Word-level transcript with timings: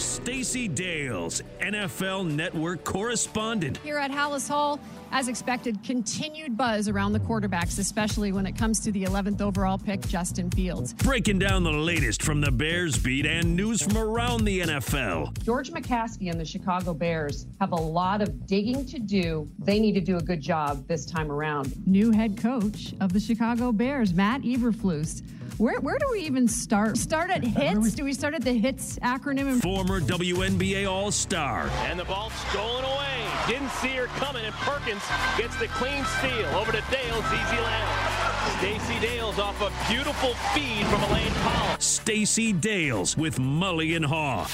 Stacey 0.00 0.66
Dales, 0.66 1.42
NFL 1.60 2.30
Network 2.30 2.84
correspondent. 2.84 3.76
Here 3.78 3.98
at 3.98 4.10
Halas 4.10 4.48
Hall, 4.48 4.80
as 5.12 5.28
expected, 5.28 5.82
continued 5.84 6.56
buzz 6.56 6.88
around 6.88 7.12
the 7.12 7.20
quarterbacks, 7.20 7.78
especially 7.78 8.32
when 8.32 8.46
it 8.46 8.56
comes 8.56 8.80
to 8.80 8.92
the 8.92 9.04
11th 9.04 9.40
overall 9.40 9.76
pick, 9.76 10.00
Justin 10.08 10.50
Fields. 10.50 10.94
Breaking 10.94 11.38
down 11.38 11.64
the 11.64 11.72
latest 11.72 12.22
from 12.22 12.40
the 12.40 12.50
Bears 12.50 12.96
beat 12.98 13.26
and 13.26 13.54
news 13.54 13.82
from 13.82 13.98
around 13.98 14.44
the 14.44 14.60
NFL. 14.60 15.42
George 15.44 15.70
McCaskey 15.70 16.30
and 16.30 16.40
the 16.40 16.44
Chicago 16.44 16.94
Bears 16.94 17.46
have 17.60 17.72
a 17.72 17.76
lot 17.76 18.22
of 18.22 18.46
digging 18.46 18.86
to 18.86 18.98
do. 18.98 19.48
They 19.58 19.78
need 19.78 19.92
to 19.92 20.00
do 20.00 20.16
a 20.16 20.22
good 20.22 20.40
job 20.40 20.86
this 20.88 21.04
time 21.04 21.30
around. 21.30 21.74
New 21.86 22.10
head 22.10 22.38
coach 22.38 22.94
of 23.00 23.12
the 23.12 23.20
Chicago 23.20 23.70
Bears, 23.72 24.14
Matt 24.14 24.42
Eberflus. 24.42 25.22
Where, 25.60 25.78
where 25.80 25.98
do 25.98 26.06
we 26.12 26.20
even 26.20 26.48
start? 26.48 26.96
Start 26.96 27.30
at 27.30 27.44
hits? 27.44 27.92
Do 27.92 28.02
we 28.04 28.14
start 28.14 28.32
at 28.32 28.40
the 28.40 28.54
hits 28.54 28.98
acronym? 29.00 29.60
Former 29.60 30.00
WNBA 30.00 30.90
All 30.90 31.10
Star. 31.12 31.68
And 31.82 32.00
the 32.00 32.06
ball 32.06 32.30
stolen 32.30 32.82
away. 32.82 33.26
Didn't 33.46 33.68
see 33.72 33.90
her 33.96 34.06
coming, 34.06 34.42
and 34.42 34.54
Perkins 34.54 35.02
gets 35.36 35.54
the 35.56 35.68
clean 35.68 36.02
steal 36.18 36.46
over 36.56 36.72
to 36.72 36.82
Dales. 36.90 37.24
Easy 37.26 37.60
land. 37.60 38.10
Stacey 38.56 38.98
Dales 39.00 39.38
off 39.38 39.60
a 39.60 39.92
beautiful 39.92 40.32
feed 40.54 40.86
from 40.86 41.02
Elaine 41.02 41.30
Powell. 41.42 41.78
Stacey 41.78 42.54
Dales 42.54 43.18
with 43.18 43.36
Mully 43.36 43.96
and 43.96 44.04
Haugh 44.06 44.48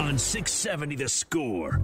on 0.00 0.16
670 0.16 0.94
The 0.94 1.08
Score. 1.08 1.80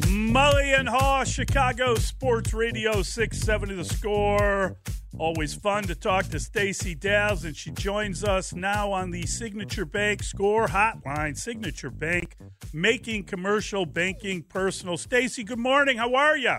Mully 0.00 0.78
and 0.78 0.88
Haugh, 0.88 1.24
Chicago 1.24 1.94
Sports 1.94 2.52
Radio 2.52 3.02
670 3.02 3.74
The 3.76 3.84
Score. 3.84 4.76
Always 5.18 5.54
fun 5.54 5.84
to 5.84 5.94
talk 5.94 6.26
to 6.28 6.38
Stacey 6.38 6.94
Dales, 6.94 7.44
and 7.44 7.56
she 7.56 7.70
joins 7.70 8.22
us 8.22 8.52
now 8.52 8.92
on 8.92 9.10
the 9.10 9.26
Signature 9.26 9.86
Bank 9.86 10.22
Score 10.22 10.66
Hotline. 10.66 11.36
Signature 11.36 11.90
Bank, 11.90 12.36
making 12.74 13.24
commercial 13.24 13.86
banking 13.86 14.42
personal. 14.42 14.98
Stacey, 14.98 15.42
good 15.42 15.58
morning. 15.58 15.96
How 15.96 16.14
are 16.14 16.36
you? 16.36 16.58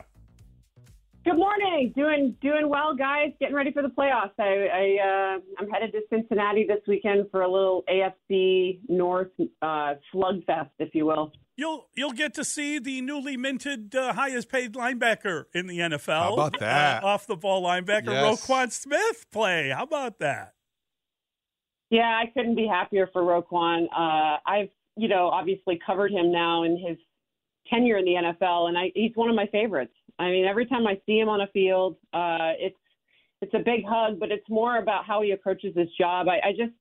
Good 1.28 1.40
morning. 1.40 1.92
Doing 1.94 2.38
doing 2.42 2.70
well, 2.70 2.96
guys. 2.96 3.34
Getting 3.38 3.54
ready 3.54 3.74
for 3.74 3.82
the 3.82 3.90
playoffs. 3.90 4.32
I, 4.40 4.70
I 4.72 5.36
uh, 5.36 5.40
I'm 5.60 5.70
headed 5.70 5.92
to 5.92 6.00
Cincinnati 6.10 6.66
this 6.66 6.80
weekend 6.88 7.26
for 7.32 7.42
a 7.42 7.52
little 7.52 7.84
AFC 7.90 8.80
North 8.88 9.32
uh, 9.62 9.96
slugfest, 10.16 10.70
if 10.80 10.96
you 10.96 11.06
will. 11.06 11.34
You'll 11.58 11.90
you'll 11.98 12.14
get 12.14 12.34
to 12.36 12.46
see 12.46 12.80
the 12.80 13.02
newly 13.02 13.36
minted 13.36 13.94
uh, 13.94 14.14
highest 14.14 14.48
paid 14.48 14.76
linebacker 14.76 15.48
in 15.54 15.68
the 15.68 15.80
NFL. 15.80 16.08
How 16.08 16.34
about 16.34 16.60
that? 16.62 17.04
Uh, 17.04 17.08
off 17.08 17.28
the 17.28 17.36
ball 17.36 17.62
linebacker 17.62 18.06
Yes. 18.06 18.48
Roquan 18.48 18.72
Smith 18.72 19.26
play. 19.30 19.68
How 19.76 19.84
about 19.84 20.20
that? 20.20 20.54
Yeah, 21.90 22.04
I 22.04 22.32
couldn't 22.34 22.56
be 22.56 22.68
happier 22.68 23.10
for 23.12 23.22
Roquan. 23.22 23.88
Uh, 23.88 24.38
I've 24.46 24.70
you 24.96 25.10
know 25.10 25.28
obviously 25.28 25.78
covered 25.86 26.14
him 26.14 26.32
now 26.32 26.64
in 26.64 26.78
his 26.78 26.98
tenure 27.70 27.98
in 27.98 28.06
the 28.06 28.14
NFL, 28.14 28.70
and 28.70 28.78
I, 28.78 28.94
he's 28.96 29.12
one 29.16 29.30
of 29.30 29.36
my 29.36 29.48
favorites. 29.48 29.92
I 30.20 30.30
mean, 30.30 30.46
every 30.46 30.66
time 30.66 30.88
I 30.88 31.00
see 31.06 31.20
him 31.20 31.30
on 31.30 31.42
a 31.42 31.48
field, 31.48 31.98
uh, 32.14 32.54
it's 32.60 32.78
it's 33.42 33.54
a 33.54 33.60
big 33.60 33.86
hug, 33.88 34.20
but 34.20 34.32
it's 34.32 34.50
more 34.50 34.78
about 34.78 35.06
how 35.06 35.22
he 35.22 35.32
approaches 35.32 35.76
his 35.76 35.90
job. 36.00 36.28
I, 36.28 36.50
I 36.50 36.52
just 36.52 36.74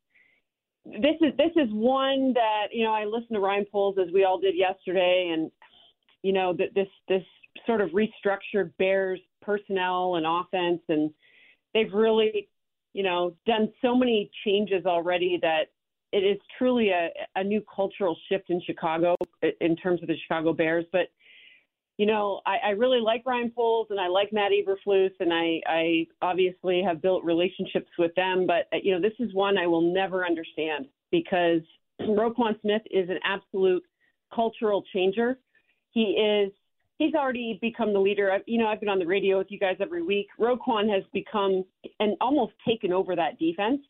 this 0.87 1.17
is 1.21 1.37
this 1.37 1.53
is 1.57 1.69
one 1.73 2.33
that 2.35 2.69
you 2.73 2.85
know 2.85 2.93
I 2.93 3.05
listened 3.05 3.35
to 3.35 3.41
Ryan 3.41 3.67
Poles 3.71 3.97
as 4.01 4.13
we 4.13 4.25
all 4.25 4.39
did 4.39 4.55
yesterday, 4.57 5.31
and 5.35 5.51
you 6.23 6.33
know 6.33 6.55
that 6.55 6.75
this 6.75 6.89
this 7.09 7.25
sort 7.67 7.81
of 7.81 7.91
restructured 7.91 8.73
Bears 8.79 9.21
personnel 9.43 10.17
and 10.17 10.27
offense, 10.27 10.81
and 10.89 11.11
they've 11.75 11.93
really 11.93 12.49
you 12.95 13.03
know 13.03 13.35
done 13.47 13.73
so 13.83 13.95
many 13.95 14.31
changes 14.45 14.87
already 14.87 15.39
that 15.43 15.65
it 16.13 16.19
is 16.21 16.39
truly 16.57 16.91
a, 16.91 17.09
a 17.35 17.45
new 17.45 17.63
cultural 17.75 18.17
shift 18.29 18.49
in 18.49 18.63
Chicago 18.65 19.17
in 19.61 19.77
terms 19.77 20.01
of 20.03 20.09
the 20.09 20.17
Chicago 20.23 20.53
Bears, 20.53 20.85
but 20.93 21.09
you 21.97 22.05
know, 22.05 22.41
I, 22.45 22.57
I 22.69 22.71
really 22.71 23.01
like 23.01 23.23
Ryan 23.25 23.51
Poles 23.55 23.89
and 23.91 23.99
I 23.99 24.09
like 24.09 24.33
Matt 24.33 24.53
Eberflus, 24.53 25.13
and 25.21 25.33
I, 25.33 25.61
I 25.67 26.07
obviously 26.21 26.83
have 26.83 27.01
built 27.01 27.25
relationships 27.25 27.89
with 27.99 28.15
them. 28.15 28.47
But 28.47 28.69
uh, 28.73 28.81
you 28.83 28.93
know, 28.93 29.01
this 29.01 29.19
is 29.19 29.33
one 29.35 29.57
I 29.57 29.67
will 29.67 29.93
never 29.95 30.25
understand 30.25 30.87
because 31.11 31.63
Roquan 32.01 32.61
Smith 32.61 32.83
is 32.91 33.09
an 33.09 33.19
absolute 33.25 33.83
cultural 34.35 34.85
changer. 34.93 35.39
He 35.91 36.03
is. 36.03 36.53
He's 36.99 37.15
already 37.15 37.59
become 37.61 37.93
the 37.93 37.99
leader. 37.99 38.33
I, 38.33 38.39
you 38.47 38.59
know, 38.59 38.69
I've 38.69 38.81
been 38.81 38.89
on 38.89 38.99
the 38.99 39.07
radio 39.07 39.37
with 39.37 39.49
you 39.51 39.59
guys 39.59 39.77
every 39.81 40.03
week. 40.03 40.29
Roquan 40.41 40.91
has 40.95 41.05
become 41.13 41.63
and 42.01 42.17
almost 42.23 42.55
taken 42.67 42.91
over 42.91 43.15
that 43.15 43.39
defense 43.39 43.83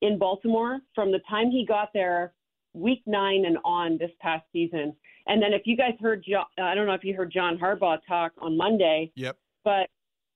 in 0.00 0.18
Baltimore 0.18 0.80
from 0.92 1.12
the 1.12 1.20
time 1.30 1.50
he 1.52 1.64
got 1.64 1.90
there, 1.94 2.34
week 2.72 3.02
nine 3.06 3.44
and 3.46 3.58
on 3.64 3.96
this 3.98 4.10
past 4.20 4.44
season. 4.52 4.94
And 5.26 5.42
then 5.42 5.52
if 5.52 5.62
you 5.64 5.76
guys 5.76 5.92
heard, 6.00 6.24
Jo- 6.28 6.44
uh, 6.58 6.62
I 6.62 6.74
don't 6.74 6.86
know 6.86 6.94
if 6.94 7.04
you 7.04 7.14
heard 7.14 7.32
John 7.32 7.58
Harbaugh 7.58 7.98
talk 8.06 8.32
on 8.38 8.56
Monday, 8.56 9.12
Yep. 9.14 9.36
but 9.64 9.88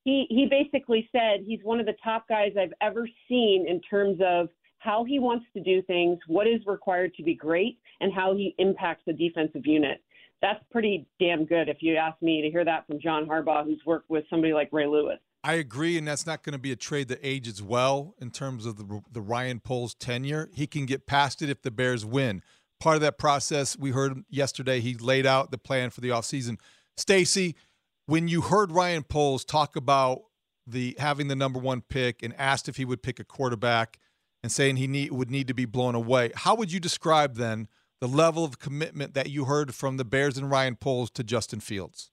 he 0.05 0.27
he 0.29 0.47
basically 0.49 1.09
said 1.13 1.41
he's 1.45 1.61
one 1.65 1.81
of 1.81 1.87
the 1.87 1.95
top 2.03 2.29
guys 2.29 2.53
I've 2.59 2.73
ever 2.81 3.09
seen 3.29 3.67
in 3.69 3.81
terms 3.81 4.21
of 4.25 4.49
how 4.79 5.05
he 5.05 5.19
wants 5.19 5.47
to 5.55 5.61
do 5.61 5.83
things, 5.83 6.19
what 6.29 6.47
is 6.47 6.61
required 6.67 7.15
to 7.15 7.23
be 7.23 7.35
great, 7.35 7.79
and 8.01 8.13
how 8.13 8.35
he 8.37 8.55
impacts 8.59 9.03
the 9.07 9.13
defensive 9.13 9.67
unit. 9.67 10.03
That's 10.43 10.63
pretty 10.71 11.07
damn 11.19 11.45
good 11.45 11.69
if 11.69 11.79
you 11.81 11.97
ask 11.97 12.21
me 12.23 12.43
to 12.43 12.51
hear 12.51 12.65
that 12.65 12.87
from 12.87 13.01
John 13.01 13.27
Harbaugh, 13.27 13.65
who's 13.65 13.81
worked 13.87 14.11
with 14.11 14.25
somebody 14.31 14.53
like 14.53 14.69
Ray 14.71 14.87
Lewis. 14.87 15.19
I 15.43 15.55
agree, 15.55 15.97
and 15.97 16.07
that's 16.07 16.27
not 16.27 16.43
going 16.43 16.53
to 16.53 16.59
be 16.59 16.73
a 16.73 16.77
trade 16.77 17.09
that 17.09 17.21
ages 17.23 17.63
well 17.63 18.15
in 18.21 18.31
terms 18.31 18.67
of 18.67 18.77
the, 18.77 19.01
the 19.11 19.21
Ryan 19.21 19.61
Poles 19.61 19.95
tenure. 19.95 20.51
He 20.53 20.67
can 20.67 20.87
get 20.87 21.07
past 21.07 21.41
it 21.41 21.49
if 21.49 21.63
the 21.63 21.71
Bears 21.71 22.05
win. 22.05 22.43
Part 22.79 22.97
of 22.97 23.03
that 23.03 23.19
process, 23.19 23.77
we 23.77 23.91
heard 23.91 24.23
yesterday, 24.29 24.81
he 24.81 24.95
laid 24.95 25.27
out 25.27 25.51
the 25.51 25.59
plan 25.59 25.91
for 25.91 26.01
the 26.01 26.11
offseason. 26.11 26.59
Stacey, 26.97 27.57
when 28.07 28.29
you 28.29 28.43
heard 28.43 28.71
Ryan 28.71 29.03
Poles 29.03 29.45
talk 29.45 29.77
about 29.77 30.23
the 30.67 30.97
having 30.99 31.29
the 31.29 31.37
number 31.37 31.59
one 31.59 31.81
pick 31.81 32.23
and 32.23 32.35
asked 32.37 32.69
if 32.69 32.77
he 32.77 32.85
would 32.85 33.03
pick 33.03 33.19
a 33.19 33.25
quarterback 33.25 33.99
and 34.43 34.51
saying 34.51 34.77
he 34.77 34.87
need, 34.87 35.13
would 35.13 35.31
need 35.31 35.49
to 35.49 35.55
be 35.55 35.65
blown 35.65 35.95
away, 35.95 36.33
how 36.35 36.55
would 36.55 36.73
you 36.73 36.81
describe 36.81 37.37
then 37.37 37.69
the 38.01 38.09
level 38.09 38.45
of 38.45 38.59
commitment 38.59 39.15
that 39.15 39.31
you 39.31 39.47
heard 39.47 39.75
from 39.75 39.97
the 39.97 40.05
Bears 40.05 40.37
and 40.37 40.51
Ryan 40.51 40.77
Poles 40.77 41.11
to 41.13 41.25
Justin 41.25 41.61
Fields? 41.61 42.11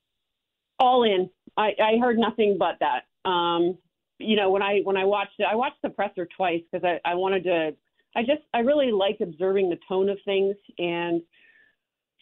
all 0.79 1.03
in. 1.03 1.29
I, 1.57 1.71
I 1.81 1.97
heard 1.99 2.17
nothing 2.17 2.57
but 2.59 2.77
that. 2.79 3.29
Um, 3.29 3.77
you 4.19 4.35
know, 4.35 4.51
when 4.51 4.61
I 4.61 4.81
when 4.83 4.97
I 4.97 5.05
watched 5.05 5.39
it, 5.39 5.47
I 5.49 5.55
watched 5.55 5.81
the 5.81 5.89
presser 5.89 6.27
twice 6.35 6.61
because 6.71 6.85
I, 6.85 6.99
I 7.09 7.15
wanted 7.15 7.43
to. 7.45 7.75
I 8.15 8.21
just 8.21 8.41
I 8.53 8.59
really 8.59 8.91
like 8.91 9.17
observing 9.21 9.69
the 9.69 9.79
tone 9.87 10.09
of 10.09 10.17
things, 10.25 10.55
and 10.77 11.21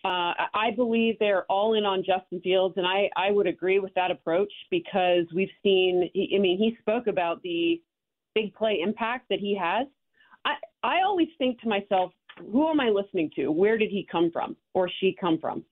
uh, 0.04 0.34
I 0.54 0.72
believe 0.76 1.18
they're 1.20 1.46
all 1.46 1.74
in 1.74 1.86
on 1.86 2.04
Justin 2.04 2.42
Fields, 2.42 2.76
and 2.78 2.88
I 2.88 3.10
I 3.16 3.32
would 3.32 3.48
agree 3.48 3.80
with 3.80 3.94
that 3.96 4.12
approach 4.12 4.52
because 4.70 5.26
we've 5.34 5.50
seen. 5.64 6.10
I 6.16 6.40
mean, 6.40 6.58
he 6.58 6.78
spoke 6.82 7.08
about 7.08 7.42
the 7.44 7.82
big 8.34 8.54
play 8.56 8.80
impact 8.82 9.28
that 9.30 9.40
he 9.40 9.58
has. 9.62 9.88
I 10.46 10.54
I 10.84 11.02
always 11.02 11.28
think 11.38 11.60
to 11.62 11.68
myself, 11.68 12.14
who 12.40 12.70
am 12.70 12.80
I 12.80 12.90
listening 12.90 13.30
to? 13.36 13.52
Where 13.52 13.78
did 13.78 13.90
he 13.90 14.08
come 14.12 14.32
from 14.32 14.56
or 14.74 14.90
she 15.00 15.16
come 15.20 15.38
from? 15.40 15.64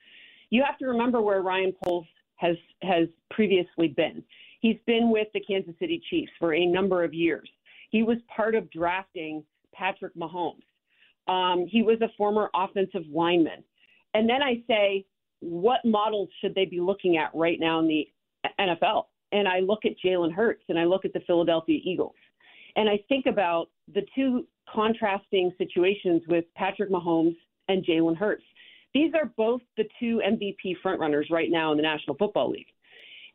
You 0.50 0.63
have 0.66 0.78
to 0.79 0.88
remember 0.88 1.22
where 1.22 1.41
Ryan 1.41 1.74
Poles 1.84 2.08
has 2.35 2.58
has 2.81 3.08
previously 3.31 3.88
been. 3.88 4.24
He's 4.62 4.78
been 4.85 5.12
with 5.12 5.28
the 5.34 5.40
Kansas 5.40 5.75
City 5.79 6.02
Chiefs 6.09 6.31
for 6.38 6.53
a 6.53 6.66
number 6.66 7.03
of 7.03 7.13
years. 7.13 7.50
He 7.91 8.03
was 8.03 8.18
part 8.35 8.56
of 8.56 8.69
drafting 8.72 9.44
Patrick 9.74 10.16
Mahomes. 10.16 10.63
Um, 11.28 11.68
he 11.68 11.84
was 11.84 12.02
a 12.02 12.09
former 12.18 12.50
offensive 12.56 13.03
lineman. 13.13 13.63
And 14.13 14.28
then 14.28 14.41
I 14.41 14.63
say, 14.68 15.06
what 15.41 15.80
models 15.85 16.30
should 16.41 16.56
they 16.56 16.66
be 16.66 16.80
looking 16.80 17.18
at 17.18 17.30
right 17.34 17.59
now 17.59 17.79
in 17.79 17.88
the 17.88 18.08
NFL? 18.59 19.06
And 19.31 19.47
I 19.47 19.59
look 19.59 19.85
at 19.85 19.91
Jalen 20.03 20.34
Hurts 20.34 20.63
and 20.69 20.79
I 20.79 20.85
look 20.85 21.06
at 21.06 21.13
the 21.13 21.19
Philadelphia 21.22 21.79
Eagles. 21.84 22.16
And 22.75 22.90
I 22.90 23.00
think 23.08 23.25
about 23.25 23.69
the 23.94 24.02
two 24.16 24.47
contrasting 24.74 25.52
situations 25.58 26.22
with 26.28 26.46
Patrick 26.56 26.90
Mahomes 26.90 27.35
and 27.68 27.85
Jalen 27.85 28.18
Hurts. 28.18 28.44
These 28.94 29.14
are 29.14 29.32
both 29.38 29.61
the 29.78 29.85
two 29.99 30.22
MVP 30.26 30.78
frontrunners 30.84 31.29
right 31.29 31.52
now 31.52 31.72
in 31.72 31.78
the 31.78 31.84
National 31.84 32.16
Football 32.17 32.52
League. 32.52 32.67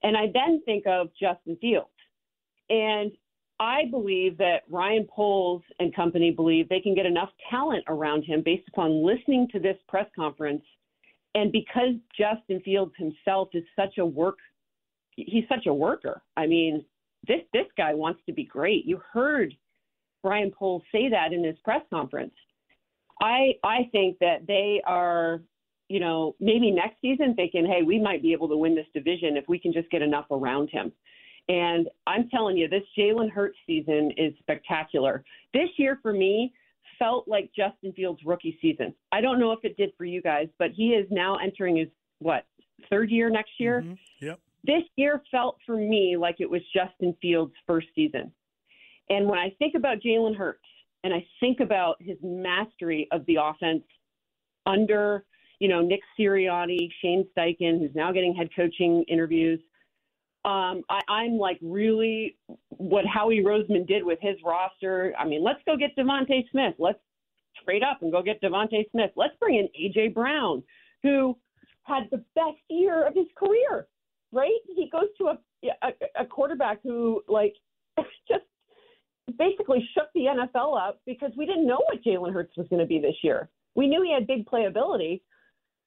And 0.03 0.17
I 0.17 0.27
then 0.33 0.61
think 0.65 0.85
of 0.87 1.09
Justin 1.19 1.57
Fields. 1.61 1.89
And 2.71 3.13
I 3.65 3.87
believe 3.91 4.37
that 4.39 4.65
Ryan 4.69 5.07
Poles 5.09 5.63
and 5.79 5.95
company 5.97 6.31
believe 6.31 6.69
they 6.69 6.81
can 6.81 6.95
get 6.95 7.07
enough 7.07 7.31
talent 7.51 7.83
around 7.89 8.23
him 8.23 8.43
based 8.45 8.69
upon 8.69 9.03
listening 9.05 9.49
to 9.53 9.59
this 9.59 9.79
press 9.89 10.07
conference. 10.15 10.63
And 11.35 11.51
because 11.51 11.95
Justin 12.17 12.61
Fields 12.63 12.93
himself 12.99 13.49
is 13.55 13.65
such 13.75 13.97
a 13.97 14.05
work, 14.05 14.37
he's 15.17 15.45
such 15.49 15.67
a 15.67 15.73
worker. 15.73 16.21
I 16.37 16.47
mean, 16.47 16.85
this 17.27 17.41
this 17.55 17.67
guy 17.75 17.95
wants 17.95 18.21
to 18.27 18.35
be 18.35 18.45
great. 18.45 18.85
You 18.85 19.01
heard 19.11 19.55
Ryan 20.23 20.51
Poles 20.51 20.83
say 20.93 21.09
that 21.09 21.33
in 21.33 21.43
his 21.43 21.57
press 21.65 21.83
conference. 21.89 22.35
I 23.23 23.55
I 23.65 23.89
think 23.93 24.19
that 24.19 24.47
they 24.47 24.83
are, 24.85 25.41
you 25.89 26.01
know, 26.01 26.37
maybe 26.39 26.71
next 26.71 27.01
season 27.01 27.35
thinking, 27.35 27.65
hey, 27.65 27.83
we 27.83 27.99
might 27.99 28.21
be 28.21 28.33
able 28.33 28.49
to 28.51 28.59
win 28.59 28.75
this 28.75 28.87
division 28.93 29.39
if 29.39 29.45
we 29.49 29.59
can 29.59 29.73
just 29.73 29.91
get 29.91 30.03
enough 30.03 30.27
around 30.31 30.69
him. 30.69 30.93
And 31.49 31.89
I'm 32.07 32.29
telling 32.31 32.57
you, 32.57 32.69
this 32.69 32.83
Jalen 32.99 33.31
Hurts 33.31 33.59
season 33.67 34.13
is 34.17 34.33
spectacular. 34.41 35.25
This 35.53 35.69
year 35.77 35.99
for 36.03 36.13
me 36.13 36.53
felt 36.99 37.29
like 37.29 37.51
Justin 37.55 37.93
Fields' 37.93 38.21
rookie 38.25 38.59
season. 38.63 38.95
I 39.13 39.21
don't 39.21 39.39
know 39.39 39.53
if 39.53 39.61
it 39.63 39.77
did 39.77 39.93
for 39.99 40.05
you 40.05 40.23
guys, 40.23 40.49
but 40.59 40.71
he 40.71 40.91
is 40.91 41.07
now 41.11 41.37
entering 41.37 41.77
his 41.77 41.89
what 42.21 42.47
third 42.89 43.11
year 43.11 43.31
next 43.31 43.53
year. 43.59 43.83
Mm-hmm. 43.83 44.27
Yep. 44.27 44.41
This 44.65 44.83
year 44.97 45.23
felt 45.31 45.59
for 45.67 45.77
me 45.77 46.17
like 46.17 46.37
it 46.39 46.49
was 46.49 46.63
Justin 46.75 47.15
Fields' 47.21 47.53
first 47.67 47.89
season. 47.95 48.33
And 49.11 49.29
when 49.29 49.39
I 49.39 49.55
think 49.59 49.75
about 49.75 49.99
Jalen 50.01 50.35
Hurts 50.35 50.65
and 51.03 51.13
I 51.13 51.25
think 51.41 51.61
about 51.61 51.97
his 52.01 52.17
mastery 52.23 53.07
of 53.13 53.27
the 53.27 53.37
offense 53.41 53.85
under, 54.65 55.25
you 55.59 55.69
know, 55.69 55.83
Nick 55.83 56.01
Sirianni, 56.19 56.89
Shane 57.03 57.27
Steichen, 57.37 57.79
who's 57.79 57.95
now 57.95 58.13
getting 58.13 58.35
head 58.35 58.49
coaching 58.57 59.05
interviews, 59.09 59.61
um, 60.45 60.83
I, 60.89 61.01
I'm 61.09 61.39
like 61.39 61.59
really 61.63 62.37
what 62.69 63.05
Howie 63.07 63.43
Roseman 63.43 63.87
did 63.87 64.05
with 64.05 64.19
his 64.21 64.37
roster. 64.45 65.15
I 65.19 65.27
mean, 65.27 65.43
let's 65.43 65.61
go 65.67 65.77
get 65.77 65.97
DeVonta 65.97 66.49
Smith. 66.51 66.75
Let's 66.79 66.99
trade 67.65 67.83
up 67.83 68.03
and 68.03 68.13
go 68.13 68.23
get 68.23 68.43
DeVonta 68.43 68.91
Smith. 68.91 69.11
Let's 69.17 69.35
bring 69.41 69.57
in 69.57 69.69
AJ 69.81 70.15
Brown, 70.15 70.63
who 71.03 71.37
had 71.85 72.05
the 72.11 72.23
best 72.35 72.59
year 72.69 73.07
of 73.07 73.15
his 73.15 73.27
career. 73.37 73.87
Right? 74.33 74.51
He 74.75 74.91
goes 74.91 75.09
to 75.19 75.29
a 75.29 75.39
a, 75.83 76.23
a 76.23 76.27
quarterback 76.27 76.79
who 76.83 77.23
like 77.29 77.55
just 78.29 78.45
basically 79.39 79.89
shook 79.95 80.09
the 80.15 80.27
NFL 80.27 80.79
up 80.79 81.01
because 81.07 81.31
we 81.37 81.47
didn't 81.47 81.67
know 81.67 81.83
what 81.89 82.03
Jalen 82.05 82.33
Hurts 82.33 82.57
was 82.57 82.67
going 82.69 82.81
to 82.81 82.87
be 82.87 82.99
this 82.99 83.17
year. 83.23 83.49
We 83.75 83.87
knew 83.87 84.03
he 84.03 84.13
had 84.13 84.27
big 84.27 84.47
playability, 84.47 85.23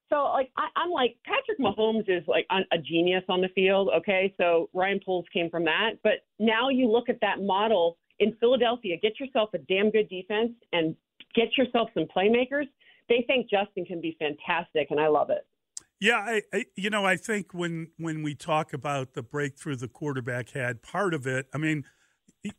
so 0.09 0.23
like 0.33 0.51
I, 0.57 0.67
I'm 0.75 0.91
like 0.91 1.17
Patrick 1.25 1.59
Mahomes 1.59 2.07
is 2.07 2.23
like 2.27 2.45
a 2.49 2.77
genius 2.77 3.23
on 3.29 3.41
the 3.41 3.49
field. 3.49 3.89
Okay, 3.97 4.33
so 4.37 4.69
Ryan 4.73 4.99
Poles 5.05 5.25
came 5.33 5.49
from 5.49 5.65
that, 5.65 5.91
but 6.03 6.25
now 6.39 6.69
you 6.69 6.89
look 6.89 7.09
at 7.09 7.19
that 7.21 7.41
model 7.41 7.97
in 8.19 8.35
Philadelphia. 8.39 8.95
Get 9.01 9.19
yourself 9.19 9.49
a 9.53 9.59
damn 9.59 9.91
good 9.91 10.09
defense 10.09 10.51
and 10.73 10.95
get 11.35 11.57
yourself 11.57 11.89
some 11.93 12.05
playmakers. 12.15 12.65
They 13.09 13.23
think 13.27 13.49
Justin 13.49 13.85
can 13.85 14.01
be 14.01 14.17
fantastic, 14.19 14.87
and 14.91 14.99
I 14.99 15.07
love 15.07 15.29
it. 15.29 15.45
Yeah, 15.99 16.17
I, 16.17 16.41
I, 16.53 16.65
you 16.75 16.89
know 16.89 17.05
I 17.05 17.17
think 17.17 17.53
when 17.53 17.89
when 17.97 18.23
we 18.23 18.35
talk 18.35 18.73
about 18.73 19.13
the 19.13 19.23
breakthrough 19.23 19.75
the 19.75 19.87
quarterback 19.87 20.51
had, 20.51 20.81
part 20.81 21.13
of 21.13 21.25
it. 21.25 21.47
I 21.53 21.57
mean, 21.57 21.85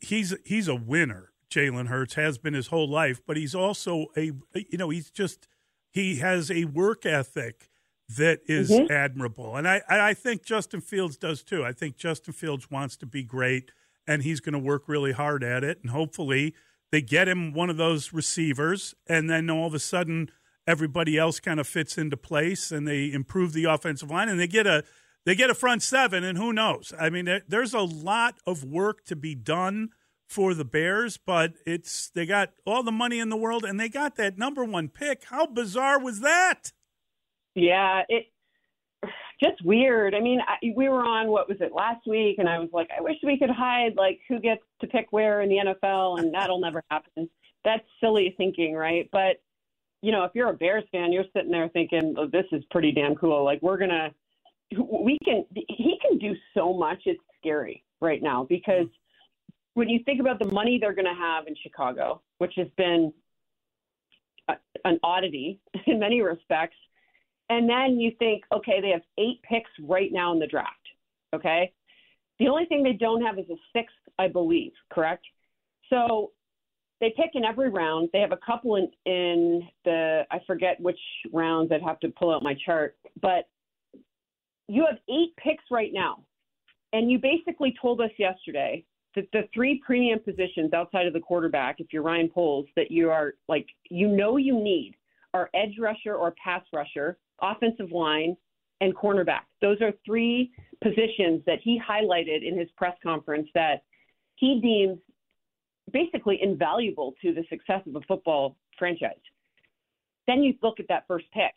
he's 0.00 0.34
he's 0.44 0.68
a 0.68 0.74
winner. 0.74 1.32
Jalen 1.50 1.88
Hurts 1.88 2.14
has 2.14 2.36
been 2.36 2.52
his 2.52 2.66
whole 2.66 2.90
life, 2.90 3.22
but 3.26 3.36
he's 3.36 3.54
also 3.54 4.06
a 4.16 4.32
you 4.54 4.76
know 4.78 4.90
he's 4.90 5.10
just 5.10 5.48
he 5.90 6.16
has 6.16 6.50
a 6.50 6.64
work 6.64 7.06
ethic 7.06 7.70
that 8.16 8.40
is 8.46 8.70
mm-hmm. 8.70 8.90
admirable, 8.90 9.56
and 9.56 9.68
I 9.68 9.82
I 9.88 10.14
think 10.14 10.44
Justin 10.44 10.80
Fields 10.80 11.16
does 11.16 11.42
too. 11.42 11.64
I 11.64 11.72
think 11.72 11.96
Justin 11.96 12.32
Fields 12.32 12.70
wants 12.70 12.96
to 12.98 13.06
be 13.06 13.22
great, 13.22 13.70
and 14.06 14.22
he's 14.22 14.40
going 14.40 14.54
to 14.54 14.58
work 14.58 14.88
really 14.88 15.12
hard 15.12 15.44
at 15.44 15.62
it, 15.62 15.78
and 15.82 15.90
hopefully 15.90 16.54
they 16.90 17.02
get 17.02 17.28
him 17.28 17.52
one 17.52 17.68
of 17.68 17.76
those 17.76 18.12
receivers, 18.12 18.94
and 19.06 19.28
then 19.28 19.50
all 19.50 19.66
of 19.66 19.74
a 19.74 19.78
sudden 19.78 20.30
everybody 20.66 21.18
else 21.18 21.40
kind 21.40 21.60
of 21.60 21.66
fits 21.66 21.98
into 21.98 22.16
place, 22.16 22.72
and 22.72 22.88
they 22.88 23.12
improve 23.12 23.52
the 23.52 23.64
offensive 23.64 24.10
line, 24.10 24.28
and 24.28 24.40
they 24.40 24.46
get 24.46 24.66
a 24.66 24.84
they 25.26 25.34
get 25.34 25.50
a 25.50 25.54
front 25.54 25.82
seven, 25.82 26.24
and 26.24 26.38
who 26.38 26.52
knows? 26.52 26.94
I 26.98 27.10
mean, 27.10 27.42
there's 27.46 27.74
a 27.74 27.80
lot 27.80 28.38
of 28.46 28.64
work 28.64 29.04
to 29.06 29.16
be 29.16 29.34
done 29.34 29.90
for 30.28 30.52
the 30.52 30.64
Bears, 30.64 31.16
but 31.16 31.54
it's 31.66 32.10
they 32.10 32.26
got 32.26 32.50
all 32.66 32.82
the 32.82 32.92
money 32.92 33.18
in 33.18 33.30
the 33.30 33.36
world 33.36 33.64
and 33.64 33.80
they 33.80 33.88
got 33.88 34.16
that 34.16 34.38
number 34.38 34.64
one 34.64 34.88
pick. 34.88 35.24
How 35.24 35.46
bizarre 35.46 35.98
was 35.98 36.20
that? 36.20 36.72
Yeah, 37.54 38.02
it 38.08 38.26
just 39.42 39.64
weird. 39.64 40.14
I 40.14 40.20
mean, 40.20 40.40
I, 40.46 40.72
we 40.76 40.88
were 40.88 41.04
on 41.04 41.28
what 41.28 41.48
was 41.48 41.58
it 41.60 41.72
last 41.72 42.06
week, 42.06 42.36
and 42.38 42.48
I 42.48 42.58
was 42.58 42.68
like, 42.72 42.88
I 42.96 43.00
wish 43.00 43.16
we 43.22 43.38
could 43.38 43.50
hide 43.50 43.94
like 43.96 44.20
who 44.28 44.38
gets 44.38 44.62
to 44.80 44.86
pick 44.86 45.06
where 45.10 45.40
in 45.40 45.48
the 45.48 45.56
NFL, 45.56 46.20
and 46.20 46.32
that'll 46.34 46.60
never 46.60 46.82
happen. 46.90 47.28
That's 47.64 47.84
silly 48.00 48.34
thinking, 48.36 48.74
right? 48.74 49.08
But 49.10 49.40
you 50.02 50.12
know, 50.12 50.24
if 50.24 50.32
you're 50.34 50.50
a 50.50 50.54
Bears 50.54 50.84
fan, 50.92 51.10
you're 51.10 51.24
sitting 51.34 51.50
there 51.50 51.68
thinking, 51.70 52.14
oh, 52.18 52.28
this 52.30 52.44
is 52.52 52.62
pretty 52.70 52.92
damn 52.92 53.16
cool. 53.16 53.44
Like 53.44 53.60
we're 53.62 53.78
gonna, 53.78 54.10
we 54.70 55.18
can, 55.24 55.44
he 55.54 55.98
can 56.06 56.18
do 56.18 56.34
so 56.54 56.72
much. 56.72 56.98
It's 57.06 57.20
scary 57.40 57.82
right 58.00 58.22
now 58.22 58.46
because 58.48 58.84
mm-hmm. 58.84 59.07
When 59.78 59.88
you 59.88 60.00
think 60.04 60.18
about 60.18 60.40
the 60.40 60.52
money 60.52 60.76
they're 60.80 60.92
going 60.92 61.04
to 61.04 61.14
have 61.14 61.46
in 61.46 61.54
Chicago, 61.62 62.20
which 62.38 62.54
has 62.56 62.66
been 62.76 63.12
a, 64.48 64.54
an 64.84 64.98
oddity 65.04 65.60
in 65.86 66.00
many 66.00 66.20
respects, 66.20 66.76
and 67.48 67.70
then 67.70 68.00
you 68.00 68.10
think, 68.18 68.42
okay, 68.52 68.80
they 68.80 68.88
have 68.88 69.02
eight 69.18 69.40
picks 69.48 69.70
right 69.80 70.10
now 70.12 70.32
in 70.32 70.40
the 70.40 70.48
draft. 70.48 70.72
Okay. 71.32 71.72
The 72.40 72.48
only 72.48 72.64
thing 72.64 72.82
they 72.82 72.92
don't 72.92 73.22
have 73.22 73.38
is 73.38 73.44
a 73.50 73.54
sixth, 73.72 73.94
I 74.18 74.26
believe, 74.26 74.72
correct? 74.90 75.24
So 75.90 76.32
they 77.00 77.14
pick 77.16 77.30
in 77.34 77.44
every 77.44 77.70
round. 77.70 78.08
They 78.12 78.18
have 78.18 78.32
a 78.32 78.38
couple 78.44 78.74
in, 78.74 78.90
in 79.06 79.62
the, 79.84 80.22
I 80.32 80.40
forget 80.44 80.80
which 80.80 80.98
rounds, 81.32 81.70
I'd 81.70 81.82
have 81.82 82.00
to 82.00 82.08
pull 82.08 82.34
out 82.34 82.42
my 82.42 82.56
chart, 82.66 82.96
but 83.22 83.48
you 84.66 84.84
have 84.86 84.98
eight 85.08 85.36
picks 85.36 85.64
right 85.70 85.92
now. 85.92 86.24
And 86.92 87.08
you 87.10 87.20
basically 87.20 87.76
told 87.80 88.00
us 88.00 88.10
yesterday 88.18 88.84
the, 89.14 89.26
the 89.32 89.48
three 89.54 89.80
premium 89.84 90.20
positions 90.20 90.72
outside 90.72 91.06
of 91.06 91.12
the 91.12 91.20
quarterback, 91.20 91.76
if 91.80 91.88
you're 91.92 92.02
Ryan 92.02 92.28
Poles, 92.28 92.66
that 92.76 92.90
you 92.90 93.10
are 93.10 93.34
like, 93.48 93.66
you 93.90 94.08
know, 94.08 94.36
you 94.36 94.54
need 94.54 94.94
are 95.34 95.50
edge 95.54 95.76
rusher 95.78 96.14
or 96.14 96.34
pass 96.42 96.62
rusher, 96.72 97.18
offensive 97.42 97.92
line, 97.92 98.36
and 98.80 98.94
cornerback. 98.94 99.42
Those 99.60 99.80
are 99.82 99.92
three 100.04 100.52
positions 100.82 101.42
that 101.46 101.58
he 101.62 101.80
highlighted 101.80 102.46
in 102.46 102.58
his 102.58 102.68
press 102.76 102.96
conference 103.02 103.48
that 103.54 103.82
he 104.36 104.60
deems 104.60 104.98
basically 105.92 106.38
invaluable 106.42 107.14
to 107.22 107.32
the 107.32 107.44
success 107.48 107.82
of 107.86 107.96
a 107.96 108.00
football 108.06 108.56
franchise. 108.78 109.16
Then 110.26 110.42
you 110.42 110.54
look 110.62 110.78
at 110.80 110.86
that 110.88 111.04
first 111.08 111.26
pick. 111.32 111.52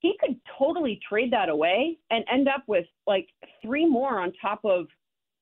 He 0.00 0.14
could 0.20 0.36
totally 0.58 1.00
trade 1.08 1.32
that 1.32 1.48
away 1.48 1.98
and 2.10 2.24
end 2.30 2.48
up 2.48 2.64
with 2.66 2.86
like 3.06 3.28
three 3.62 3.86
more 3.86 4.18
on 4.18 4.32
top 4.40 4.60
of 4.64 4.86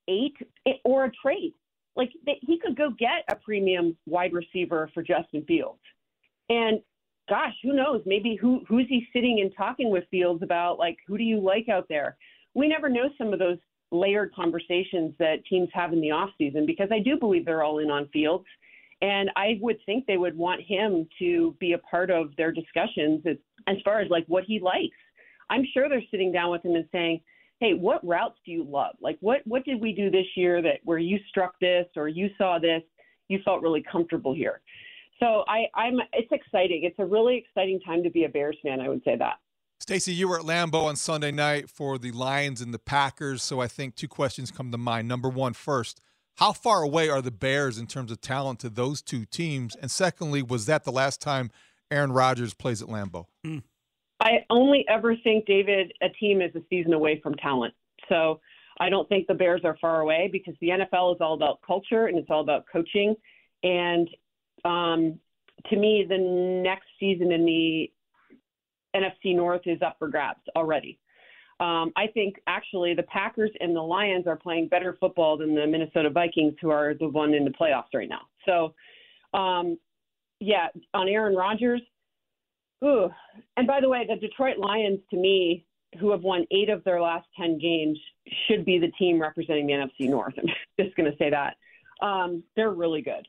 eight 0.08 0.36
eh, 0.66 0.72
or 0.84 1.04
a 1.04 1.12
trade. 1.22 1.54
Like 1.96 2.10
he 2.24 2.58
could 2.58 2.76
go 2.76 2.90
get 2.90 3.24
a 3.30 3.36
premium 3.36 3.96
wide 4.06 4.32
receiver 4.32 4.90
for 4.94 5.02
Justin 5.02 5.44
Fields. 5.46 5.80
And 6.48 6.80
gosh, 7.28 7.54
who 7.62 7.74
knows? 7.74 8.02
Maybe 8.06 8.36
who 8.40 8.62
who's 8.68 8.86
he 8.88 9.06
sitting 9.12 9.40
and 9.40 9.52
talking 9.56 9.90
with 9.90 10.04
Fields 10.10 10.42
about? 10.42 10.78
Like, 10.78 10.96
who 11.06 11.18
do 11.18 11.24
you 11.24 11.40
like 11.40 11.68
out 11.68 11.86
there? 11.88 12.16
We 12.54 12.68
never 12.68 12.88
know 12.88 13.08
some 13.18 13.32
of 13.32 13.38
those 13.38 13.58
layered 13.90 14.34
conversations 14.34 15.14
that 15.18 15.44
teams 15.48 15.68
have 15.72 15.92
in 15.92 16.00
the 16.00 16.10
off 16.10 16.30
season 16.38 16.66
because 16.66 16.88
I 16.92 17.00
do 17.00 17.18
believe 17.18 17.44
they're 17.44 17.62
all 17.62 17.78
in 17.78 17.90
on 17.90 18.08
Fields. 18.08 18.46
And 19.00 19.30
I 19.36 19.58
would 19.60 19.78
think 19.86 20.06
they 20.06 20.16
would 20.16 20.36
want 20.36 20.60
him 20.62 21.06
to 21.20 21.54
be 21.60 21.72
a 21.72 21.78
part 21.78 22.10
of 22.10 22.34
their 22.36 22.50
discussions 22.50 23.22
as, 23.26 23.36
as 23.68 23.76
far 23.84 24.00
as 24.00 24.10
like 24.10 24.24
what 24.26 24.44
he 24.44 24.58
likes. 24.58 24.96
I'm 25.50 25.64
sure 25.72 25.88
they're 25.88 26.02
sitting 26.10 26.32
down 26.32 26.50
with 26.50 26.64
him 26.64 26.74
and 26.74 26.84
saying, 26.90 27.20
hey, 27.60 27.74
what 27.74 28.06
routes 28.06 28.38
do 28.44 28.52
you 28.52 28.64
love? 28.64 28.94
Like, 29.00 29.18
what 29.20 29.40
what 29.44 29.64
did 29.64 29.80
we 29.80 29.92
do 29.92 30.10
this 30.10 30.26
year 30.36 30.62
that 30.62 30.80
where 30.84 30.98
you 30.98 31.18
struck 31.28 31.58
this 31.60 31.86
or 31.96 32.08
you 32.08 32.28
saw 32.38 32.58
this, 32.58 32.82
you 33.28 33.40
felt 33.44 33.62
really 33.62 33.84
comfortable 33.90 34.34
here? 34.34 34.60
So 35.20 35.44
I, 35.48 35.66
I'm 35.74 35.98
it's 36.12 36.30
exciting. 36.30 36.84
It's 36.84 36.98
a 36.98 37.04
really 37.04 37.36
exciting 37.36 37.80
time 37.80 38.02
to 38.04 38.10
be 38.10 38.24
a 38.24 38.28
Bears 38.28 38.56
fan. 38.62 38.80
I 38.80 38.88
would 38.88 39.02
say 39.04 39.16
that. 39.16 39.38
Stacey, 39.80 40.12
you 40.12 40.28
were 40.28 40.40
at 40.40 40.44
Lambeau 40.44 40.84
on 40.84 40.96
Sunday 40.96 41.30
night 41.30 41.70
for 41.70 41.98
the 41.98 42.10
Lions 42.10 42.60
and 42.60 42.74
the 42.74 42.80
Packers. 42.80 43.42
So 43.42 43.60
I 43.60 43.68
think 43.68 43.94
two 43.94 44.08
questions 44.08 44.50
come 44.50 44.72
to 44.72 44.78
mind. 44.78 45.06
Number 45.06 45.28
one, 45.28 45.54
first, 45.54 46.00
how 46.36 46.52
far 46.52 46.82
away 46.82 47.08
are 47.08 47.22
the 47.22 47.30
Bears 47.30 47.78
in 47.78 47.86
terms 47.86 48.10
of 48.10 48.20
talent 48.20 48.58
to 48.60 48.70
those 48.70 49.02
two 49.02 49.24
teams? 49.24 49.76
And 49.76 49.90
secondly, 49.90 50.42
was 50.42 50.66
that 50.66 50.84
the 50.84 50.92
last 50.92 51.20
time 51.20 51.50
Aaron 51.90 52.12
Rodgers 52.12 52.54
plays 52.54 52.82
at 52.82 52.88
Lambeau? 52.88 53.26
Mm. 53.46 53.62
I 54.28 54.44
only 54.50 54.84
ever 54.88 55.16
think, 55.24 55.46
David, 55.46 55.90
a 56.02 56.10
team 56.10 56.42
is 56.42 56.54
a 56.54 56.60
season 56.68 56.92
away 56.92 57.18
from 57.22 57.34
talent. 57.36 57.72
So 58.10 58.40
I 58.78 58.90
don't 58.90 59.08
think 59.08 59.26
the 59.26 59.34
Bears 59.34 59.62
are 59.64 59.78
far 59.80 60.00
away 60.02 60.28
because 60.30 60.54
the 60.60 60.68
NFL 60.68 61.14
is 61.14 61.20
all 61.20 61.32
about 61.32 61.60
culture 61.66 62.06
and 62.06 62.18
it's 62.18 62.28
all 62.28 62.42
about 62.42 62.64
coaching. 62.70 63.14
And 63.62 64.08
um, 64.66 65.18
to 65.70 65.76
me, 65.76 66.04
the 66.06 66.18
next 66.18 66.86
season 67.00 67.32
in 67.32 67.46
the 67.46 67.90
NFC 68.94 69.34
North 69.34 69.62
is 69.64 69.80
up 69.80 69.96
for 69.98 70.08
grabs 70.08 70.42
already. 70.54 70.98
Um, 71.60 71.92
I 71.96 72.06
think 72.12 72.36
actually 72.46 72.94
the 72.94 73.04
Packers 73.04 73.50
and 73.60 73.74
the 73.74 73.80
Lions 73.80 74.26
are 74.26 74.36
playing 74.36 74.68
better 74.68 74.96
football 75.00 75.38
than 75.38 75.54
the 75.54 75.66
Minnesota 75.66 76.10
Vikings, 76.10 76.54
who 76.60 76.70
are 76.70 76.94
the 76.94 77.08
one 77.08 77.32
in 77.32 77.44
the 77.44 77.50
playoffs 77.50 77.94
right 77.94 78.08
now. 78.08 78.20
So, 78.44 78.74
um, 79.36 79.78
yeah, 80.38 80.68
on 80.92 81.08
Aaron 81.08 81.34
Rodgers, 81.34 81.80
Ooh. 82.84 83.08
And 83.56 83.66
by 83.66 83.80
the 83.80 83.88
way, 83.88 84.06
the 84.08 84.16
Detroit 84.16 84.58
Lions, 84.58 85.00
to 85.10 85.16
me, 85.16 85.64
who 85.98 86.10
have 86.10 86.22
won 86.22 86.46
eight 86.50 86.68
of 86.68 86.84
their 86.84 87.00
last 87.00 87.26
10 87.38 87.58
games, 87.58 87.98
should 88.46 88.64
be 88.64 88.78
the 88.78 88.92
team 88.98 89.20
representing 89.20 89.66
the 89.66 89.72
NFC 89.72 90.08
North. 90.08 90.34
I'm 90.38 90.48
just 90.78 90.96
going 90.96 91.10
to 91.10 91.16
say 91.18 91.30
that. 91.30 91.56
Um, 92.04 92.44
they're 92.56 92.70
really 92.70 93.02
good. 93.02 93.26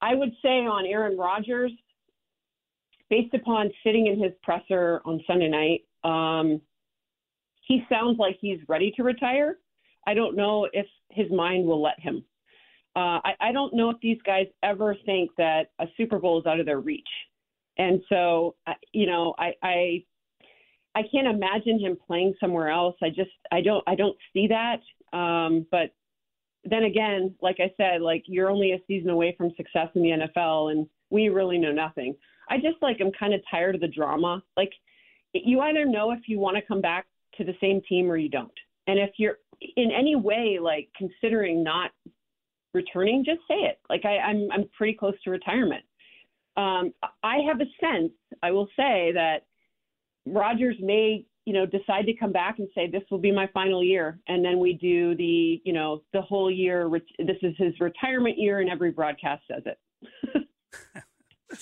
I 0.00 0.14
would 0.14 0.32
say 0.42 0.60
on 0.64 0.86
Aaron 0.86 1.18
Rodgers, 1.18 1.72
based 3.10 3.34
upon 3.34 3.70
sitting 3.84 4.06
in 4.06 4.22
his 4.22 4.32
presser 4.42 5.00
on 5.04 5.20
Sunday 5.26 5.48
night, 5.48 6.10
um, 6.10 6.60
he 7.66 7.84
sounds 7.90 8.18
like 8.18 8.38
he's 8.40 8.60
ready 8.68 8.92
to 8.96 9.02
retire. 9.02 9.58
I 10.06 10.14
don't 10.14 10.36
know 10.36 10.68
if 10.72 10.86
his 11.10 11.30
mind 11.30 11.66
will 11.66 11.82
let 11.82 12.00
him. 12.00 12.24
Uh, 12.96 13.20
I, 13.24 13.34
I 13.40 13.52
don't 13.52 13.74
know 13.74 13.90
if 13.90 13.96
these 14.00 14.18
guys 14.24 14.46
ever 14.62 14.96
think 15.04 15.30
that 15.36 15.70
a 15.78 15.86
Super 15.96 16.18
Bowl 16.18 16.40
is 16.40 16.46
out 16.46 16.60
of 16.60 16.66
their 16.66 16.80
reach. 16.80 17.08
And 17.78 18.00
so, 18.08 18.56
you 18.92 19.06
know, 19.06 19.34
I, 19.38 19.52
I 19.62 20.04
I 20.94 21.02
can't 21.12 21.28
imagine 21.28 21.78
him 21.78 21.96
playing 22.06 22.34
somewhere 22.40 22.70
else. 22.70 22.96
I 23.02 23.08
just 23.08 23.30
I 23.52 23.60
don't 23.60 23.84
I 23.86 23.94
don't 23.94 24.16
see 24.32 24.48
that. 24.48 24.80
Um, 25.16 25.66
but 25.70 25.94
then 26.64 26.84
again, 26.84 27.34
like 27.40 27.58
I 27.60 27.72
said, 27.76 28.00
like 28.02 28.24
you're 28.26 28.50
only 28.50 28.72
a 28.72 28.80
season 28.86 29.10
away 29.10 29.34
from 29.38 29.52
success 29.56 29.88
in 29.94 30.02
the 30.02 30.10
NFL, 30.10 30.72
and 30.72 30.86
we 31.10 31.28
really 31.28 31.58
know 31.58 31.72
nothing. 31.72 32.16
I 32.50 32.56
just 32.56 32.82
like 32.82 32.98
I'm 33.00 33.12
kind 33.12 33.32
of 33.32 33.40
tired 33.50 33.74
of 33.76 33.80
the 33.80 33.88
drama. 33.88 34.42
Like 34.56 34.72
you 35.32 35.60
either 35.60 35.84
know 35.84 36.10
if 36.10 36.20
you 36.26 36.38
want 36.38 36.56
to 36.56 36.62
come 36.62 36.80
back 36.80 37.06
to 37.36 37.44
the 37.44 37.54
same 37.60 37.80
team 37.88 38.10
or 38.10 38.16
you 38.16 38.28
don't. 38.28 38.50
And 38.86 38.98
if 38.98 39.10
you're 39.18 39.38
in 39.76 39.90
any 39.90 40.16
way 40.16 40.58
like 40.60 40.88
considering 40.96 41.62
not 41.62 41.92
returning, 42.74 43.24
just 43.24 43.40
say 43.46 43.54
it. 43.54 43.78
Like 43.88 44.04
I, 44.04 44.18
I'm 44.18 44.48
I'm 44.52 44.68
pretty 44.76 44.94
close 44.94 45.14
to 45.24 45.30
retirement. 45.30 45.84
Um, 46.56 46.92
I 47.22 47.38
have 47.46 47.60
a 47.60 47.66
sense, 47.80 48.12
I 48.42 48.50
will 48.50 48.68
say 48.76 49.12
that 49.14 49.46
Rodgers 50.26 50.76
may, 50.80 51.24
you 51.44 51.52
know, 51.52 51.66
decide 51.66 52.06
to 52.06 52.14
come 52.14 52.32
back 52.32 52.58
and 52.58 52.68
say 52.74 52.90
this 52.90 53.02
will 53.10 53.18
be 53.18 53.32
my 53.32 53.48
final 53.54 53.82
year, 53.82 54.18
and 54.28 54.44
then 54.44 54.58
we 54.58 54.74
do 54.74 55.14
the, 55.14 55.60
you 55.64 55.72
know, 55.72 56.02
the 56.12 56.20
whole 56.20 56.50
year. 56.50 56.90
This 57.18 57.36
is 57.42 57.54
his 57.56 57.78
retirement 57.80 58.38
year, 58.38 58.60
and 58.60 58.68
every 58.68 58.90
broadcast 58.90 59.42
says 59.50 59.62
it. 59.66 60.48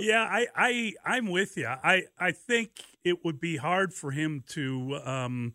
yeah, 0.00 0.28
I, 0.30 0.46
I, 0.54 0.92
I'm 1.04 1.30
with 1.30 1.56
you. 1.56 1.66
I, 1.66 2.04
I 2.18 2.32
think 2.32 2.70
it 3.04 3.24
would 3.24 3.40
be 3.40 3.56
hard 3.56 3.94
for 3.94 4.10
him 4.10 4.42
to, 4.48 4.98
um, 5.04 5.54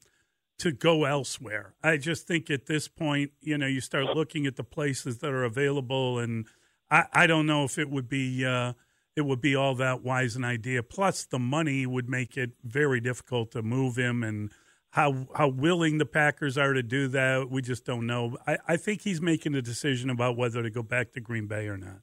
to 0.60 0.72
go 0.72 1.06
elsewhere. 1.06 1.74
I 1.84 1.98
just 1.98 2.28
think 2.28 2.50
at 2.50 2.66
this 2.66 2.88
point, 2.88 3.32
you 3.42 3.58
know, 3.58 3.68
you 3.68 3.82
start 3.82 4.06
looking 4.16 4.46
at 4.46 4.56
the 4.56 4.64
places 4.64 5.20
that 5.20 5.32
are 5.32 5.44
available, 5.44 6.20
and 6.20 6.48
I, 6.91 7.05
I 7.13 7.27
don't 7.27 7.46
know 7.46 7.63
if 7.63 7.77
it 7.77 7.89
would 7.89 8.10
be. 8.10 8.46
Uh, 8.46 8.74
it 9.15 9.25
would 9.25 9.41
be 9.41 9.55
all 9.55 9.75
that 9.75 10.01
wise 10.01 10.36
an 10.36 10.46
idea. 10.46 10.81
Plus, 10.81 11.25
the 11.25 11.39
money 11.39 11.86
would 11.86 12.08
make 12.10 12.38
it 12.38 12.51
very 12.63 13.01
difficult 13.01 13.51
to 13.51 13.62
move 13.62 13.98
him, 13.98 14.24
and 14.24 14.51
how 14.91 15.27
how 15.36 15.50
willing 15.50 15.98
the 15.98 16.05
Packers 16.05 16.58
are 16.58 16.74
to 16.74 16.84
do 16.84 17.08
that, 17.10 17.50
we 17.50 17.62
just 17.62 17.86
don't 17.86 18.08
know. 18.08 18.38
I, 18.48 18.58
I 18.67 18.77
think 18.77 19.01
he's 19.01 19.22
making 19.22 19.55
a 19.55 19.62
decision 19.62 20.10
about 20.10 20.38
whether 20.38 20.63
to 20.63 20.69
go 20.69 20.84
back 20.84 21.12
to 21.13 21.19
Green 21.19 21.48
Bay 21.48 21.67
or 21.67 21.77
not. 21.77 22.01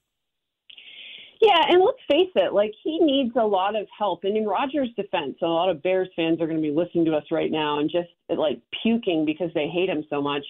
Yeah, 1.41 1.61
and 1.69 1.83
let's 1.83 1.99
face 2.11 2.31
it, 2.35 2.55
like 2.55 2.73
he 2.83 2.99
needs 2.99 3.35
a 3.37 3.45
lot 3.45 3.77
of 3.77 3.87
help. 3.97 4.25
And 4.25 4.37
in 4.37 4.47
Rodgers' 4.47 4.89
defense, 4.97 5.37
a 5.43 5.47
lot 5.47 5.69
of 5.69 5.83
Bears 5.83 6.09
fans 6.17 6.41
are 6.41 6.47
going 6.47 6.57
to 6.57 6.63
be 6.63 6.75
listening 6.75 7.05
to 7.07 7.15
us 7.15 7.25
right 7.31 7.51
now 7.51 7.79
and 7.79 7.91
just 7.91 8.09
like 8.29 8.61
puking 8.83 9.27
because 9.27 9.51
they 9.55 9.69
hate 9.69 9.89
him 9.89 10.05
so 10.09 10.23
much. 10.23 10.45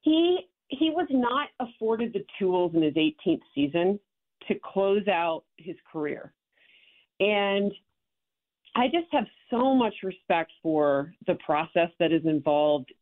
He 0.00 0.40
he 0.68 0.90
was 0.90 1.06
not 1.10 1.48
afforded 1.60 2.12
the 2.12 2.24
tools 2.38 2.72
in 2.74 2.82
his 2.82 2.94
18th 2.94 3.42
season 3.54 3.98
to 4.48 4.54
close 4.62 5.06
out 5.08 5.44
his 5.56 5.76
career. 5.90 6.32
And 7.20 7.72
I 8.74 8.86
just 8.86 9.06
have 9.12 9.24
so 9.50 9.74
much 9.74 9.94
respect 10.02 10.50
for 10.62 11.12
the 11.26 11.36
process 11.36 11.90
that 12.00 12.12
is 12.12 12.24
involved 12.24 12.92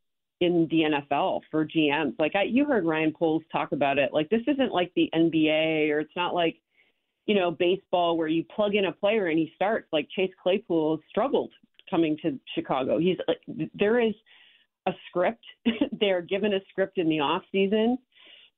in 0.40 0.66
the 0.71 0.83
NFL 0.83 1.40
for 1.50 1.64
GMs. 1.64 2.14
Like 2.19 2.35
I, 2.35 2.42
you 2.42 2.64
heard 2.64 2.85
Ryan 2.85 3.12
Poles 3.16 3.42
talk 3.50 3.73
about 3.73 3.99
it. 3.99 4.12
Like 4.12 4.28
this 4.28 4.42
isn't 4.47 4.73
like 4.73 4.92
the 4.95 5.09
NBA 5.14 5.90
or 5.90 6.00
it's 6.00 6.16
not 6.16 6.35
like, 6.35 6.57
you 7.26 7.35
know, 7.35 7.52
baseball 7.52 8.19
where 8.19 8.28
you 8.28 8.45
plug 8.45 8.75
in 8.75 8.87
a 8.87 8.92
player 8.92 9.28
and 9.28 9.38
he 9.38 9.52
starts. 9.54 9.87
Like 9.92 10.09
Chase 10.14 10.33
Claypool 10.42 11.00
struggled 11.09 11.52
coming 11.88 12.19
to 12.23 12.38
Chicago. 12.54 12.99
He's 12.99 13.16
like 13.28 13.38
there 13.75 14.00
is 14.00 14.14
a 14.87 14.93
script. 15.09 15.45
They're 16.01 16.23
given 16.23 16.55
a 16.55 16.61
script 16.71 16.99
in 16.99 17.09
the 17.09 17.21
off 17.21 17.43
season 17.53 17.99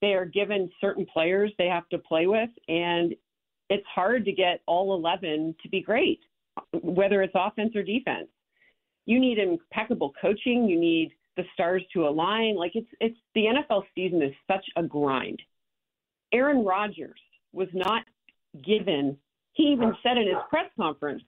they 0.04 0.12
are 0.12 0.26
given 0.26 0.70
certain 0.82 1.06
players 1.06 1.50
they 1.56 1.66
have 1.66 1.88
to 1.88 1.96
play 1.96 2.26
with, 2.26 2.50
and 2.68 3.14
it's 3.70 3.86
hard 3.86 4.26
to 4.26 4.32
get 4.32 4.60
all 4.66 4.94
11 4.94 5.54
to 5.62 5.68
be 5.70 5.80
great, 5.80 6.20
whether 6.82 7.22
it's 7.22 7.32
offense 7.34 7.74
or 7.74 7.82
defense. 7.82 8.28
You 9.06 9.18
need 9.18 9.38
impeccable 9.38 10.12
coaching. 10.20 10.68
You 10.68 10.78
need 10.78 11.12
the 11.38 11.44
stars 11.54 11.82
to 11.94 12.06
align. 12.06 12.54
Like 12.56 12.72
it's 12.74 12.88
it's 13.00 13.16
the 13.34 13.46
NFL 13.46 13.84
season 13.94 14.20
is 14.22 14.32
such 14.46 14.64
a 14.76 14.82
grind. 14.82 15.40
Aaron 16.32 16.66
Rodgers 16.66 17.20
was 17.54 17.68
not 17.72 18.02
given. 18.62 19.16
He 19.52 19.64
even 19.64 19.94
said 20.02 20.18
in 20.18 20.26
his 20.26 20.36
press 20.50 20.70
conference, 20.76 21.22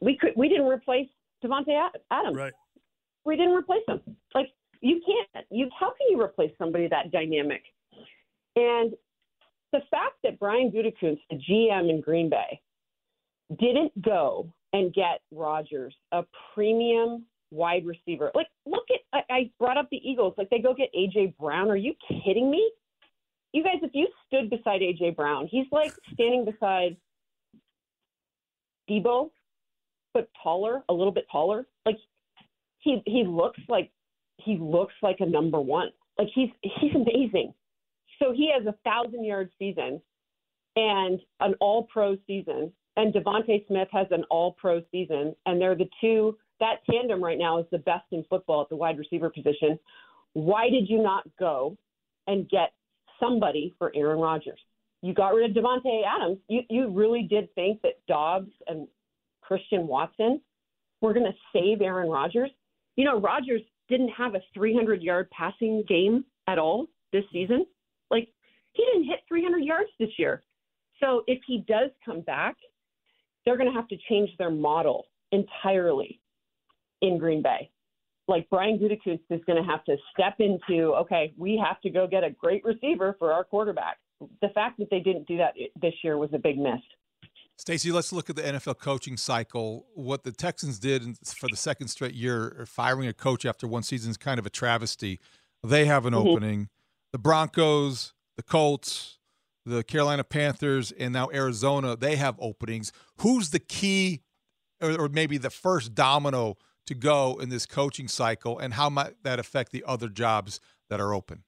"We 0.00 0.18
could 0.18 0.32
we 0.36 0.50
didn't 0.50 0.68
replace 0.68 1.08
Davante 1.42 1.88
Adams. 2.10 2.36
Right. 2.36 2.52
We 3.24 3.36
didn't 3.36 3.54
replace 3.54 3.82
him. 3.88 4.00
Like 4.34 4.48
you 4.80 5.00
can't. 5.04 5.46
You 5.50 5.68
how 5.78 5.88
can 5.88 6.06
you 6.10 6.20
replace 6.20 6.52
somebody 6.58 6.88
that 6.88 7.10
dynamic? 7.10 7.62
And 8.56 8.92
the 9.72 9.80
fact 9.90 10.14
that 10.22 10.38
Brian 10.38 10.70
Gutekunst, 10.70 11.20
the 11.30 11.36
GM 11.36 11.90
in 11.90 12.00
Green 12.00 12.30
Bay, 12.30 12.60
didn't 13.58 14.00
go 14.02 14.52
and 14.72 14.92
get 14.94 15.20
Rodgers 15.32 15.94
a 16.12 16.24
premium 16.54 17.24
wide 17.50 17.86
receiver. 17.86 18.30
Like, 18.34 18.48
look 18.66 18.84
at 18.90 19.00
I, 19.30 19.34
I 19.34 19.50
brought 19.58 19.78
up 19.78 19.88
the 19.90 19.96
Eagles. 20.08 20.34
Like, 20.36 20.50
they 20.50 20.58
go 20.58 20.74
get 20.74 20.90
AJ 20.94 21.36
Brown. 21.38 21.70
Are 21.70 21.76
you 21.76 21.94
kidding 22.08 22.50
me? 22.50 22.70
You 23.52 23.62
guys, 23.62 23.76
if 23.82 23.90
you 23.94 24.08
stood 24.26 24.50
beside 24.50 24.80
AJ 24.80 25.16
Brown, 25.16 25.48
he's 25.50 25.66
like 25.70 25.92
standing 26.12 26.44
beside 26.44 26.96
Deebo, 28.90 29.30
but 30.12 30.28
taller, 30.42 30.82
a 30.88 30.92
little 30.92 31.12
bit 31.12 31.26
taller. 31.30 31.66
Like, 31.86 31.96
he 32.84 33.02
he 33.06 33.24
looks 33.26 33.60
like 33.68 33.90
he 34.36 34.58
looks 34.60 34.94
like 35.02 35.16
a 35.20 35.26
number 35.26 35.60
one. 35.60 35.88
Like 36.18 36.28
he's 36.34 36.50
he's 36.62 36.94
amazing. 36.94 37.52
So 38.22 38.32
he 38.32 38.52
has 38.56 38.64
a 38.66 38.74
thousand 38.84 39.24
yard 39.24 39.50
season 39.58 40.00
and 40.76 41.18
an 41.40 41.54
all 41.60 41.84
pro 41.92 42.16
season. 42.26 42.72
And 42.96 43.12
DeVonta 43.12 43.66
Smith 43.66 43.88
has 43.90 44.06
an 44.12 44.22
all 44.30 44.52
pro 44.52 44.82
season. 44.92 45.34
And 45.46 45.60
they're 45.60 45.74
the 45.74 45.88
two 46.00 46.38
that 46.60 46.76
tandem 46.88 47.22
right 47.22 47.38
now 47.38 47.58
is 47.58 47.66
the 47.72 47.78
best 47.78 48.04
in 48.12 48.24
football 48.30 48.62
at 48.62 48.68
the 48.68 48.76
wide 48.76 48.98
receiver 48.98 49.30
position. 49.30 49.78
Why 50.34 50.68
did 50.70 50.88
you 50.88 51.02
not 51.02 51.24
go 51.38 51.76
and 52.28 52.48
get 52.48 52.72
somebody 53.18 53.74
for 53.78 53.92
Aaron 53.96 54.20
Rodgers? 54.20 54.60
You 55.02 55.12
got 55.12 55.34
rid 55.34 55.50
of 55.50 55.56
Davante 55.56 56.02
Adams. 56.04 56.38
You 56.48 56.62
you 56.70 56.90
really 56.90 57.22
did 57.28 57.52
think 57.54 57.82
that 57.82 57.94
Doubs 58.06 58.52
and 58.68 58.86
Christian 59.42 59.86
Watson 59.86 60.40
were 61.00 61.12
going 61.12 61.26
to 61.26 61.36
save 61.52 61.82
Aaron 61.82 62.08
Rodgers? 62.08 62.50
You 62.96 63.04
know, 63.04 63.20
Rodgers 63.20 63.62
didn't 63.88 64.10
have 64.10 64.34
a 64.34 64.40
300 64.54 65.02
yard 65.02 65.28
passing 65.30 65.84
game 65.88 66.24
at 66.46 66.58
all 66.58 66.86
this 67.12 67.24
season. 67.32 67.66
Like 68.10 68.28
he 68.72 68.84
didn't 68.92 69.08
hit 69.08 69.20
300 69.28 69.58
yards 69.58 69.90
this 69.98 70.10
year. 70.18 70.42
So 71.00 71.22
if 71.26 71.40
he 71.46 71.64
does 71.66 71.90
come 72.04 72.20
back, 72.20 72.56
they're 73.44 73.56
going 73.56 73.70
to 73.70 73.74
have 73.74 73.88
to 73.88 73.96
change 74.08 74.30
their 74.38 74.50
model 74.50 75.06
entirely 75.32 76.20
in 77.02 77.18
Green 77.18 77.42
Bay. 77.42 77.70
Like 78.26 78.48
Brian 78.48 78.78
Gutekunst 78.78 79.20
is 79.30 79.44
going 79.44 79.62
to 79.62 79.68
have 79.68 79.84
to 79.84 79.96
step 80.12 80.36
into, 80.38 80.94
okay, 80.94 81.34
we 81.36 81.62
have 81.62 81.80
to 81.82 81.90
go 81.90 82.06
get 82.06 82.24
a 82.24 82.30
great 82.30 82.64
receiver 82.64 83.16
for 83.18 83.32
our 83.32 83.44
quarterback. 83.44 83.98
The 84.40 84.48
fact 84.54 84.78
that 84.78 84.88
they 84.90 85.00
didn't 85.00 85.26
do 85.28 85.36
that 85.36 85.54
this 85.80 85.92
year 86.02 86.16
was 86.16 86.30
a 86.32 86.38
big 86.38 86.56
miss. 86.56 86.80
Stacey, 87.56 87.92
let's 87.92 88.12
look 88.12 88.28
at 88.28 88.36
the 88.36 88.42
NFL 88.42 88.78
coaching 88.78 89.16
cycle. 89.16 89.86
What 89.94 90.24
the 90.24 90.32
Texans 90.32 90.78
did 90.78 91.16
for 91.24 91.48
the 91.48 91.56
second 91.56 91.88
straight 91.88 92.14
year, 92.14 92.64
firing 92.66 93.08
a 93.08 93.12
coach 93.12 93.44
after 93.44 93.66
one 93.66 93.82
season, 93.84 94.10
is 94.10 94.16
kind 94.16 94.38
of 94.38 94.46
a 94.46 94.50
travesty. 94.50 95.20
They 95.62 95.84
have 95.84 96.04
an 96.04 96.14
mm-hmm. 96.14 96.28
opening. 96.28 96.68
The 97.12 97.18
Broncos, 97.18 98.12
the 98.36 98.42
Colts, 98.42 99.18
the 99.64 99.84
Carolina 99.84 100.24
Panthers, 100.24 100.92
and 100.92 101.12
now 101.12 101.30
Arizona, 101.32 101.96
they 101.96 102.16
have 102.16 102.34
openings. 102.38 102.92
Who's 103.18 103.50
the 103.50 103.60
key, 103.60 104.22
or, 104.82 105.02
or 105.02 105.08
maybe 105.08 105.38
the 105.38 105.50
first 105.50 105.94
domino 105.94 106.56
to 106.86 106.94
go 106.94 107.38
in 107.40 107.48
this 107.48 107.66
coaching 107.66 108.08
cycle, 108.08 108.58
and 108.58 108.74
how 108.74 108.90
might 108.90 109.22
that 109.22 109.38
affect 109.38 109.70
the 109.70 109.84
other 109.86 110.08
jobs 110.08 110.60
that 110.90 111.00
are 111.00 111.14
open? 111.14 111.44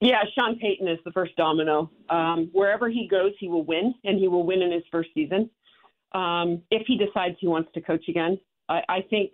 Yeah, 0.00 0.22
Sean 0.34 0.58
Payton 0.58 0.88
is 0.88 0.98
the 1.04 1.12
first 1.12 1.34
domino. 1.36 1.90
Um, 2.10 2.50
wherever 2.52 2.88
he 2.88 3.08
goes, 3.08 3.32
he 3.38 3.48
will 3.48 3.64
win, 3.64 3.94
and 4.04 4.18
he 4.18 4.28
will 4.28 4.44
win 4.44 4.60
in 4.62 4.70
his 4.70 4.82
first 4.90 5.08
season. 5.14 5.48
Um, 6.12 6.62
if 6.70 6.86
he 6.86 6.98
decides 6.98 7.36
he 7.40 7.46
wants 7.46 7.70
to 7.74 7.80
coach 7.80 8.04
again, 8.08 8.38
I, 8.68 8.82
I 8.88 9.00
think 9.08 9.32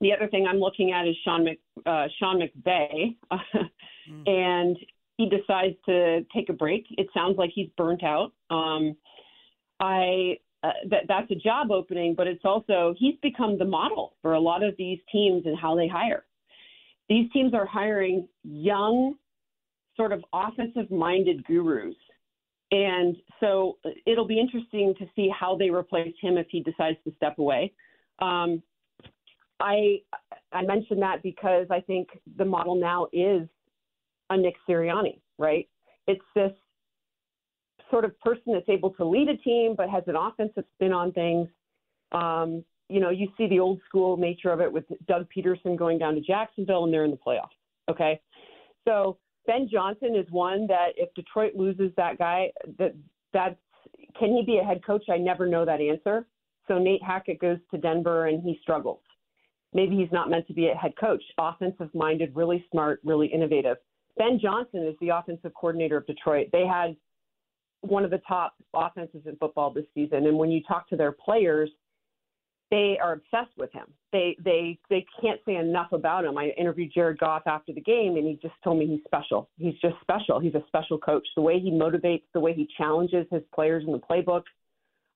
the 0.00 0.12
other 0.12 0.28
thing 0.28 0.46
I'm 0.48 0.58
looking 0.58 0.92
at 0.92 1.06
is 1.06 1.16
Sean 1.24 1.44
Mc, 1.44 1.58
uh, 1.86 2.06
Sean 2.18 2.40
McVay, 2.40 3.16
mm. 3.32 4.26
and 4.26 4.76
he 5.16 5.28
decides 5.28 5.76
to 5.86 6.24
take 6.34 6.48
a 6.48 6.52
break. 6.52 6.86
It 6.98 7.06
sounds 7.14 7.38
like 7.38 7.50
he's 7.54 7.68
burnt 7.76 8.02
out. 8.02 8.32
Um, 8.50 8.96
I 9.80 10.38
uh, 10.62 10.72
that 10.90 11.04
that's 11.06 11.30
a 11.30 11.34
job 11.36 11.70
opening, 11.70 12.14
but 12.14 12.26
it's 12.26 12.44
also 12.44 12.94
he's 12.98 13.14
become 13.22 13.58
the 13.58 13.64
model 13.64 14.16
for 14.22 14.34
a 14.34 14.40
lot 14.40 14.62
of 14.62 14.74
these 14.76 14.98
teams 15.10 15.46
and 15.46 15.58
how 15.58 15.76
they 15.76 15.86
hire. 15.86 16.24
These 17.08 17.30
teams 17.32 17.54
are 17.54 17.66
hiring 17.66 18.26
young 18.42 19.14
sort 19.96 20.12
of 20.12 20.24
offensive 20.32 20.90
minded 20.90 21.44
gurus. 21.44 21.94
And 22.70 23.16
so 23.40 23.78
it'll 24.06 24.26
be 24.26 24.40
interesting 24.40 24.94
to 24.98 25.06
see 25.14 25.28
how 25.28 25.56
they 25.56 25.70
replace 25.70 26.14
him 26.20 26.36
if 26.36 26.46
he 26.50 26.60
decides 26.60 26.98
to 27.04 27.14
step 27.16 27.38
away. 27.38 27.72
Um, 28.20 28.62
I 29.60 30.00
I 30.52 30.62
mentioned 30.62 31.00
that 31.02 31.22
because 31.22 31.66
I 31.70 31.80
think 31.80 32.08
the 32.36 32.44
model 32.44 32.74
now 32.74 33.06
is 33.12 33.48
a 34.30 34.36
Nick 34.36 34.54
Sirianni, 34.68 35.20
right? 35.38 35.68
It's 36.06 36.24
this 36.34 36.52
sort 37.90 38.04
of 38.04 38.18
person 38.20 38.52
that's 38.52 38.68
able 38.68 38.90
to 38.90 39.04
lead 39.04 39.28
a 39.28 39.36
team 39.36 39.74
but 39.76 39.88
has 39.88 40.02
an 40.08 40.16
offensive 40.16 40.64
spin 40.74 40.92
on 40.92 41.12
things. 41.12 41.48
Um, 42.12 42.64
you 42.88 43.00
know, 43.00 43.10
you 43.10 43.28
see 43.36 43.48
the 43.48 43.60
old 43.60 43.80
school 43.88 44.16
nature 44.16 44.50
of 44.50 44.60
it 44.60 44.72
with 44.72 44.84
Doug 45.06 45.26
Pederson 45.34 45.76
going 45.76 45.98
down 45.98 46.14
to 46.14 46.20
Jacksonville 46.20 46.84
and 46.84 46.92
they're 46.92 47.04
in 47.04 47.10
the 47.10 47.16
playoffs. 47.16 47.56
Okay. 47.88 48.20
So 48.86 49.18
Ben 49.46 49.68
Johnson 49.70 50.14
is 50.16 50.26
one 50.30 50.66
that 50.66 50.90
if 50.96 51.12
Detroit 51.14 51.54
loses 51.54 51.92
that 51.96 52.18
guy, 52.18 52.50
that 52.78 52.94
that's 53.32 53.56
can 54.18 54.30
he 54.30 54.42
be 54.44 54.58
a 54.58 54.64
head 54.64 54.84
coach? 54.84 55.04
I 55.10 55.18
never 55.18 55.46
know 55.46 55.64
that 55.64 55.80
answer. 55.80 56.26
So 56.68 56.78
Nate 56.78 57.02
Hackett 57.02 57.40
goes 57.40 57.58
to 57.70 57.78
Denver 57.78 58.26
and 58.26 58.42
he 58.42 58.58
struggles. 58.62 59.00
Maybe 59.72 59.96
he's 59.96 60.12
not 60.12 60.30
meant 60.30 60.46
to 60.48 60.54
be 60.54 60.68
a 60.68 60.74
head 60.74 60.92
coach. 60.98 61.22
Offensive 61.38 61.90
minded, 61.94 62.34
really 62.34 62.64
smart, 62.70 63.00
really 63.04 63.26
innovative. 63.26 63.76
Ben 64.16 64.38
Johnson 64.40 64.86
is 64.86 64.94
the 65.00 65.10
offensive 65.10 65.52
coordinator 65.54 65.98
of 65.98 66.06
Detroit. 66.06 66.48
They 66.50 66.66
had 66.66 66.96
one 67.82 68.04
of 68.04 68.10
the 68.10 68.20
top 68.26 68.54
offenses 68.74 69.22
in 69.26 69.36
football 69.36 69.70
this 69.70 69.84
season. 69.94 70.26
And 70.26 70.38
when 70.38 70.50
you 70.50 70.62
talk 70.66 70.88
to 70.88 70.96
their 70.96 71.12
players, 71.12 71.70
they 72.70 72.98
are 73.02 73.12
obsessed 73.12 73.56
with 73.56 73.72
him. 73.72 73.86
They 74.12 74.36
they 74.44 74.78
they 74.90 75.06
can't 75.20 75.40
say 75.46 75.56
enough 75.56 75.92
about 75.92 76.24
him. 76.24 76.36
I 76.36 76.46
interviewed 76.58 76.92
Jared 76.92 77.18
Goff 77.18 77.42
after 77.46 77.72
the 77.72 77.80
game, 77.80 78.16
and 78.16 78.26
he 78.26 78.38
just 78.42 78.54
told 78.64 78.78
me 78.78 78.86
he's 78.86 79.04
special. 79.04 79.48
He's 79.58 79.74
just 79.80 79.94
special. 80.00 80.40
He's 80.40 80.54
a 80.54 80.62
special 80.66 80.98
coach. 80.98 81.26
The 81.36 81.42
way 81.42 81.60
he 81.60 81.70
motivates, 81.70 82.24
the 82.34 82.40
way 82.40 82.54
he 82.54 82.68
challenges 82.76 83.26
his 83.30 83.42
players 83.54 83.84
in 83.86 83.92
the 83.92 84.00
playbook, 84.00 84.42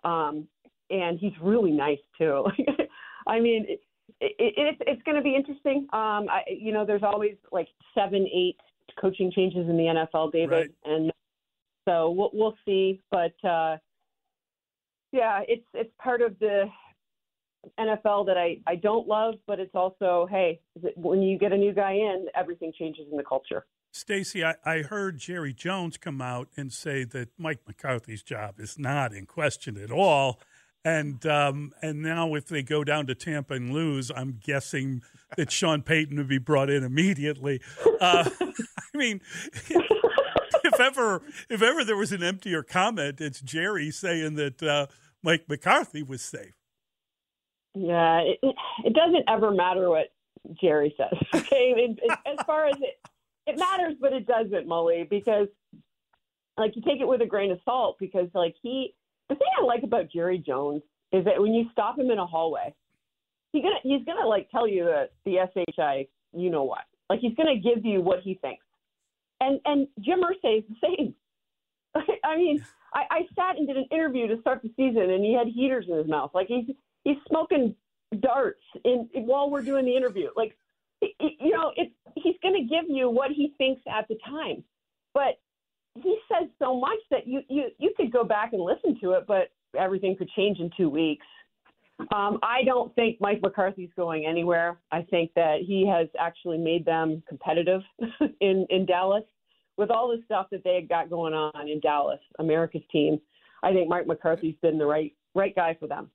um, 0.04 0.46
and 0.90 1.18
he's 1.18 1.32
really 1.42 1.72
nice 1.72 1.98
too. 2.18 2.44
I 3.26 3.40
mean, 3.40 3.66
it, 3.68 3.80
it, 4.20 4.54
it's 4.56 4.78
it's 4.86 5.02
going 5.02 5.16
to 5.16 5.22
be 5.22 5.34
interesting. 5.34 5.88
Um, 5.92 6.28
I, 6.30 6.42
you 6.48 6.72
know, 6.72 6.84
there's 6.86 7.02
always 7.02 7.34
like 7.50 7.68
seven, 7.94 8.28
eight 8.32 8.56
coaching 9.00 9.32
changes 9.32 9.68
in 9.68 9.76
the 9.76 10.06
NFL, 10.14 10.30
David, 10.32 10.50
Right. 10.50 10.70
and 10.84 11.12
so 11.88 12.10
we'll 12.10 12.30
we'll 12.32 12.56
see. 12.64 13.00
But 13.10 13.34
uh, 13.48 13.78
yeah, 15.12 15.40
it's 15.48 15.66
it's 15.74 15.90
part 15.98 16.22
of 16.22 16.38
the 16.38 16.64
NFL 17.78 18.26
that 18.26 18.38
I 18.38 18.58
I 18.66 18.76
don't 18.76 19.06
love, 19.06 19.34
but 19.46 19.60
it's 19.60 19.74
also 19.74 20.26
hey, 20.30 20.60
when 20.96 21.22
you 21.22 21.38
get 21.38 21.52
a 21.52 21.56
new 21.56 21.72
guy 21.72 21.92
in, 21.92 22.26
everything 22.34 22.72
changes 22.78 23.06
in 23.10 23.16
the 23.16 23.24
culture. 23.24 23.66
Stacey, 23.92 24.44
I, 24.44 24.54
I 24.64 24.82
heard 24.82 25.18
Jerry 25.18 25.52
Jones 25.52 25.96
come 25.96 26.22
out 26.22 26.48
and 26.56 26.72
say 26.72 27.04
that 27.04 27.28
Mike 27.36 27.60
McCarthy's 27.66 28.22
job 28.22 28.60
is 28.60 28.78
not 28.78 29.12
in 29.12 29.26
question 29.26 29.76
at 29.76 29.90
all. 29.90 30.40
And 30.84 31.24
um, 31.26 31.72
and 31.82 32.00
now 32.00 32.34
if 32.34 32.46
they 32.46 32.62
go 32.62 32.84
down 32.84 33.06
to 33.08 33.14
Tampa 33.14 33.54
and 33.54 33.72
lose, 33.72 34.10
I'm 34.14 34.38
guessing 34.42 35.02
that 35.36 35.50
Sean 35.50 35.82
Payton 35.82 36.16
would 36.16 36.28
be 36.28 36.38
brought 36.38 36.70
in 36.70 36.84
immediately. 36.84 37.60
Uh, 38.00 38.30
I 38.40 38.96
mean, 38.96 39.20
if 39.68 40.80
ever 40.80 41.22
if 41.50 41.60
ever 41.60 41.84
there 41.84 41.96
was 41.96 42.12
an 42.12 42.22
emptier 42.22 42.62
comment, 42.62 43.20
it's 43.20 43.40
Jerry 43.42 43.90
saying 43.90 44.36
that 44.36 44.62
uh, 44.62 44.86
Mike 45.22 45.44
McCarthy 45.48 46.02
was 46.02 46.22
safe. 46.22 46.54
Yeah, 47.74 48.20
it, 48.20 48.38
it- 48.84 48.92
doesn't 48.94 49.24
ever 49.28 49.50
matter 49.52 49.88
what 49.90 50.12
Jerry 50.60 50.94
says. 50.96 51.18
Okay, 51.34 51.72
it, 51.76 51.98
it, 52.02 52.18
as 52.26 52.44
far 52.46 52.66
as 52.66 52.74
it, 52.80 52.98
it 53.46 53.58
matters, 53.58 53.94
but 54.00 54.12
it 54.12 54.26
doesn't, 54.26 54.66
Mully, 54.66 55.08
because 55.08 55.48
like 56.58 56.76
you 56.76 56.82
take 56.82 57.00
it 57.00 57.08
with 57.08 57.22
a 57.22 57.26
grain 57.26 57.50
of 57.50 57.58
salt. 57.64 57.96
Because 57.98 58.28
like 58.34 58.54
he, 58.62 58.94
the 59.28 59.34
thing 59.34 59.48
I 59.60 59.64
like 59.64 59.82
about 59.82 60.10
Jerry 60.10 60.38
Jones 60.38 60.82
is 61.12 61.24
that 61.24 61.40
when 61.40 61.52
you 61.54 61.66
stop 61.72 61.98
him 61.98 62.10
in 62.10 62.18
a 62.18 62.26
hallway, 62.26 62.74
he's 63.52 63.62
gonna 63.62 63.76
he's 63.82 64.04
gonna 64.04 64.26
like 64.26 64.50
tell 64.50 64.68
you 64.68 64.84
the 64.84 65.08
the 65.24 65.38
shi 65.54 66.08
you 66.32 66.50
know 66.50 66.64
what, 66.64 66.84
like 67.08 67.20
he's 67.20 67.34
gonna 67.34 67.56
give 67.58 67.84
you 67.84 68.00
what 68.00 68.20
he 68.20 68.34
thinks. 68.34 68.64
And 69.40 69.60
and 69.64 69.88
Jim 70.00 70.20
Irsay 70.20 70.58
is 70.58 70.64
the 70.68 70.76
same. 70.96 71.14
I 72.24 72.36
mean, 72.36 72.64
I, 72.94 73.02
I 73.10 73.20
sat 73.34 73.56
and 73.56 73.66
did 73.66 73.76
an 73.76 73.86
interview 73.90 74.28
to 74.28 74.40
start 74.40 74.62
the 74.62 74.70
season, 74.76 75.10
and 75.10 75.24
he 75.24 75.34
had 75.34 75.48
heaters 75.48 75.86
in 75.88 75.96
his 75.96 76.06
mouth. 76.06 76.30
Like 76.34 76.46
he's 76.48 76.66
he's 77.04 77.16
smoking 77.28 77.74
darts 78.20 78.62
in 78.84 79.08
while 79.14 79.50
we're 79.50 79.62
doing 79.62 79.84
the 79.84 79.96
interview. 79.96 80.28
Like 80.36 80.56
you 81.00 81.50
know, 81.50 81.72
it's 81.76 81.94
he's 82.14 82.36
going 82.42 82.54
to 82.54 82.62
give 82.62 82.84
you 82.88 83.08
what 83.08 83.30
he 83.30 83.54
thinks 83.58 83.82
at 83.88 84.06
the 84.08 84.16
time, 84.26 84.62
but 85.14 85.40
he 86.02 86.18
says 86.30 86.48
so 86.58 86.78
much 86.78 86.98
that 87.10 87.26
you 87.26 87.40
you 87.48 87.68
you 87.78 87.92
could 87.96 88.12
go 88.12 88.24
back 88.24 88.52
and 88.52 88.62
listen 88.62 88.98
to 89.00 89.12
it, 89.12 89.24
but 89.26 89.50
everything 89.78 90.16
could 90.16 90.28
change 90.30 90.58
in 90.58 90.70
two 90.76 90.88
weeks. 90.88 91.26
Um, 92.14 92.38
I 92.42 92.62
don't 92.64 92.94
think 92.94 93.20
Mike 93.20 93.40
McCarthy's 93.42 93.90
going 93.94 94.24
anywhere. 94.24 94.78
I 94.90 95.02
think 95.02 95.32
that 95.36 95.58
he 95.66 95.86
has 95.86 96.08
actually 96.18 96.56
made 96.58 96.84
them 96.84 97.22
competitive 97.28 97.82
in 98.40 98.66
in 98.70 98.86
Dallas 98.86 99.24
with 99.76 99.90
all 99.90 100.08
the 100.08 100.22
stuff 100.24 100.46
that 100.50 100.62
they 100.64 100.74
had 100.74 100.88
got 100.88 101.08
going 101.08 101.34
on 101.34 101.68
in 101.68 101.80
Dallas, 101.80 102.20
America's 102.38 102.82
team. 102.92 103.20
I 103.62 103.72
think 103.72 103.88
Mike 103.88 104.06
McCarthy's 104.06 104.56
been 104.62 104.78
the 104.78 104.86
right 104.86 105.14
right 105.34 105.54
guy 105.54 105.76
for 105.78 105.86
them. 105.86 106.10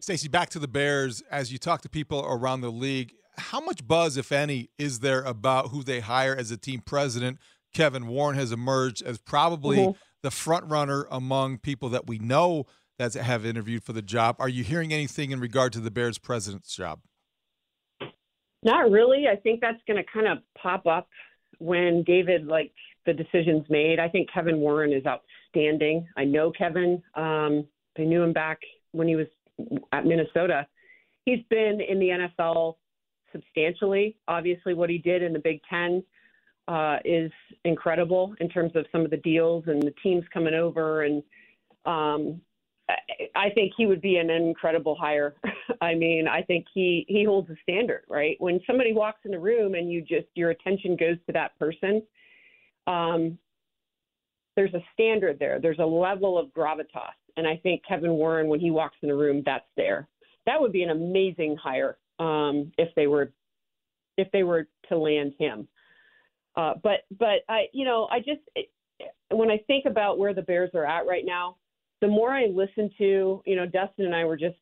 Stacey, 0.00 0.28
back 0.28 0.50
to 0.50 0.58
the 0.58 0.68
Bears. 0.68 1.22
As 1.30 1.52
you 1.52 1.58
talk 1.58 1.82
to 1.82 1.88
people 1.88 2.24
around 2.26 2.60
the 2.60 2.70
league, 2.72 3.12
how 3.36 3.60
much 3.60 3.86
buzz, 3.86 4.16
if 4.16 4.32
any, 4.32 4.70
is 4.78 5.00
there 5.00 5.22
about 5.22 5.68
who 5.68 5.82
they 5.82 6.00
hire 6.00 6.34
as 6.34 6.50
a 6.50 6.56
team 6.56 6.80
president? 6.80 7.38
Kevin 7.72 8.06
Warren 8.08 8.36
has 8.36 8.52
emerged 8.52 9.02
as 9.02 9.18
probably 9.18 9.78
Mhm. 9.78 9.96
the 10.22 10.30
front 10.30 10.66
runner 10.66 11.06
among 11.10 11.58
people 11.58 11.88
that 11.90 12.06
we 12.06 12.18
know 12.18 12.66
that 12.98 13.14
have 13.14 13.46
interviewed 13.46 13.84
for 13.84 13.92
the 13.92 14.02
job. 14.02 14.36
Are 14.38 14.48
you 14.48 14.64
hearing 14.64 14.92
anything 14.92 15.30
in 15.30 15.40
regard 15.40 15.72
to 15.74 15.80
the 15.80 15.90
Bears 15.90 16.18
president's 16.18 16.74
job? 16.74 17.00
Not 18.62 18.90
really. 18.90 19.26
I 19.28 19.36
think 19.36 19.60
that's 19.60 19.82
going 19.86 19.96
to 19.96 20.10
kind 20.12 20.26
of 20.26 20.38
pop 20.54 20.86
up 20.86 21.08
when 21.58 22.02
David, 22.02 22.46
like 22.46 22.72
the 23.06 23.14
decisions 23.14 23.64
made. 23.70 23.98
I 23.98 24.08
think 24.08 24.30
Kevin 24.30 24.58
Warren 24.60 24.92
is 24.92 25.04
outstanding. 25.06 26.06
I 26.16 26.24
know 26.24 26.50
Kevin. 26.50 27.02
Um, 27.14 27.66
I 27.98 28.02
knew 28.02 28.22
him 28.22 28.34
back 28.34 28.58
when 28.92 29.08
he 29.08 29.16
was 29.16 29.26
at 29.92 30.06
Minnesota. 30.06 30.66
He's 31.24 31.44
been 31.50 31.80
in 31.80 31.98
the 31.98 32.28
NFL 32.42 32.76
substantially. 33.32 34.16
Obviously, 34.28 34.74
what 34.74 34.90
he 34.90 34.98
did 34.98 35.22
in 35.22 35.32
the 35.32 35.38
Big 35.38 35.60
Ten 35.68 36.02
uh, 36.68 36.98
is 37.04 37.30
incredible 37.64 38.34
in 38.40 38.48
terms 38.48 38.72
of 38.74 38.86
some 38.92 39.04
of 39.04 39.10
the 39.10 39.16
deals 39.18 39.64
and 39.66 39.82
the 39.82 39.94
teams 40.02 40.24
coming 40.32 40.54
over. 40.54 41.02
And 41.02 41.22
um, 41.84 42.40
I- 43.34 43.50
think 43.50 43.72
he 43.76 43.86
would 43.86 44.00
be 44.00 44.16
an 44.16 44.30
incredible 44.30 44.94
hire. 44.94 45.34
I 45.80 45.94
mean, 45.94 46.28
I 46.28 46.42
think 46.42 46.66
he 46.72 47.04
he 47.08 47.24
holds 47.24 47.50
a 47.50 47.56
standard, 47.62 48.04
right? 48.08 48.36
When 48.38 48.60
somebody 48.66 48.92
walks 48.92 49.20
in 49.24 49.32
the 49.32 49.38
room 49.38 49.74
and 49.74 49.90
you 49.90 50.00
just 50.02 50.26
your 50.34 50.50
attention 50.50 50.96
goes 50.96 51.16
to 51.26 51.32
that 51.32 51.58
person, 51.58 52.02
um, 52.86 53.38
there's 54.56 54.74
a 54.74 54.82
standard 54.92 55.38
there. 55.38 55.58
There's 55.60 55.78
a 55.78 55.84
level 55.84 56.38
of 56.38 56.48
gravitas, 56.48 57.14
and 57.40 57.48
I 57.48 57.56
think 57.56 57.82
Kevin 57.88 58.10
Warren, 58.12 58.48
when 58.48 58.60
he 58.60 58.70
walks 58.70 58.96
in 59.00 59.08
the 59.08 59.14
room, 59.14 59.42
that's 59.46 59.64
there. 59.74 60.06
That 60.44 60.60
would 60.60 60.72
be 60.72 60.82
an 60.82 60.90
amazing 60.90 61.56
hire 61.56 61.96
um, 62.18 62.70
if 62.76 62.94
they 62.94 63.06
were 63.06 63.32
if 64.18 64.30
they 64.30 64.42
were 64.42 64.68
to 64.90 64.98
land 64.98 65.32
him. 65.38 65.66
Uh, 66.54 66.74
but 66.82 67.04
but 67.18 67.40
I 67.48 67.64
you 67.72 67.86
know 67.86 68.08
I 68.10 68.18
just 68.18 68.42
when 69.30 69.50
I 69.50 69.56
think 69.66 69.86
about 69.86 70.18
where 70.18 70.34
the 70.34 70.42
Bears 70.42 70.70
are 70.74 70.84
at 70.84 71.06
right 71.06 71.24
now, 71.24 71.56
the 72.02 72.08
more 72.08 72.30
I 72.30 72.44
listen 72.44 72.90
to 72.98 73.42
you 73.46 73.56
know 73.56 73.64
Dustin 73.64 74.04
and 74.04 74.14
I 74.14 74.26
were 74.26 74.36
just 74.36 74.56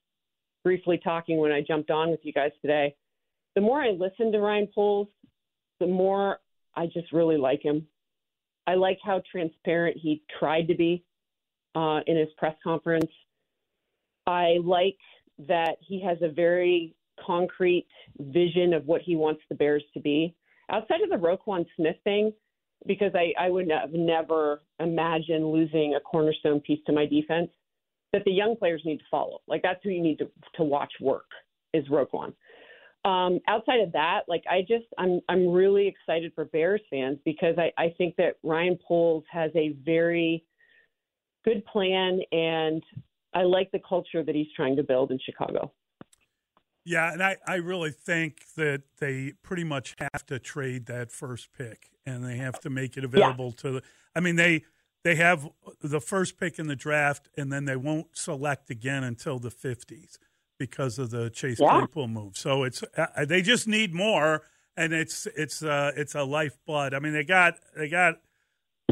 briefly 0.62 1.00
talking 1.02 1.38
when 1.38 1.50
I 1.50 1.60
jumped 1.60 1.90
on 1.90 2.10
with 2.10 2.20
you 2.22 2.32
guys 2.32 2.52
today. 2.62 2.94
The 3.56 3.60
more 3.60 3.82
I 3.82 3.90
listen 3.90 4.30
to 4.30 4.38
Ryan 4.38 4.68
Poles, 4.72 5.08
the 5.80 5.88
more 5.88 6.38
I 6.76 6.86
just 6.86 7.12
really 7.12 7.38
like 7.38 7.60
him. 7.60 7.88
I 8.68 8.74
like 8.74 8.98
how 9.02 9.20
transparent 9.32 9.96
he 10.00 10.22
tried 10.38 10.68
to 10.68 10.76
be 10.76 11.02
uh, 11.74 12.00
in 12.06 12.16
his 12.16 12.28
press 12.36 12.56
conference. 12.62 13.10
I 14.26 14.58
like 14.62 14.98
that 15.46 15.76
he 15.80 16.02
has 16.02 16.18
a 16.22 16.28
very 16.28 16.94
concrete 17.24 17.86
vision 18.18 18.72
of 18.72 18.86
what 18.86 19.02
he 19.02 19.16
wants 19.16 19.40
the 19.48 19.54
Bears 19.54 19.84
to 19.94 20.00
be. 20.00 20.34
Outside 20.70 21.00
of 21.00 21.10
the 21.10 21.16
Roquan 21.16 21.66
Smith 21.76 21.96
thing, 22.04 22.32
because 22.86 23.12
I, 23.14 23.32
I 23.40 23.48
would 23.48 23.70
have 23.70 23.92
never 23.92 24.62
imagined 24.80 25.50
losing 25.50 25.94
a 25.94 26.00
cornerstone 26.00 26.60
piece 26.60 26.80
to 26.86 26.92
my 26.92 27.06
defense, 27.06 27.50
that 28.12 28.24
the 28.24 28.32
young 28.32 28.56
players 28.56 28.82
need 28.84 28.98
to 28.98 29.04
follow. 29.10 29.40
Like 29.46 29.62
that's 29.62 29.80
who 29.82 29.90
you 29.90 30.02
need 30.02 30.18
to, 30.18 30.30
to 30.56 30.64
watch 30.64 30.92
work 31.00 31.26
is 31.74 31.86
Roquan. 31.88 32.32
Um, 33.04 33.38
outside 33.46 33.80
of 33.80 33.92
that, 33.92 34.22
like 34.28 34.44
I 34.50 34.62
just 34.62 34.86
I'm 34.98 35.20
I'm 35.28 35.48
really 35.48 35.86
excited 35.86 36.32
for 36.34 36.46
Bears 36.46 36.80
fans 36.90 37.18
because 37.24 37.56
I, 37.56 37.70
I 37.80 37.94
think 37.96 38.16
that 38.16 38.36
Ryan 38.42 38.78
Poles 38.86 39.24
has 39.30 39.50
a 39.54 39.76
very 39.84 40.44
good 41.44 41.64
plan 41.66 42.20
and 42.32 42.82
I 43.34 43.42
like 43.42 43.70
the 43.72 43.80
culture 43.86 44.22
that 44.24 44.34
he's 44.34 44.48
trying 44.56 44.76
to 44.76 44.82
build 44.82 45.10
in 45.10 45.18
Chicago. 45.24 45.72
Yeah, 46.84 47.12
and 47.12 47.22
I, 47.22 47.36
I 47.46 47.56
really 47.56 47.90
think 47.90 48.40
that 48.56 48.82
they 48.98 49.34
pretty 49.42 49.64
much 49.64 49.94
have 49.98 50.24
to 50.26 50.38
trade 50.38 50.86
that 50.86 51.12
first 51.12 51.50
pick 51.56 51.90
and 52.06 52.24
they 52.24 52.36
have 52.36 52.58
to 52.60 52.70
make 52.70 52.96
it 52.96 53.04
available 53.04 53.52
to 53.52 53.70
the 53.72 53.82
I 54.14 54.20
mean 54.20 54.36
they 54.36 54.64
they 55.04 55.14
have 55.16 55.48
the 55.82 56.00
first 56.00 56.38
pick 56.38 56.58
in 56.58 56.66
the 56.66 56.76
draft 56.76 57.28
and 57.36 57.52
then 57.52 57.66
they 57.66 57.76
won't 57.76 58.16
select 58.16 58.70
again 58.70 59.04
until 59.04 59.38
the 59.38 59.50
50s 59.50 60.18
because 60.58 60.98
of 60.98 61.10
the 61.10 61.30
Chase 61.30 61.60
Yeah. 61.60 61.78
Claypool 61.78 62.08
move. 62.08 62.36
So 62.36 62.64
it's 62.64 62.82
uh, 62.96 63.24
they 63.26 63.42
just 63.42 63.68
need 63.68 63.94
more 63.94 64.42
and 64.76 64.92
it's 64.92 65.26
it's 65.36 65.62
uh 65.62 65.92
it's 65.96 66.14
a 66.14 66.24
lifeblood. 66.24 66.94
I 66.94 67.00
mean, 67.00 67.12
they 67.12 67.24
got 67.24 67.54
they 67.76 67.88
got 67.88 68.20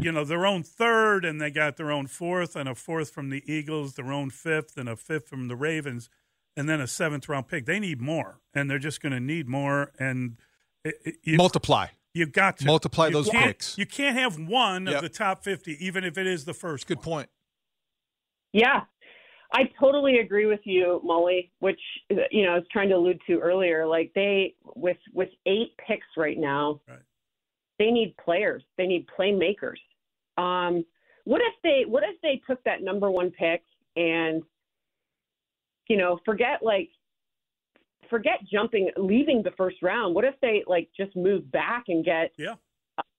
you 0.01 0.11
know 0.11 0.23
their 0.23 0.45
own 0.45 0.63
third, 0.63 1.25
and 1.25 1.41
they 1.41 1.49
got 1.51 1.77
their 1.77 1.91
own 1.91 2.07
fourth, 2.07 2.55
and 2.55 2.69
a 2.69 2.75
fourth 2.75 3.09
from 3.11 3.29
the 3.29 3.43
Eagles, 3.51 3.93
their 3.95 4.11
own 4.11 4.29
fifth, 4.29 4.77
and 4.77 4.87
a 4.87 4.95
fifth 4.95 5.27
from 5.27 5.47
the 5.47 5.55
Ravens, 5.55 6.09
and 6.55 6.69
then 6.69 6.79
a 6.79 6.87
seventh 6.87 7.27
round 7.27 7.47
pick. 7.47 7.65
They 7.65 7.79
need 7.79 7.99
more, 8.01 8.39
and 8.53 8.69
they're 8.69 8.79
just 8.79 9.01
going 9.01 9.13
to 9.13 9.19
need 9.19 9.47
more, 9.47 9.91
and 9.99 10.37
it, 10.83 10.95
it, 11.03 11.15
you, 11.23 11.37
Multiply. 11.37 11.87
you 12.13 12.25
got 12.27 12.57
to 12.57 12.65
multiply 12.65 13.07
You 13.07 13.13
those 13.13 13.29
picks. 13.29 13.77
You 13.77 13.85
can't 13.85 14.17
have 14.17 14.39
one 14.39 14.85
Yep. 14.85 14.95
of 14.97 15.01
the 15.01 15.09
top 15.09 15.43
fifty, 15.43 15.83
even 15.83 16.03
if 16.03 16.17
it 16.17 16.27
is 16.27 16.45
the 16.45 16.53
first. 16.53 16.87
Good 16.87 16.97
one. 16.97 17.03
point. 17.03 17.29
Yeah, 18.53 18.81
I 19.53 19.63
totally 19.79 20.19
agree 20.19 20.45
with 20.45 20.61
you, 20.63 21.01
Mully. 21.05 21.49
Which 21.59 21.79
you 22.31 22.45
know 22.45 22.51
I 22.51 22.55
was 22.55 22.65
trying 22.71 22.89
to 22.89 22.95
allude 22.95 23.19
to 23.27 23.39
earlier. 23.39 23.85
Like 23.87 24.11
they 24.13 24.53
with 24.75 24.97
with 25.13 25.29
eight 25.47 25.75
picks 25.85 26.07
right 26.15 26.37
now, 26.37 26.81
Right. 26.87 26.99
they 27.79 27.91
need 27.91 28.15
players. 28.23 28.63
They 28.77 28.87
need 28.87 29.05
playmakers. 29.19 29.77
Um, 30.37 30.85
what 31.25 31.41
if 31.41 31.53
they 31.63 31.83
what 31.87 32.03
if 32.03 32.19
they 32.21 32.41
took 32.47 32.63
that 32.63 32.81
number 32.81 33.11
one 33.11 33.31
pick 33.31 33.63
and 33.95 34.43
you 35.89 35.97
know 35.97 36.19
forget 36.25 36.59
like 36.61 36.89
forget 38.09 38.39
jumping 38.51 38.89
leaving 38.97 39.43
the 39.43 39.51
first 39.57 39.77
round. 39.81 40.15
What 40.15 40.23
if 40.25 40.35
they 40.41 40.63
like 40.67 40.89
just 40.95 41.15
move 41.15 41.51
back 41.51 41.85
and 41.89 42.05
get 42.05 42.31
Yeah. 42.37 42.55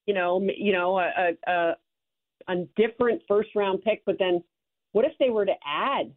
you 0.06 0.14
know 0.14 0.40
you 0.56 0.72
know 0.72 0.98
a 0.98 1.10
a, 1.46 1.52
a, 1.52 1.76
a 2.48 2.64
different 2.76 3.22
first 3.28 3.50
round 3.54 3.82
pick, 3.82 4.02
but 4.06 4.16
then 4.18 4.42
what 4.92 5.04
if 5.04 5.12
they 5.18 5.30
were 5.30 5.44
to 5.44 5.54
add 5.66 6.10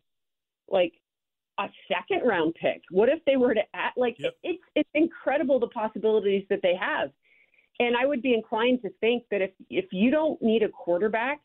like 0.70 0.94
a 1.60 1.68
second 1.90 2.26
round 2.26 2.56
pick? 2.56 2.82
What 2.90 3.10
if 3.10 3.20
they 3.26 3.36
were 3.36 3.54
to 3.54 3.64
add 3.74 3.92
like 3.98 4.16
Yep. 4.20 4.34
it's 4.44 4.64
it's 4.76 4.90
incredible 4.94 5.60
the 5.60 5.68
possibilities 5.68 6.46
that 6.50 6.62
they 6.62 6.76
have. 6.80 7.12
And 7.82 7.98
I 7.98 8.06
would 8.06 8.22
be 8.22 8.36
inclined 8.36 8.84
to 8.84 8.90
think 9.02 9.24
that 9.32 9.42
if 9.42 9.52
if 9.70 9.86
you 9.92 10.12
don't 10.12 10.40
need 10.40 10.62
a 10.62 10.70
quarterback, 10.70 11.42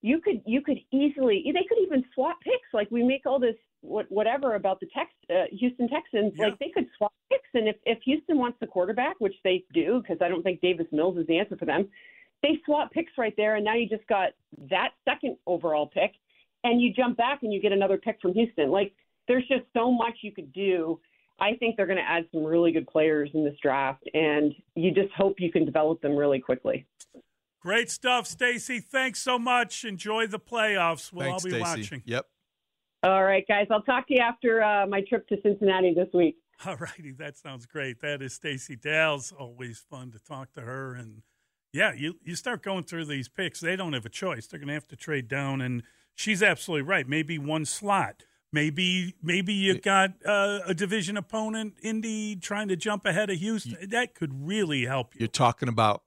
you 0.00 0.20
could 0.20 0.40
you 0.46 0.62
could 0.62 0.78
easily 0.90 1.44
they 1.44 1.66
could 1.68 1.78
even 1.82 2.02
swap 2.14 2.40
picks. 2.40 2.68
Like 2.72 2.90
we 2.90 3.02
make 3.02 3.26
all 3.26 3.38
this 3.38 3.56
what, 3.82 4.06
whatever 4.10 4.54
about 4.54 4.80
the 4.80 4.86
Tex, 4.86 5.10
uh, 5.28 5.44
Houston 5.52 5.88
Texans. 5.88 6.32
Yeah. 6.34 6.46
Like 6.46 6.58
they 6.58 6.70
could 6.70 6.86
swap 6.96 7.12
picks, 7.30 7.48
and 7.52 7.68
if 7.68 7.76
if 7.84 7.98
Houston 8.04 8.38
wants 8.38 8.58
the 8.60 8.66
quarterback, 8.66 9.16
which 9.18 9.34
they 9.44 9.64
do, 9.74 10.00
because 10.02 10.22
I 10.24 10.28
don't 10.28 10.42
think 10.42 10.62
Davis 10.62 10.86
Mills 10.92 11.18
is 11.18 11.26
the 11.26 11.38
answer 11.38 11.58
for 11.58 11.66
them, 11.66 11.88
they 12.42 12.58
swap 12.64 12.90
picks 12.90 13.12
right 13.18 13.34
there, 13.36 13.56
and 13.56 13.64
now 13.64 13.74
you 13.74 13.86
just 13.86 14.06
got 14.06 14.30
that 14.70 14.92
second 15.04 15.36
overall 15.46 15.86
pick, 15.86 16.12
and 16.64 16.80
you 16.80 16.90
jump 16.92 17.18
back 17.18 17.42
and 17.42 17.52
you 17.52 17.60
get 17.60 17.72
another 17.72 17.98
pick 17.98 18.18
from 18.22 18.32
Houston. 18.32 18.70
Like 18.70 18.94
there's 19.28 19.46
just 19.46 19.64
so 19.74 19.92
much 19.92 20.14
you 20.22 20.32
could 20.32 20.52
do. 20.54 21.00
I 21.40 21.54
think 21.54 21.76
they're 21.76 21.86
going 21.86 21.98
to 21.98 22.08
add 22.08 22.26
some 22.32 22.44
really 22.44 22.70
good 22.72 22.86
players 22.86 23.30
in 23.32 23.44
this 23.44 23.56
draft, 23.62 24.02
and 24.12 24.52
you 24.74 24.90
just 24.90 25.12
hope 25.14 25.36
you 25.38 25.50
can 25.50 25.64
develop 25.64 26.00
them 26.02 26.14
really 26.14 26.40
quickly. 26.40 26.86
Great 27.62 27.90
stuff, 27.90 28.26
Stacey. 28.26 28.80
Thanks 28.80 29.20
so 29.20 29.38
much. 29.38 29.84
Enjoy 29.84 30.26
the 30.26 30.38
playoffs. 30.38 31.12
We'll 31.12 31.26
Thanks, 31.26 31.44
all 31.44 31.50
be 31.50 31.56
Stacey. 31.56 31.80
watching. 31.80 32.02
Yep. 32.06 32.26
All 33.02 33.24
right, 33.24 33.44
guys. 33.48 33.66
I'll 33.70 33.82
talk 33.82 34.06
to 34.08 34.14
you 34.14 34.20
after 34.20 34.62
uh, 34.62 34.86
my 34.86 35.02
trip 35.08 35.26
to 35.28 35.36
Cincinnati 35.42 35.94
this 35.94 36.08
week. 36.12 36.36
All 36.66 36.76
righty, 36.76 37.12
that 37.12 37.38
sounds 37.38 37.64
great. 37.64 38.00
That 38.02 38.20
is 38.20 38.34
Stacey 38.34 38.76
Dales. 38.76 39.32
Always 39.32 39.78
fun 39.78 40.10
to 40.10 40.18
talk 40.18 40.52
to 40.52 40.60
her. 40.60 40.94
And 40.94 41.22
yeah, 41.72 41.94
you 41.94 42.16
you 42.22 42.34
start 42.34 42.62
going 42.62 42.84
through 42.84 43.06
these 43.06 43.28
picks. 43.28 43.60
They 43.60 43.76
don't 43.76 43.94
have 43.94 44.04
a 44.04 44.10
choice. 44.10 44.46
They're 44.46 44.60
going 44.60 44.68
to 44.68 44.74
have 44.74 44.88
to 44.88 44.96
trade 44.96 45.26
down. 45.26 45.62
And 45.62 45.82
she's 46.14 46.42
absolutely 46.42 46.82
right. 46.82 47.08
Maybe 47.08 47.38
one 47.38 47.64
slot. 47.64 48.24
Maybe 48.52 49.14
maybe 49.22 49.52
you 49.54 49.78
got 49.78 50.10
uh, 50.26 50.60
a 50.66 50.74
division 50.74 51.16
opponent, 51.16 51.74
Indy, 51.82 52.34
trying 52.36 52.68
to 52.68 52.76
jump 52.76 53.06
ahead 53.06 53.30
of 53.30 53.38
Houston. 53.38 53.76
That 53.90 54.14
could 54.14 54.32
really 54.46 54.86
help 54.86 55.14
you. 55.14 55.20
You're 55.20 55.28
talking 55.28 55.68
about 55.68 56.02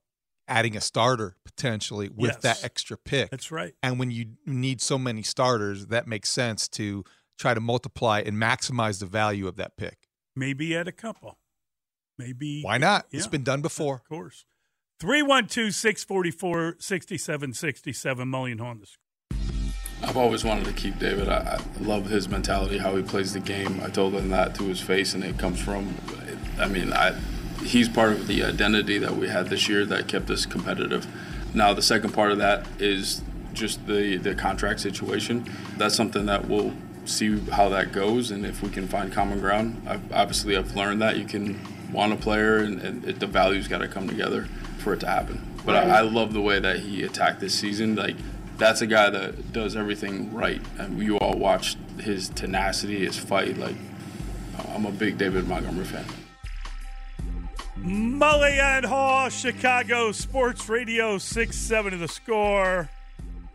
adding 0.47 0.75
a 0.75 0.81
starter 0.81 1.37
potentially 1.45 2.09
with 2.09 2.31
Yes. 2.31 2.41
that 2.41 2.63
extra 2.65 2.97
pick. 2.97 3.29
That's 3.31 3.49
right. 3.49 3.73
And 3.81 3.97
when 3.97 4.11
you 4.11 4.31
need 4.45 4.81
so 4.81 4.97
many 4.97 5.23
starters, 5.23 5.87
that 5.87 6.05
makes 6.05 6.29
sense 6.29 6.67
to 6.69 7.05
try 7.39 7.53
to 7.53 7.61
multiply 7.61 8.19
and 8.25 8.35
maximize 8.35 8.99
the 8.99 9.05
value 9.05 9.47
of 9.47 9.55
that 9.55 9.77
pick. 9.77 10.09
Maybe 10.35 10.75
add 10.75 10.89
a 10.89 10.91
couple. 10.91 11.37
Maybe 12.17 12.61
Why 12.61 12.77
not? 12.77 13.05
Yeah. 13.09 13.19
It's 13.19 13.27
been 13.27 13.43
done 13.43 13.61
before. 13.61 13.95
Of 13.95 14.09
course. 14.09 14.45
312 14.99 15.73
644 15.73 16.75
6767 16.79 18.29
million 18.29 18.59
on 18.61 18.79
the 18.81 18.87
I've 20.03 20.17
always 20.17 20.43
wanted 20.43 20.65
to 20.65 20.73
keep 20.73 20.99
David. 20.99 21.29
I, 21.29 21.57
I 21.57 21.83
love 21.83 22.07
his 22.07 22.27
mentality, 22.27 22.77
how 22.77 22.95
he 22.95 23.03
plays 23.03 23.33
the 23.33 23.39
game. 23.39 23.81
I 23.83 23.89
told 23.89 24.13
him 24.13 24.29
that 24.29 24.55
to 24.55 24.65
his 24.65 24.81
face, 24.81 25.13
and 25.13 25.23
it 25.23 25.37
comes 25.37 25.59
from. 25.61 25.95
I 26.59 26.67
mean, 26.67 26.93
I, 26.93 27.13
he's 27.63 27.89
part 27.89 28.11
of 28.11 28.27
the 28.27 28.43
identity 28.43 28.97
that 28.99 29.15
we 29.15 29.29
had 29.29 29.49
this 29.49 29.67
year 29.67 29.85
that 29.85 30.07
kept 30.07 30.29
us 30.29 30.45
competitive. 30.45 31.07
Now, 31.53 31.73
the 31.73 31.81
second 31.81 32.13
part 32.13 32.31
of 32.31 32.37
that 32.39 32.65
is 32.79 33.21
just 33.53 33.87
the 33.87 34.17
the 34.17 34.35
contract 34.35 34.81
situation. 34.81 35.49
That's 35.77 35.95
something 35.95 36.25
that 36.25 36.47
we'll 36.47 36.73
see 37.05 37.39
how 37.51 37.69
that 37.69 37.91
goes, 37.91 38.29
and 38.31 38.45
if 38.45 38.61
we 38.61 38.69
can 38.69 38.87
find 38.87 39.11
common 39.11 39.39
ground. 39.39 39.81
I've, 39.87 40.11
obviously, 40.11 40.57
I've 40.57 40.75
learned 40.75 41.01
that 41.01 41.17
you 41.17 41.25
can 41.25 41.59
want 41.91 42.11
a 42.11 42.15
player, 42.15 42.57
and, 42.57 42.81
and 42.81 43.05
it, 43.05 43.19
the 43.19 43.27
values 43.27 43.67
got 43.67 43.79
to 43.79 43.87
come 43.87 44.07
together 44.07 44.47
for 44.79 44.93
it 44.93 44.99
to 45.01 45.07
happen. 45.07 45.41
But 45.65 45.75
I, 45.75 45.99
I 45.99 46.01
love 46.01 46.33
the 46.33 46.41
way 46.41 46.59
that 46.59 46.79
he 46.79 47.03
attacked 47.03 47.39
this 47.39 47.57
season. 47.57 47.95
Like 47.95 48.17
that's 48.57 48.81
a 48.81 48.87
guy 48.87 49.09
that 49.09 49.51
does 49.51 49.75
everything 49.75 50.33
right. 50.33 50.61
And 50.77 50.99
you 51.01 51.17
all 51.17 51.37
watched 51.37 51.77
his 51.99 52.29
tenacity, 52.29 53.05
his 53.05 53.17
fight. 53.17 53.57
Like, 53.57 53.75
I'm 54.69 54.85
a 54.85 54.91
big 54.91 55.17
David 55.17 55.47
Montgomery 55.47 55.85
fan. 55.85 56.05
Mully 57.79 58.59
and 58.59 58.85
Haugh, 58.85 59.29
Chicago 59.29 60.11
Sports 60.11 60.69
Radio 60.69 61.17
670 61.17 61.97
the 61.97 62.07
score. 62.07 62.89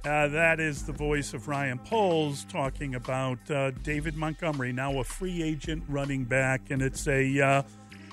Uh, 0.05 0.29
that 0.29 0.61
is 0.61 0.85
the 0.85 0.93
voice 0.93 1.35
of 1.35 1.49
Ryan 1.49 1.79
Poles 1.79 2.45
talking 2.45 2.95
about 2.95 3.39
uh, 3.51 3.71
David 3.83 4.17
Montgomery, 4.17 4.73
now 4.73 4.99
a 5.01 5.05
free 5.05 5.43
agent 5.43 5.83
running 5.89 6.25
back, 6.25 6.71
and 6.71 6.83
it's 6.83 7.09
a 7.09 7.41
uh, 7.41 7.63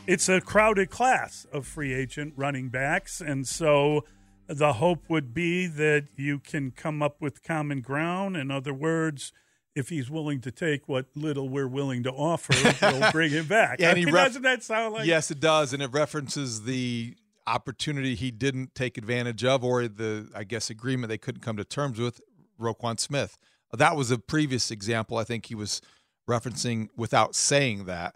it's 0.08 0.30
a 0.30 0.42
crowded 0.42 0.90
class 0.90 1.46
of 1.52 1.68
free 1.68 1.94
agent 1.94 2.34
running 2.36 2.70
backs, 2.70 3.22
and 3.22 3.48
so 3.48 4.04
the 4.48 4.74
hope 4.74 5.10
would 5.10 5.34
be 5.34 5.68
that 5.68 6.08
you 6.16 6.40
can 6.40 6.72
come 6.72 7.02
up 7.02 7.22
with 7.22 7.44
common 7.44 7.82
ground. 7.82 8.38
In 8.38 8.52
other 8.52 8.74
words, 8.74 9.32
if 9.76 9.90
he's 9.90 10.10
willing 10.10 10.40
to 10.42 10.52
take 10.52 10.88
what 10.88 11.08
little 11.16 11.50
we're 11.50 11.68
willing 11.68 12.04
to 12.04 12.12
offer, 12.12 12.54
we'll 12.82 13.12
bring 13.12 13.32
him 13.32 13.48
back. 13.48 13.80
Yeah, 13.80 13.92
I 13.92 13.96
he 13.96 14.06
mean, 14.06 14.14
ref- 14.14 14.28
doesn't 14.28 14.42
that 14.44 14.64
sound 14.64 14.94
like 14.94 15.06
yes, 15.06 15.32
it 15.32 15.40
does, 15.40 15.74
and 15.74 15.82
it 15.82 15.92
references 15.92 16.64
the 16.64 17.16
opportunity 17.48 18.16
he 18.16 18.32
didn't 18.32 18.74
take 18.74 18.98
advantage 18.98 19.44
of, 19.44 19.64
or 19.64 19.88
the 19.88 20.30
I 20.36 20.44
guess 20.44 20.70
agreement 20.70 21.10
they 21.10 21.18
couldn't 21.18 21.42
come 21.42 21.58
to 21.58 21.64
terms 21.66 22.00
with. 22.00 22.22
Roquan 22.60 23.00
Smith. 23.00 23.38
That 23.74 23.98
was 23.98 24.12
a 24.12 24.18
previous 24.18 24.72
example. 24.72 25.18
I 25.18 25.26
think 25.26 25.48
he 25.48 25.56
was 25.56 25.82
referencing 26.30 26.88
without 26.96 27.36
saying 27.36 27.86
that. 27.86 28.16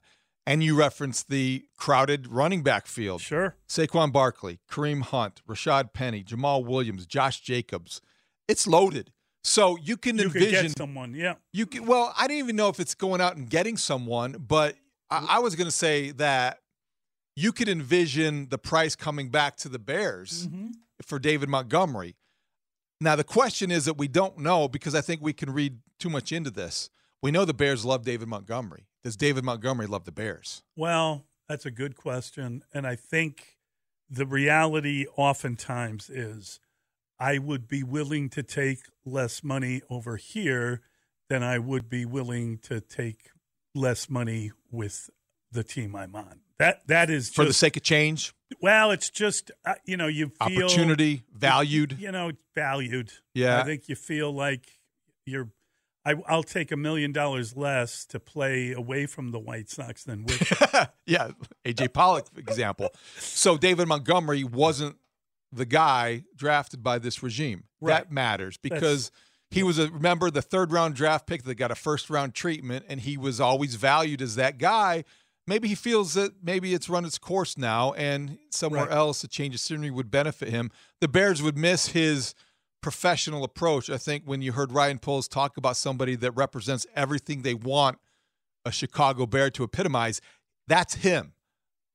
And 0.49 0.63
you 0.63 0.75
referenced 0.75 1.29
the 1.29 1.65
crowded 1.77 2.27
running 2.27 2.63
back 2.63 2.87
field. 2.87 3.21
Sure. 3.21 3.55
Saquon 3.67 4.11
Barkley, 4.11 4.57
Kareem 4.67 5.03
Hunt, 5.03 5.43
Rashaad 5.47 5.93
Penny, 5.93 6.23
Jamaal 6.23 6.65
Williams, 6.65 7.05
Josh 7.05 7.41
Jacobs. 7.41 8.01
It's 8.47 8.65
loaded. 8.65 9.11
So 9.43 9.77
you 9.77 9.95
can 9.95 10.17
You 10.17 10.25
envision 10.25 10.65
get 10.65 10.77
someone, 10.77 11.13
yeah. 11.13 11.35
you 11.53 11.67
can, 11.67 11.85
well, 11.85 12.15
I 12.17 12.25
didn't 12.27 12.39
even 12.39 12.55
know 12.55 12.67
if 12.67 12.79
it's 12.79 12.95
going 12.95 13.21
out 13.21 13.37
and 13.37 13.47
getting 13.47 13.77
someone, 13.77 14.37
but 14.39 14.75
I, 15.11 15.27
I 15.33 15.39
was 15.39 15.55
going 15.55 15.67
to 15.67 15.71
say 15.71 16.09
that 16.13 16.57
you 17.35 17.51
could 17.51 17.69
envision 17.69 18.49
the 18.49 18.57
price 18.57 18.95
coming 18.95 19.29
back 19.29 19.55
to 19.57 19.69
the 19.69 19.77
Bears 19.77 20.47
mm-hmm. 20.47 20.69
for 21.03 21.19
David 21.19 21.47
Montgomery. 21.47 22.15
Now 22.99 23.15
the 23.15 23.23
question 23.23 23.69
is 23.69 23.85
that 23.85 23.99
we 23.99 24.07
don't 24.07 24.39
know 24.39 24.67
because 24.67 24.95
I 24.95 25.01
think 25.01 25.21
we 25.21 25.31
can 25.31 25.53
read 25.53 25.77
too 25.99 26.09
much 26.09 26.31
into 26.31 26.49
this. 26.49 26.89
We 27.21 27.29
know 27.29 27.45
the 27.45 27.53
Bears 27.53 27.85
love 27.85 28.03
David 28.03 28.27
Montgomery. 28.27 28.87
Does 29.03 29.15
David 29.15 29.43
Montgomery 29.43 29.87
love 29.87 30.05
the 30.05 30.11
Bears? 30.11 30.63
Well, 30.75 31.25
that's 31.47 31.65
a 31.65 31.71
good 31.71 31.95
question. 31.95 32.63
And 32.73 32.85
I 32.85 32.95
think 32.95 33.57
the 34.09 34.25
reality 34.25 35.05
oftentimes 35.15 36.09
is 36.09 36.59
I 37.19 37.37
would 37.37 37.67
be 37.67 37.83
willing 37.83 38.29
to 38.29 38.43
take 38.43 38.79
less 39.05 39.43
money 39.43 39.81
over 39.89 40.17
here 40.17 40.81
than 41.29 41.43
I 41.43 41.59
would 41.59 41.89
be 41.89 42.05
willing 42.05 42.57
to 42.59 42.81
take 42.81 43.29
less 43.75 44.09
money 44.09 44.51
with 44.71 45.09
the 45.51 45.63
team 45.63 45.95
I'm 45.95 46.15
on. 46.15 46.41
That 46.57 46.87
that 46.87 47.09
is 47.09 47.27
just, 47.27 47.35
For 47.35 47.45
the 47.45 47.53
sake 47.53 47.77
of 47.77 47.83
change, 47.83 48.33
well, 48.61 48.91
it's 48.91 49.09
just 49.09 49.51
uh, 49.65 49.75
you 49.85 49.95
know 49.95 50.07
you 50.07 50.31
feel 50.45 50.65
opportunity, 50.65 51.23
valued. 51.33 51.97
you 51.99 52.11
know 52.11 52.31
valued. 52.53 53.11
Yeah. 53.33 53.61
I 53.61 53.63
think 53.63 53.87
you 53.87 53.95
feel 53.95 54.31
like 54.31 54.79
you're. 55.25 55.49
I, 56.05 56.15
I'll 56.27 56.43
take 56.43 56.71
a 56.71 56.77
million 56.77 57.11
dollars 57.11 57.55
less 57.57 58.05
to 58.07 58.19
play 58.19 58.71
away 58.71 59.05
from 59.05 59.31
the 59.31 59.39
White 59.39 59.69
Sox 59.69 60.03
than 60.05 60.23
with. 60.25 60.89
yeah, 61.05 61.31
AJ 61.65 61.93
Pollock 61.93 62.27
example. 62.37 62.91
So 63.17 63.57
David 63.57 63.87
Montgomery 63.87 64.43
wasn't 64.43 64.95
the 65.51 65.65
guy 65.65 66.23
drafted 66.35 66.81
by 66.83 66.99
this 66.99 67.21
regime. 67.21 67.65
Right. 67.81 67.93
That 67.95 68.11
matters 68.11 68.57
because 68.57 69.11
he 69.51 69.61
was 69.63 69.77
a 69.79 69.89
remember 69.89 70.29
the 70.31 70.41
third 70.41 70.71
round 70.71 70.95
draft 70.95 71.27
pick 71.27 71.43
that 71.43 71.55
got 71.55 71.71
a 71.71 71.75
first 71.75 72.09
round 72.09 72.33
treatment, 72.33 72.85
and 72.87 73.01
he 73.01 73.17
was 73.17 73.41
always 73.41 73.75
valued 73.75 74.21
as 74.21 74.35
that 74.35 74.57
guy. 74.57 75.03
maybe 75.47 75.67
he 75.67 75.73
feels 75.75 76.13
that 76.13 76.31
maybe 76.43 76.75
it's 76.75 76.87
run 76.89 77.03
its 77.03 77.17
course 77.17 77.57
now, 77.57 77.91
and 77.93 78.37
somewhere 78.51 78.85
Right. 78.85 78.91
else 78.95 79.23
a 79.23 79.27
change 79.27 79.55
of 79.55 79.59
scenery 79.61 79.89
would 79.89 80.11
benefit 80.11 80.49
him. 80.49 80.69
The 81.01 81.07
Bears 81.07 81.41
would 81.41 81.57
miss 81.57 81.87
his 81.87 82.35
professional 82.81 83.43
approach. 83.43 83.89
I 83.89 83.97
think 83.97 84.23
when 84.25 84.41
you 84.41 84.53
heard 84.53 84.71
Ryan 84.71 84.99
Poles 84.99 85.27
talk 85.27 85.57
about 85.57 85.77
somebody 85.77 86.15
that 86.15 86.31
represents 86.31 86.85
everything 86.95 87.41
they 87.41 87.53
want 87.53 87.97
a 88.65 88.71
Chicago 88.71 89.25
Bear 89.25 89.49
to 89.51 89.63
epitomize, 89.63 90.21
that's 90.67 90.95
him. 90.95 91.33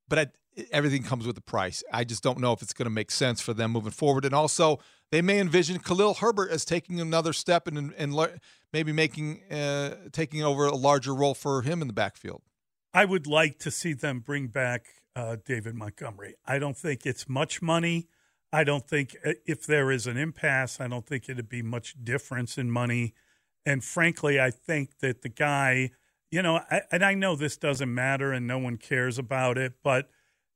But 0.08 0.18
I, 0.18 0.26
everything 0.70 1.02
comes 1.02 1.26
with 1.26 1.36
a 1.38 1.42
price. 1.42 1.82
I 1.92 2.04
just 2.04 2.22
don't 2.22 2.38
know 2.38 2.52
if 2.52 2.62
it's 2.62 2.72
going 2.72 2.86
to 2.86 2.90
make 2.90 3.10
sense 3.10 3.40
for 3.40 3.54
them 3.54 3.72
moving 3.72 3.92
forward. 3.92 4.24
And 4.24 4.34
also, 4.34 4.80
they 5.10 5.22
may 5.22 5.40
envision 5.40 5.78
Khalil 5.78 6.14
Herbert 6.14 6.50
as 6.50 6.64
taking 6.64 7.00
another 7.00 7.32
step 7.32 7.66
and 7.66 7.94
and 7.96 8.14
lear- 8.14 8.38
maybe 8.72 8.92
making 8.92 9.42
uh, 9.50 9.94
taking 10.12 10.42
over 10.42 10.66
a 10.66 10.76
larger 10.76 11.14
role 11.14 11.34
for 11.34 11.62
him 11.62 11.80
in 11.80 11.88
the 11.88 11.94
backfield. 11.94 12.42
I 12.92 13.04
would 13.04 13.26
like 13.26 13.58
to 13.60 13.70
see 13.70 13.92
them 13.92 14.20
bring 14.20 14.48
back 14.48 14.86
uh, 15.16 15.36
David 15.44 15.74
Montgomery. 15.74 16.34
I 16.46 16.58
don't 16.58 16.76
think 16.76 17.06
it's 17.06 17.28
much 17.28 17.62
money. 17.62 18.08
I 18.54 18.62
don't 18.62 18.86
think 18.86 19.16
uh, 19.26 19.32
if 19.46 19.66
there 19.66 19.90
is 19.90 20.06
an 20.06 20.16
impasse, 20.16 20.80
I 20.80 20.86
don't 20.86 21.04
think 21.04 21.28
it'd 21.28 21.48
be 21.48 21.60
much 21.60 21.96
difference 22.04 22.56
in 22.56 22.70
money. 22.70 23.12
And 23.66 23.82
frankly, 23.82 24.40
I 24.40 24.52
think 24.52 25.00
that 25.00 25.22
the 25.22 25.28
guy, 25.28 25.90
you 26.30 26.40
know, 26.40 26.60
I, 26.70 26.82
and 26.92 27.04
I 27.04 27.14
know 27.14 27.34
this 27.34 27.56
doesn't 27.56 27.92
matter 27.92 28.32
and 28.32 28.46
no 28.46 28.58
one 28.58 28.76
cares 28.76 29.18
about 29.18 29.58
it, 29.58 29.72
but 29.82 30.08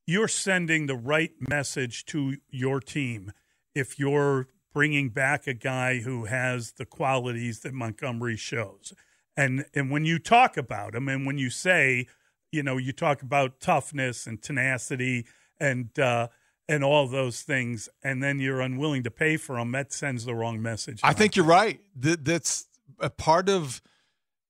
you're 0.07 0.29
sending 0.29 0.87
the 0.87 0.95
right 0.95 1.33
message 1.51 2.05
to 2.07 2.37
your 2.49 2.79
team 2.79 3.33
if 3.75 3.99
you're 3.99 4.47
bringing 4.73 5.09
back 5.09 5.49
a 5.49 5.55
guy 5.55 5.99
who 5.99 6.27
has 6.27 6.73
the 6.73 6.87
qualities 6.87 7.61
that 7.61 7.75
Montgomery 7.75 8.37
shows. 8.37 8.93
And 9.37 9.65
and 9.75 9.91
when 9.91 10.05
you 10.05 10.21
talk 10.21 10.57
about 10.57 10.95
him 10.95 11.09
and 11.09 11.27
when 11.27 11.39
you 11.39 11.51
say, 11.51 12.07
you 12.53 12.63
know, 12.63 12.77
you 12.77 12.93
talk 12.93 13.23
about 13.23 13.59
toughness 13.59 14.25
and 14.25 14.41
tenacity 14.41 15.27
and 15.59 15.99
uh, 15.99 16.29
and 16.69 16.85
all 16.85 17.07
those 17.09 17.43
things, 17.43 17.89
and 18.03 18.23
then 18.23 18.39
you're 18.41 18.61
unwilling 18.61 19.03
to 19.05 19.11
pay 19.11 19.37
for 19.37 19.57
them, 19.57 19.73
that 19.73 19.93
sends 19.93 20.25
the 20.25 20.35
wrong 20.35 20.61
message. 20.61 21.01
I 21.03 21.13
think 21.15 21.35
you're 21.37 21.45
right. 21.47 21.81
Th- 22.01 22.19
that's 22.23 22.67
a 23.01 23.11
part 23.11 23.49
of 23.49 23.81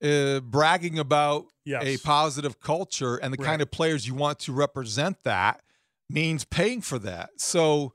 uh, 0.03 0.41
bragging 0.41 0.99
about 0.99 1.47
Yes. 1.65 1.83
a 1.85 1.99
positive 1.99 2.61
culture 2.61 3.17
and 3.17 3.33
the 3.35 3.37
Right. 3.39 3.47
kind 3.47 3.63
of 3.63 3.71
players 3.71 4.07
you 4.07 4.15
want 4.15 4.39
to 4.41 4.53
represent 4.53 5.23
that 5.25 5.63
means 6.09 6.45
paying 6.45 6.81
for 6.81 6.99
that. 7.01 7.31
So 7.37 7.93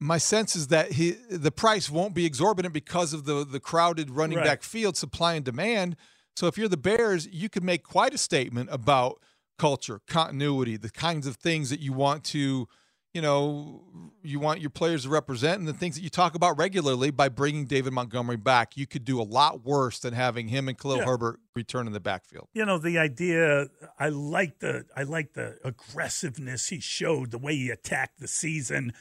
my 0.00 0.18
sense 0.18 0.54
is 0.56 0.66
that 0.68 0.92
he 0.92 1.12
the 1.30 1.52
price 1.52 1.88
won't 1.88 2.12
be 2.14 2.26
exorbitant 2.26 2.74
because 2.74 3.12
of 3.14 3.24
the 3.24 3.44
the 3.44 3.60
crowded 3.60 4.10
running 4.10 4.38
Right. 4.38 4.44
back 4.46 4.62
field 4.62 4.96
supply 4.96 5.34
and 5.34 5.44
demand. 5.44 5.96
So 6.36 6.48
if 6.48 6.58
you're 6.58 6.68
the 6.68 6.76
Bears, 6.76 7.26
you 7.28 7.48
could 7.48 7.62
make 7.64 7.82
quite 7.84 8.12
a 8.12 8.18
statement 8.18 8.68
about 8.72 9.22
culture, 9.58 10.00
continuity, 10.08 10.76
the 10.76 10.90
kinds 10.90 11.26
of 11.26 11.36
things 11.36 11.70
that 11.70 11.78
you 11.80 11.92
want 11.92 12.24
to, 12.24 12.68
you 13.14 13.20
know, 13.20 13.82
you 14.22 14.40
want 14.40 14.60
your 14.60 14.70
players 14.70 15.02
to 15.02 15.08
represent 15.10 15.58
and 15.58 15.68
the 15.68 15.72
things 15.74 15.96
that 15.96 16.02
you 16.02 16.08
talk 16.08 16.34
about 16.34 16.56
regularly 16.56 17.10
by 17.10 17.28
bringing 17.28 17.66
David 17.66 17.92
Montgomery 17.92 18.36
back. 18.36 18.76
You 18.76 18.86
could 18.86 19.04
do 19.04 19.20
a 19.20 19.24
lot 19.24 19.64
worse 19.64 19.98
than 19.98 20.14
having 20.14 20.48
him 20.48 20.68
and 20.68 20.78
Khalil 20.78 20.98
Yeah. 20.98 21.04
Herbert 21.04 21.40
return 21.54 21.86
in 21.86 21.92
the 21.92 22.00
backfield. 22.00 22.48
you 22.54 22.64
know 22.64 22.78
the 22.78 22.98
idea 22.98 23.66
i 23.98 24.08
like 24.08 24.60
the 24.60 24.86
i 24.96 25.02
like 25.02 25.34
the 25.34 25.58
aggressiveness 25.64 26.68
he 26.68 26.80
showed 26.80 27.30
the 27.30 27.36
way 27.38 27.54
he 27.54 27.68
attacked 27.68 28.18
the 28.20 28.26
season 28.28 28.92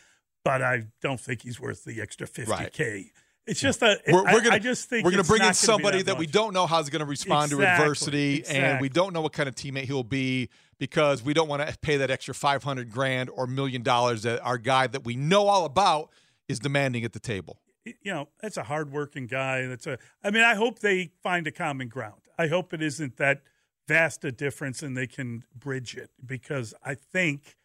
but 0.44 0.62
i 0.62 0.84
don't 1.02 1.20
think 1.22 1.42
he's 1.44 1.62
worth 1.62 1.86
the 1.86 2.02
extra 2.02 2.28
50k 2.28 3.06
it's 3.48 3.60
just 3.62 3.82
a 3.82 3.98
We're, 4.08 4.24
we're 4.26 4.42
gonna 4.42 4.56
I 4.56 4.60
just 4.60 4.90
think 4.90 5.04
we're 5.06 5.12
gonna 5.12 5.24
bring 5.24 5.42
in 5.42 5.48
not 5.48 5.56
gonna 5.56 5.78
be 5.78 5.84
somebody 5.84 6.02
that, 6.04 6.18
we 6.18 6.28
don't 6.28 6.54
know 6.54 6.68
how 6.68 6.78
he's 6.78 6.90
going 6.90 7.00
to 7.00 7.06
respond 7.06 7.50
to 7.52 7.58
Exactly, 7.58 7.84
adversity, 7.84 8.44
and 8.46 8.80
we 8.80 8.88
don't 8.88 9.14
know 9.14 9.22
what 9.22 9.34
kind 9.34 9.50
of 9.50 9.56
teammate 9.56 9.86
he'll 9.86 10.04
be 10.04 10.50
because 10.82 11.22
we 11.22 11.36
don't 11.36 11.48
want 11.48 11.62
to 11.62 11.78
pay 11.78 11.98
that 11.98 12.10
extra 12.10 12.34
five 12.34 12.64
hundred 12.64 12.90
grand 12.90 13.30
or 13.30 13.46
million 13.46 13.84
dollars 13.84 14.24
that 14.24 14.42
our 14.42 14.58
guy 14.58 14.88
that 14.88 15.06
we 15.06 15.16
know 15.16 15.48
all 15.48 15.64
about 15.64 16.10
is 16.50 16.58
demanding 16.58 17.06
at 17.06 17.14
the 17.14 17.20
table. 17.20 17.62
you 17.86 18.12
know, 18.12 18.30
that's 18.42 18.58
a 18.58 18.64
hardworking 18.64 19.28
guy. 19.28 19.68
That's 19.68 19.86
a. 19.86 20.00
I 20.24 20.32
mean, 20.32 20.44
I 20.44 20.56
hope 20.56 20.80
they 20.80 21.12
find 21.22 21.46
a 21.46 21.52
common 21.52 21.88
ground. 21.88 22.22
I 22.36 22.48
hope 22.48 22.74
it 22.74 22.82
isn't 22.82 23.18
that 23.18 23.44
vast 23.88 24.26
a 24.26 24.32
difference, 24.32 24.82
and 24.82 24.98
they 24.98 25.06
can 25.06 25.44
bridge 25.56 25.96
it 25.96 26.10
because 26.26 26.74
I 26.84 26.96
think 26.96 27.58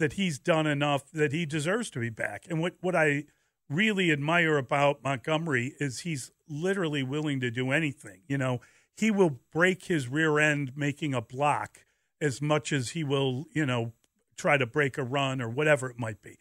that 0.00 0.14
he's 0.14 0.40
done 0.40 0.66
enough 0.66 1.08
that 1.12 1.32
he 1.32 1.46
deserves 1.46 1.90
to 1.90 2.00
be 2.00 2.10
back. 2.10 2.42
And 2.50 2.60
what 2.60 2.74
what 2.80 2.96
I 2.96 3.26
really 3.70 4.10
admire 4.10 4.58
about 4.58 5.04
Montgomery 5.04 5.76
is 5.78 6.00
he's 6.00 6.32
literally 6.48 7.04
willing 7.04 7.38
to 7.38 7.52
do 7.52 7.70
anything. 7.70 8.22
You 8.26 8.36
know, 8.36 8.60
he 8.96 9.12
will 9.12 9.38
break 9.52 9.84
his 9.84 10.08
rear 10.08 10.40
end 10.40 10.72
making 10.74 11.14
a 11.14 11.22
block 11.22 11.83
as 12.24 12.40
much 12.40 12.72
as 12.72 12.90
he 12.90 13.04
will, 13.04 13.46
you 13.52 13.66
know, 13.66 13.92
try 14.36 14.56
to 14.56 14.66
break 14.66 14.98
a 14.98 15.02
run 15.02 15.40
or 15.40 15.48
whatever 15.48 15.88
it 15.90 15.98
might 15.98 16.20
be. 16.22 16.38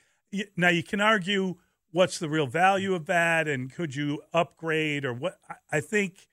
Now 0.55 0.69
you 0.69 0.81
can 0.83 1.01
argue 1.01 1.55
what's 1.91 2.17
the 2.17 2.29
real 2.29 2.47
value 2.47 2.95
of 2.95 3.05
that 3.05 3.47
and 3.47 3.71
could 3.71 3.95
you 3.95 4.21
upgrade 4.33 5.05
or 5.05 5.13
what 5.13 5.37
I- 5.71 5.81
think 5.81 6.29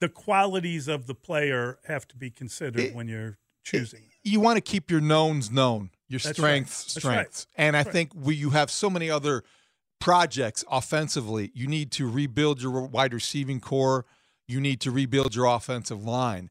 the 0.00 0.08
qualities 0.08 0.86
of 0.86 1.06
the 1.06 1.14
player 1.14 1.78
have 1.86 2.06
to 2.08 2.16
be 2.16 2.30
considered 2.30 2.94
when 2.94 3.08
you're 3.08 3.38
choosing. 3.64 4.04
You 4.22 4.40
want 4.40 4.56
to 4.56 4.60
keep 4.60 4.90
your 4.90 5.00
knowns 5.00 5.50
known, 5.50 5.90
your 6.08 6.20
That's 6.20 6.36
strengths 6.38 6.84
right. 6.84 6.94
That's 6.94 7.04
right. 7.04 7.12
strengths, 7.12 7.46
and 7.56 7.76
I 7.76 7.82
right. 7.82 7.92
think 7.92 8.12
we 8.14 8.34
you 8.34 8.50
have 8.50 8.70
so 8.70 8.90
many 8.90 9.10
other 9.10 9.42
projects 9.98 10.64
offensively. 10.70 11.50
You 11.54 11.66
need 11.66 11.90
to 11.92 12.08
rebuild 12.08 12.62
your 12.62 12.86
wide 12.86 13.12
receiving 13.12 13.60
corps. 13.60 14.04
You 14.46 14.60
need 14.60 14.80
to 14.82 14.90
rebuild 14.90 15.34
your 15.34 15.46
offensive 15.46 16.04
line. 16.04 16.50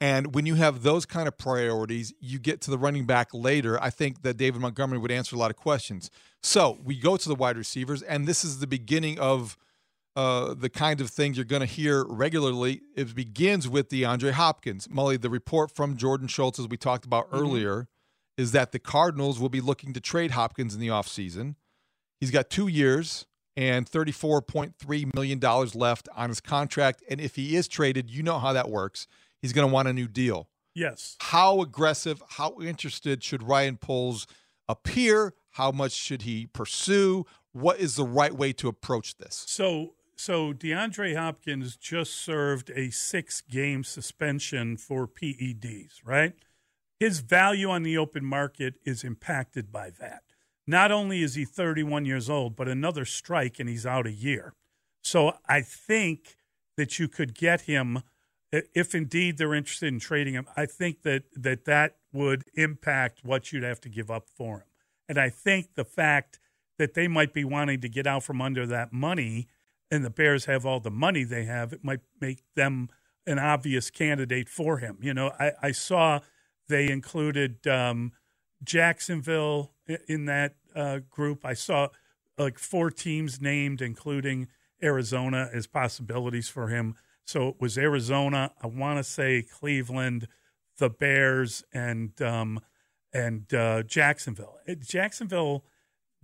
And 0.00 0.34
when 0.34 0.46
you 0.46 0.54
have 0.54 0.82
those 0.82 1.04
kind 1.06 1.26
of 1.26 1.36
priorities, 1.36 2.12
you 2.20 2.38
get 2.38 2.60
to 2.62 2.70
the 2.70 2.78
running 2.78 3.04
back 3.04 3.28
later. 3.32 3.82
I 3.82 3.90
think 3.90 4.22
that 4.22 4.36
David 4.36 4.60
Montgomery 4.60 4.98
would 4.98 5.10
answer 5.10 5.34
a 5.34 5.38
lot 5.38 5.50
of 5.50 5.56
questions. 5.56 6.10
So 6.42 6.78
we 6.84 6.96
go 6.96 7.16
to 7.16 7.28
the 7.28 7.34
wide 7.34 7.56
receivers, 7.56 8.02
and 8.02 8.26
this 8.26 8.44
is 8.44 8.60
the 8.60 8.68
beginning 8.68 9.18
of 9.18 9.56
uh, 10.14 10.54
the 10.54 10.70
kind 10.70 11.00
of 11.00 11.10
things 11.10 11.36
you're 11.36 11.44
going 11.44 11.60
to 11.60 11.66
hear 11.66 12.04
regularly. 12.04 12.82
It 12.94 13.14
begins 13.14 13.68
with 13.68 13.88
DeAndre 13.88 14.32
Hopkins. 14.32 14.86
Mully, 14.86 15.20
the 15.20 15.30
report 15.30 15.70
from 15.70 15.96
Jordan 15.96 16.28
Schultz, 16.28 16.58
as 16.58 16.68
we 16.68 16.76
talked 16.76 17.04
about 17.04 17.28
earlier, 17.32 17.88
is 18.36 18.52
that 18.52 18.70
the 18.70 18.78
Cardinals 18.78 19.40
will 19.40 19.48
be 19.48 19.60
looking 19.60 19.92
to 19.92 20.00
trade 20.00 20.30
Hopkins 20.30 20.74
in 20.74 20.80
the 20.80 20.88
offseason. 20.88 21.56
He's 22.20 22.30
got 22.30 22.50
two 22.50 22.68
years 22.68 23.26
and 23.56 23.90
$34.3 23.90 25.14
million 25.14 25.40
left 25.74 26.08
on 26.14 26.28
his 26.28 26.40
contract. 26.40 27.02
And 27.10 27.20
if 27.20 27.34
he 27.34 27.56
is 27.56 27.66
traded, 27.66 28.10
you 28.10 28.22
know 28.22 28.38
how 28.38 28.52
that 28.52 28.70
works. 28.70 29.08
He's 29.42 29.52
going 29.52 29.68
to 29.68 29.72
want 29.72 29.88
a 29.88 29.92
new 29.92 30.08
deal. 30.08 30.48
Yes. 30.74 31.16
How 31.20 31.60
aggressive, 31.60 32.22
how 32.28 32.58
interested 32.60 33.22
should 33.22 33.42
Ryan 33.42 33.76
Poles 33.76 34.26
appear? 34.68 35.34
How 35.50 35.72
much 35.72 35.92
should 35.92 36.22
he 36.22 36.46
pursue? 36.46 37.24
What 37.52 37.80
is 37.80 37.96
the 37.96 38.04
right 38.04 38.32
way 38.32 38.52
to 38.54 38.68
approach 38.68 39.16
this? 39.16 39.44
So 39.48 39.94
so 40.18 40.52
DeAndre 40.52 41.16
Hopkins 41.16 41.76
just 41.76 42.12
served 42.12 42.70
a 42.74 42.90
six 42.90 43.40
game 43.40 43.84
suspension 43.84 44.76
for 44.76 45.06
PEDs, 45.06 46.00
right? 46.04 46.34
His 46.98 47.20
value 47.20 47.70
on 47.70 47.84
the 47.84 47.96
open 47.96 48.24
market 48.24 48.74
is 48.84 49.04
impacted 49.04 49.70
by 49.70 49.90
that. 50.00 50.22
Not 50.66 50.90
only 50.90 51.22
is 51.22 51.36
he 51.36 51.44
31 51.44 52.04
years 52.04 52.28
old, 52.28 52.56
but 52.56 52.68
another 52.68 53.04
strike 53.04 53.60
and 53.60 53.68
he's 53.68 53.86
out 53.86 54.08
a 54.08 54.12
year. 54.12 54.54
So 55.02 55.34
I 55.48 55.60
think 55.62 56.36
that 56.76 56.98
you 56.98 57.06
could 57.06 57.34
get 57.34 57.62
him 57.62 58.02
if 58.52 58.94
indeed 58.94 59.38
they're 59.38 59.54
interested 59.54 59.88
in 59.88 60.00
trading 60.00 60.34
him. 60.34 60.46
I 60.56 60.66
think 60.66 61.02
that 61.02 61.24
that, 61.34 61.64
that 61.66 61.96
would 62.12 62.44
impact 62.54 63.20
what 63.24 63.52
you'd 63.52 63.62
have 63.62 63.80
to 63.82 63.88
give 63.88 64.10
up 64.10 64.28
for 64.28 64.58
him. 64.58 64.66
And 65.08 65.18
I 65.18 65.28
think 65.30 65.74
the 65.74 65.84
fact 65.84 66.38
that 66.78 66.94
they 66.94 67.08
might 67.08 67.34
be 67.34 67.44
wanting 67.44 67.80
to 67.80 67.88
get 67.88 68.06
out 68.06 68.22
from 68.22 68.40
under 68.40 68.66
that 68.66 68.92
money 68.92 69.48
and 69.90 70.04
the 70.04 70.10
Bears 70.10 70.44
have 70.44 70.66
all 70.66 70.80
the 70.80 70.90
money 70.90 71.24
they 71.24 71.44
have, 71.44 71.72
it 71.72 71.82
might 71.82 72.00
make 72.20 72.42
them 72.54 72.88
an 73.26 73.38
obvious 73.38 73.90
candidate 73.90 74.48
for 74.48 74.78
him. 74.78 74.98
You 75.00 75.14
know, 75.14 75.32
I, 75.38 75.52
I 75.62 75.72
saw 75.72 76.20
they 76.68 76.90
included 76.90 77.66
um, 77.66 78.12
Jacksonville 78.62 79.72
in 80.06 80.26
that 80.26 80.56
uh, 80.74 81.00
group. 81.10 81.44
I 81.44 81.54
saw 81.54 81.88
like 82.36 82.58
four 82.58 82.90
teams 82.90 83.40
named, 83.40 83.80
including 83.82 84.48
Arizona, 84.82 85.48
as 85.52 85.66
possibilities 85.66 86.48
for 86.48 86.68
him. 86.68 86.94
So 87.28 87.48
it 87.48 87.56
was 87.60 87.76
Arizona. 87.76 88.52
I 88.62 88.68
want 88.68 88.96
to 88.96 89.04
say 89.04 89.42
Cleveland, 89.42 90.28
the 90.78 90.88
Bears, 90.88 91.62
and 91.74 92.10
um, 92.22 92.58
and 93.12 93.52
uh, 93.52 93.82
Jacksonville. 93.82 94.56
Jacksonville, 94.80 95.62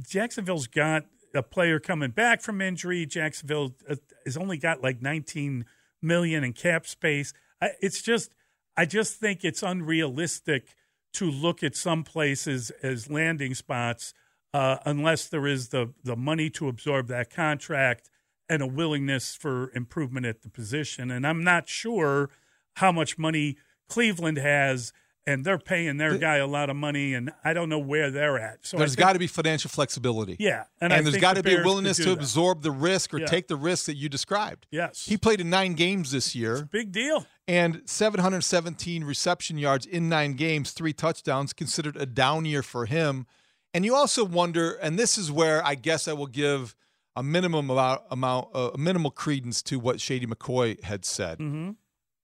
Jacksonville's 0.01 0.67
got 0.67 1.05
a 1.35 1.43
player 1.43 1.79
coming 1.79 2.11
back 2.11 2.41
from 2.41 2.63
injury. 2.63 3.05
Jacksonville 3.05 3.75
uh, 3.87 3.97
has 4.25 4.39
only 4.39 4.57
got 4.57 4.83
like 4.83 5.03
19 5.03 5.67
million 6.01 6.43
in 6.43 6.55
cap 6.55 6.87
space. 6.87 7.35
It's 7.83 8.01
just, 8.01 8.35
I 8.75 8.87
just 8.87 9.21
think 9.21 9.45
it's 9.45 9.63
unrealistic 9.63 10.75
to 11.15 11.31
look 11.31 11.63
at 11.63 11.77
some 11.77 12.03
places 12.03 12.71
as 12.83 13.11
landing 13.11 13.53
spots 13.53 14.15
uh, 14.55 14.79
unless 14.87 15.29
there 15.29 15.47
is 15.47 15.69
the 15.69 15.93
the 16.03 16.17
money 16.17 16.49
to 16.49 16.69
absorb 16.69 17.09
that 17.09 17.29
contract 17.29 18.09
and 18.49 18.63
a 18.63 18.67
willingness 18.67 19.35
for 19.35 19.71
improvement 19.75 20.27
at 20.27 20.43
the 20.43 20.49
position. 20.49 21.11
And 21.11 21.27
I'm 21.27 21.43
not 21.43 21.69
sure 21.69 22.31
how 22.75 22.93
much 22.93 23.19
money 23.19 23.57
Cleveland 23.89 24.39
has 24.39 24.93
and 25.27 25.45
they're 25.45 25.59
paying 25.59 25.97
their 25.97 26.19
guy 26.19 26.37
a 26.37 26.47
lot 26.47 26.69
of 26.69 26.77
money, 26.77 27.15
and 27.15 27.33
I 27.43 27.55
don't 27.55 27.69
know 27.69 27.79
where 27.79 28.11
they're 28.11 28.39
at. 28.39 28.67
So 28.67 28.77
there's 28.77 28.97
got 28.97 29.15
to 29.15 29.19
be 29.19 29.27
financial 29.27 29.71
flexibility. 29.71 30.37
Yeah, 30.39 30.65
And, 30.81 30.93
and, 30.93 31.07
there's 31.07 31.17
got 31.17 31.37
the 31.37 31.43
to 31.43 31.49
be 31.49 31.55
a 31.55 31.65
willingness 31.65 31.97
to 31.99 32.13
absorb 32.13 32.63
the 32.63 32.71
risk 32.71 33.15
or 33.15 33.21
Yeah. 33.21 33.27
take 33.27 33.49
the 33.49 33.57
risk 33.57 33.87
that 33.87 33.95
you 33.97 34.09
described. 34.09 34.67
Yes, 34.71 35.07
He 35.07 35.17
played 35.17 35.41
in 35.41 35.49
nine 35.49 35.75
games 35.75 36.11
this 36.11 36.35
year 36.35 36.69
big 36.71 36.93
deal. 36.93 37.27
and 37.49 37.83
717 37.87 39.05
reception 39.05 39.57
yards 39.59 39.87
in 39.87 40.09
nine 40.09 40.35
games, 40.35 40.73
three 40.73 40.93
touchdowns, 40.93 41.53
considered 41.53 41.97
a 41.97 42.07
down 42.07 42.45
year 42.45 42.63
for 42.63 42.87
him. 42.87 43.27
And 43.73 43.85
you 43.85 43.95
also 43.95 44.25
wonder, 44.25 44.73
and 44.75 44.99
this 44.99 45.17
is 45.17 45.33
where 45.33 45.65
I 45.65 45.75
guess 45.75 46.07
I 46.07 46.13
will 46.13 46.27
give 46.27 46.77
a 47.17 47.23
minimum 47.23 47.71
amount, 47.71 48.03
amount 48.11 48.49
uh, 48.55 48.71
a 48.75 48.79
minimal 48.79 49.11
credence 49.11 49.63
to 49.63 49.79
what 49.79 50.01
Shady 50.01 50.27
McCoy 50.27 50.83
had 50.83 51.05
said. 51.05 51.39
Mm-hmm. 51.39 51.71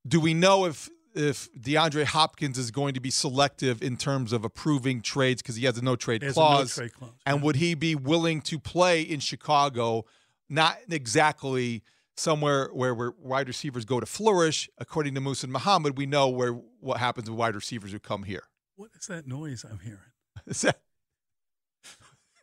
Do 0.07 0.21
we 0.21 0.35
know 0.35 0.65
if 0.67 0.89
if 1.15 1.53
DeAndre 1.55 2.05
Hopkins 2.05 2.57
is 2.57 2.71
going 2.71 2.95
to 2.95 3.01
be 3.01 3.11
selective 3.11 3.83
in 3.83 3.97
terms 3.97 4.33
of 4.33 4.45
approving 4.45 5.03
trades 5.03 5.43
because 5.43 5.57
he 5.57 5.65
has 5.67 5.77
a 5.77 5.83
no 5.83 5.97
trade 5.97 6.23
no 6.23 6.33
clause? 6.33 6.75
trade 6.75 6.95
clause. 6.95 7.11
And 7.27 7.43
would 7.43 7.57
he 7.57 7.75
be 7.75 7.95
willing 7.95 8.41
to 8.43 8.59
play 8.59 9.03
in 9.03 9.21
Chicago? 9.21 10.05
Not 10.49 10.79
exactly 10.89 11.83
somewhere 12.17 12.69
where, 12.73 12.95
where 12.95 13.13
wide 13.19 13.49
receivers 13.49 13.85
go 13.85 13.99
to 13.99 14.07
flourish. 14.07 14.69
According 14.79 15.15
to 15.15 15.21
Muhsin 15.21 15.49
Muhammad, 15.49 15.97
we 15.97 16.07
know 16.07 16.29
where 16.29 16.53
what 16.81 16.99
happens 16.99 17.29
with 17.29 17.39
wide 17.39 17.55
receivers 17.55 17.93
who 17.93 17.99
come 17.99 18.23
here. 18.25 18.45
What 18.77 18.91
is 18.99 19.07
that 19.09 19.27
noise 19.27 19.65
I'm 19.69 19.81
hearing? 19.81 19.99
Is 20.47 20.63
that- 20.63 20.81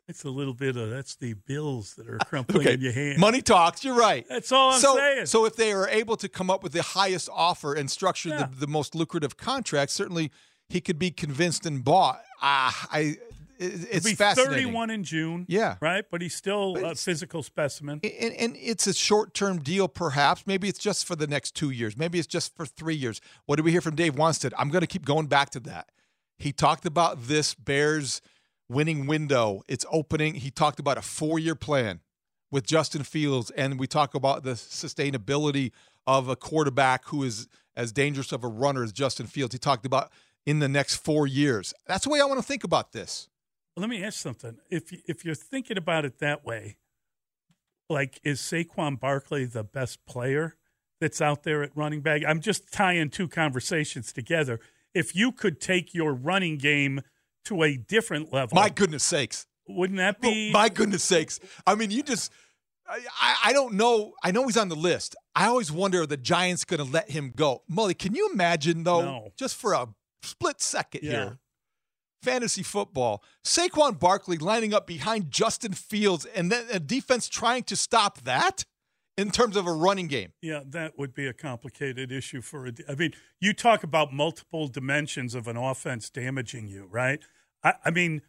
It's 0.07 0.23
a 0.23 0.29
little 0.29 0.53
bit 0.53 0.77
of 0.77 0.89
that's 0.89 1.15
the 1.15 1.33
bills 1.33 1.95
that 1.95 2.07
are 2.09 2.17
crumpling 2.25 2.61
okay, 2.61 2.73
in 2.75 2.81
your 2.81 2.93
hand. 2.93 3.19
money 3.19 3.41
talks. 3.41 3.83
You're 3.83 3.95
right. 3.95 4.25
That's 4.29 4.51
all 4.51 4.71
I'm 4.73 4.79
so, 4.79 4.95
saying. 4.95 5.25
so 5.25 5.45
if 5.45 5.55
they 5.57 5.73
are 5.73 5.87
able 5.89 6.15
to 6.17 6.29
come 6.29 6.49
up 6.49 6.63
with 6.63 6.71
the 6.71 6.81
highest 6.81 7.29
offer 7.33 7.73
and 7.73 7.91
structure 7.91 8.29
Yeah. 8.29 8.47
the, 8.47 8.61
the 8.61 8.67
most 8.67 8.95
lucrative 8.95 9.35
contract, 9.37 9.91
certainly 9.91 10.31
he 10.69 10.79
could 10.81 10.97
be 10.97 11.11
convinced 11.11 11.65
and 11.65 11.83
bought. 11.83 12.21
Ah, 12.41 12.87
I. 12.91 12.99
it- 12.99 13.19
It's 13.59 14.05
be 14.05 14.13
fascinating. 14.13 14.53
31 14.67 14.89
in 14.91 15.03
June. 15.03 15.45
Yeah. 15.49 15.75
right. 15.81 16.05
But 16.09 16.21
he's 16.21 16.35
still 16.35 16.75
But 16.75 16.83
a 16.91 16.95
physical 16.95 17.41
specimen. 17.43 17.99
and, 18.03 18.33
and 18.35 18.55
it's 18.57 18.85
a 18.87 18.93
short-term 18.93 19.59
deal, 19.63 19.87
perhaps. 19.87 20.45
Maybe 20.45 20.67
it's 20.69 20.77
just 20.79 21.05
for 21.07 21.15
the 21.17 21.25
next 21.27 21.55
two 21.55 21.71
years. 21.71 21.97
Maybe 21.97 22.19
it's 22.19 22.27
just 22.27 22.55
for 22.55 22.65
three 22.67 22.95
years. 22.95 23.19
What 23.47 23.55
did 23.57 23.65
we 23.65 23.71
hear 23.71 23.81
from 23.81 23.95
Dave 23.95 24.13
Wannstedt? 24.15 24.53
I'm 24.59 24.69
going 24.69 24.81
to 24.81 24.87
keep 24.87 25.05
going 25.05 25.25
back 25.27 25.49
to 25.51 25.59
that. 25.61 25.89
He 26.37 26.51
talked 26.53 26.85
about 26.85 27.23
this 27.27 27.55
Bears 27.55 28.21
winning 28.69 29.07
window. 29.07 29.61
It's 29.67 29.85
opening. 29.91 30.35
He 30.35 30.51
talked 30.51 30.79
about 30.79 30.97
a 30.97 31.01
four-year 31.01 31.55
plan 31.55 32.01
with 32.51 32.65
Justin 32.65 33.03
Fields, 33.03 33.51
and 33.51 33.79
we 33.79 33.87
talk 33.87 34.13
about 34.15 34.43
the 34.43 34.51
sustainability 34.51 35.71
of 36.05 36.29
a 36.29 36.35
quarterback 36.35 37.05
who 37.07 37.23
is 37.23 37.47
as 37.75 37.91
dangerous 37.91 38.31
of 38.31 38.43
a 38.43 38.47
runner 38.47 38.83
as 38.83 38.91
Justin 38.91 39.27
Fields. 39.27 39.53
He 39.53 39.59
talked 39.59 39.85
about 39.85 40.11
in 40.45 40.59
the 40.59 40.69
next 40.69 40.95
four 40.95 41.27
years. 41.27 41.73
That's 41.85 42.05
the 42.05 42.09
way 42.09 42.21
I 42.21 42.25
want 42.25 42.39
to 42.39 42.45
think 42.45 42.63
about 42.63 42.93
this. 42.93 43.27
Let 43.75 43.89
me 43.89 44.03
ask 44.03 44.19
something. 44.19 44.57
If 44.71 44.91
if 45.07 45.23
you're 45.23 45.35
thinking 45.35 45.77
about 45.77 46.05
it 46.05 46.19
that 46.19 46.43
way, 46.43 46.77
like 47.89 48.19
is 48.23 48.39
Saquon 48.39 48.99
Barkley 48.99 49.45
the 49.45 49.63
best 49.63 50.05
player 50.07 50.55
that's 50.99 51.21
out 51.21 51.43
there 51.43 51.61
at 51.61 51.75
running 51.75 52.01
back? 52.01 52.23
I'm 52.27 52.39
just 52.39 52.71
tying 52.71 53.09
two 53.09 53.27
conversations 53.27 54.11
together. 54.11 54.59
If 54.95 55.15
you 55.15 55.31
could 55.31 55.61
take 55.61 55.93
your 55.93 56.13
running 56.13 56.57
game 56.57 57.01
to 57.47 57.63
a 57.63 57.75
different 57.77 58.31
level, 58.33 58.55
My 58.55 58.69
goodness 58.69 59.03
sakes. 59.03 59.45
wouldn't 59.67 59.97
that 59.97 60.21
be? 60.21 60.49
Oh, 60.49 60.53
my 60.53 60.69
goodness 60.69 61.03
sakes. 61.03 61.39
I 61.65 61.75
mean, 61.75 61.91
you 61.91 62.03
just, 62.03 62.31
I, 62.87 63.35
I- 63.45 63.53
don't 63.53 63.73
know. 63.73 64.13
I 64.23 64.31
know 64.31 64.45
he's 64.45 64.55
on 64.57 64.69
the 64.69 64.75
list. 64.75 65.15
I 65.35 65.47
always 65.47 65.71
wonder 65.71 66.01
are 66.03 66.05
the 66.07 66.17
Giants 66.17 66.63
going 66.65 66.83
to 66.85 66.89
let 66.91 67.11
him 67.11 67.33
go? 67.35 67.63
Mully, 67.69 67.97
can 67.97 68.15
you 68.15 68.29
imagine, 68.33 68.83
though, 68.83 69.01
No. 69.01 69.33
just 69.37 69.55
for 69.55 69.73
a 69.73 69.87
split 70.23 70.61
second 70.61 71.01
Yeah. 71.03 71.11
here? 71.11 71.37
Fantasy 72.23 72.63
football. 72.63 73.23
Saquon 73.45 73.99
Barkley 73.99 74.37
lining 74.37 74.73
up 74.73 74.87
behind 74.87 75.31
Justin 75.31 75.73
Fields 75.73 76.25
and 76.25 76.51
then 76.51 76.65
a 76.71 76.79
defense 76.79 77.29
trying 77.29 77.63
to 77.65 77.75
stop 77.75 78.21
that 78.21 78.65
in 79.17 79.29
terms 79.31 79.55
of 79.55 79.67
a 79.67 79.71
running 79.71 80.07
game. 80.07 80.33
Yeah, 80.41 80.61
that 80.65 80.97
would 80.97 81.13
be 81.13 81.27
a 81.27 81.33
complicated 81.33 82.11
issue 82.11 82.41
for 82.41 82.65
a. 82.67 82.71
I 82.89 82.95
mean, 82.95 83.13
you 83.39 83.53
talk 83.53 83.83
about 83.83 84.11
multiple 84.13 84.67
dimensions 84.67 85.35
of 85.35 85.47
an 85.47 85.57
offense 85.57 86.09
damaging 86.09 86.67
you, 86.67 86.87
right? 86.89 87.19
I, 87.67 87.73
I 87.85 87.91
mean, 87.91 88.21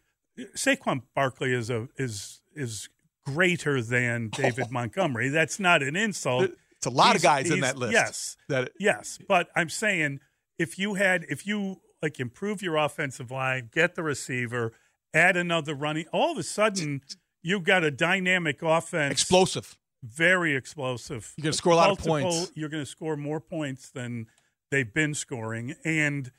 Saquon 0.55 1.01
Barkley 1.15 1.53
is 1.53 1.69
a 1.69 1.87
is 1.97 2.41
is 2.55 2.89
greater 3.25 3.81
than 3.81 4.29
David 4.33 4.71
Montgomery. 4.71 5.29
That's 5.29 5.59
not 5.59 5.83
an 5.83 5.95
insult. 5.95 6.51
It's 6.77 6.85
a 6.85 6.89
lot 6.89 7.15
of 7.15 7.21
guys 7.21 7.49
in 7.49 7.59
that 7.61 7.77
list. 7.77 7.93
Yes, 7.93 8.37
That 8.47 8.71
yes, 8.79 9.19
but 9.27 9.49
I'm 9.55 9.69
saying 9.69 10.19
if 10.57 10.79
you 10.79 10.95
had 10.95 11.25
if 11.29 11.45
you 11.45 11.81
like 12.01 12.19
improve 12.19 12.61
your 12.61 12.77
offensive 12.77 13.31
line, 13.31 13.69
get 13.73 13.95
the 13.95 14.03
receiver, 14.03 14.71
add 15.13 15.35
another 15.35 15.75
running, 15.75 16.05
all 16.13 16.31
of 16.31 16.37
a 16.37 16.43
sudden 16.43 17.01
you've 17.41 17.63
got 17.63 17.83
a 17.83 17.91
dynamic 17.91 18.61
offense 18.61 19.11
explosive. 19.11 19.77
very 20.03 20.55
explosive. 20.55 21.33
You're 21.37 21.43
gonna 21.43 21.53
score 21.53 21.73
a 21.73 21.75
lot 21.75 21.91
of 21.91 21.99
points. 21.99 22.51
You're 22.55 22.69
going 22.69 22.83
to 22.83 22.89
score 22.89 23.17
more 23.17 23.41
points 23.41 23.89
than 23.89 24.27
they've 24.71 24.93
been 24.93 25.13
scoring, 25.13 25.75
and 25.83 26.31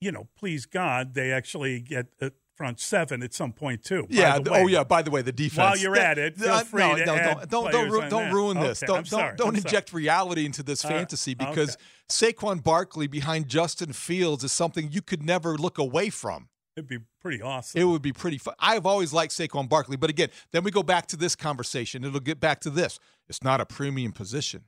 you 0.00 0.12
know, 0.12 0.28
please 0.36 0.66
God, 0.66 1.14
they 1.14 1.32
actually 1.32 1.80
get 1.80 2.06
a 2.20 2.32
front 2.56 2.80
seven 2.80 3.22
at 3.22 3.32
some 3.32 3.52
point 3.52 3.84
too. 3.84 4.02
by 4.02 4.16
Yeah. 4.16 4.38
the 4.40 4.50
way. 4.50 4.62
Oh, 4.62 4.66
yeah. 4.66 4.82
By 4.84 5.02
the 5.02 5.10
way, 5.12 5.22
the 5.22 5.30
defense. 5.32 5.58
While 5.58 5.76
you're 5.78 5.96
at 5.96 6.18
it, 6.18 6.36
feel 6.36 6.50
Uh, 6.50 6.64
free 6.64 6.82
no, 6.82 6.96
to 6.96 7.04
no, 7.06 7.14
add 7.14 7.48
don't 7.48 7.50
don't 7.50 7.72
don't, 7.72 8.10
don't 8.10 8.24
that. 8.24 8.32
ruin 8.32 8.58
this. 8.60 8.82
Okay, 8.82 8.86
don't 8.92 9.08
don't 9.08 9.36
don't 9.36 9.48
I'm 9.48 9.54
sorry. 9.54 9.58
inject 9.58 9.92
reality 9.92 10.44
into 10.44 10.62
this 10.64 10.84
right, 10.84 10.92
fantasy 10.94 11.34
because 11.34 11.76
okay. 11.76 12.32
Saquon 12.32 12.62
Barkley 12.62 13.06
behind 13.06 13.46
Justin 13.48 13.92
Fields 13.92 14.42
is 14.42 14.50
something 14.52 14.90
you 14.90 15.02
could 15.02 15.22
never 15.22 15.56
look 15.56 15.78
away 15.78 16.10
from. 16.10 16.48
It'd 16.76 16.88
be 16.88 16.98
pretty 17.20 17.42
awesome. 17.42 17.80
It 17.80 17.84
would 17.84 18.02
be 18.02 18.12
pretty 18.12 18.38
fun. 18.38 18.54
I've 18.58 18.86
always 18.86 19.12
liked 19.12 19.32
Saquon 19.32 19.68
Barkley, 19.68 19.96
but 19.96 20.10
again, 20.10 20.30
then 20.52 20.62
we 20.64 20.70
go 20.70 20.82
back 20.84 21.06
to 21.08 21.16
this 21.16 21.34
conversation. 21.36 22.04
It'll 22.04 22.20
get 22.20 22.38
back 22.40 22.60
to 22.60 22.70
this. 22.70 22.98
It's 23.28 23.42
not 23.42 23.60
a 23.60 23.66
premium 23.66 24.12
position. 24.12 24.64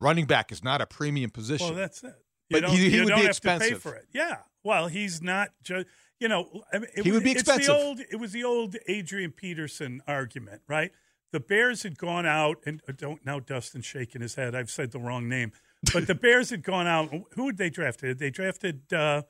Running 0.00 0.26
back 0.26 0.50
is 0.52 0.62
not 0.64 0.80
a 0.80 0.86
premium 0.86 1.30
position. 1.30 1.68
well, 1.68 1.76
that's 1.76 2.02
it. 2.04 2.14
You 2.48 2.60
But 2.60 2.66
don't, 2.68 2.76
he- 2.76 2.90
he 2.90 3.00
would 3.00 3.08
be 3.14 3.22
have 3.22 3.36
to 3.36 3.40
pay 3.42 3.54
expensive. 3.56 3.82
for 3.82 3.94
it. 3.94 4.06
Yeah. 4.12 4.38
Well, 4.62 4.88
he's 4.88 5.22
not 5.22 5.50
just. 5.62 5.86
You 6.20 6.28
know, 6.28 6.62
I 6.72 6.78
mean, 6.78 6.88
it 6.96 7.04
He 7.04 7.10
was, 7.10 7.16
would 7.18 7.24
be 7.24 7.32
it's 7.32 7.40
expensive. 7.42 7.66
The 7.66 7.74
old, 7.74 8.00
it 8.00 8.16
was 8.16 8.32
the 8.32 8.44
old 8.44 8.76
Adrian 8.86 9.32
Peterson 9.32 10.00
argument, 10.06 10.62
right? 10.68 10.92
The 11.32 11.40
Bears 11.40 11.82
had 11.82 11.98
gone 11.98 12.24
out, 12.24 12.58
and 12.64 12.80
uh, 12.88 12.92
don't 12.96 13.26
now 13.26 13.40
Dustin 13.40 13.82
shaking 13.82 14.22
his 14.22 14.36
head. 14.36 14.54
I've 14.54 14.70
said 14.70 14.92
the 14.92 15.00
wrong 15.00 15.28
name, 15.28 15.50
but 15.92 16.06
the 16.06 16.14
Bears 16.14 16.50
had 16.50 16.62
gone 16.62 16.86
out. 16.86 17.12
Who 17.34 17.46
had 17.48 17.56
they 17.58 17.68
drafted? 17.68 18.18
They 18.20 18.30
drafted. 18.30 18.90
Uh, 18.92 19.22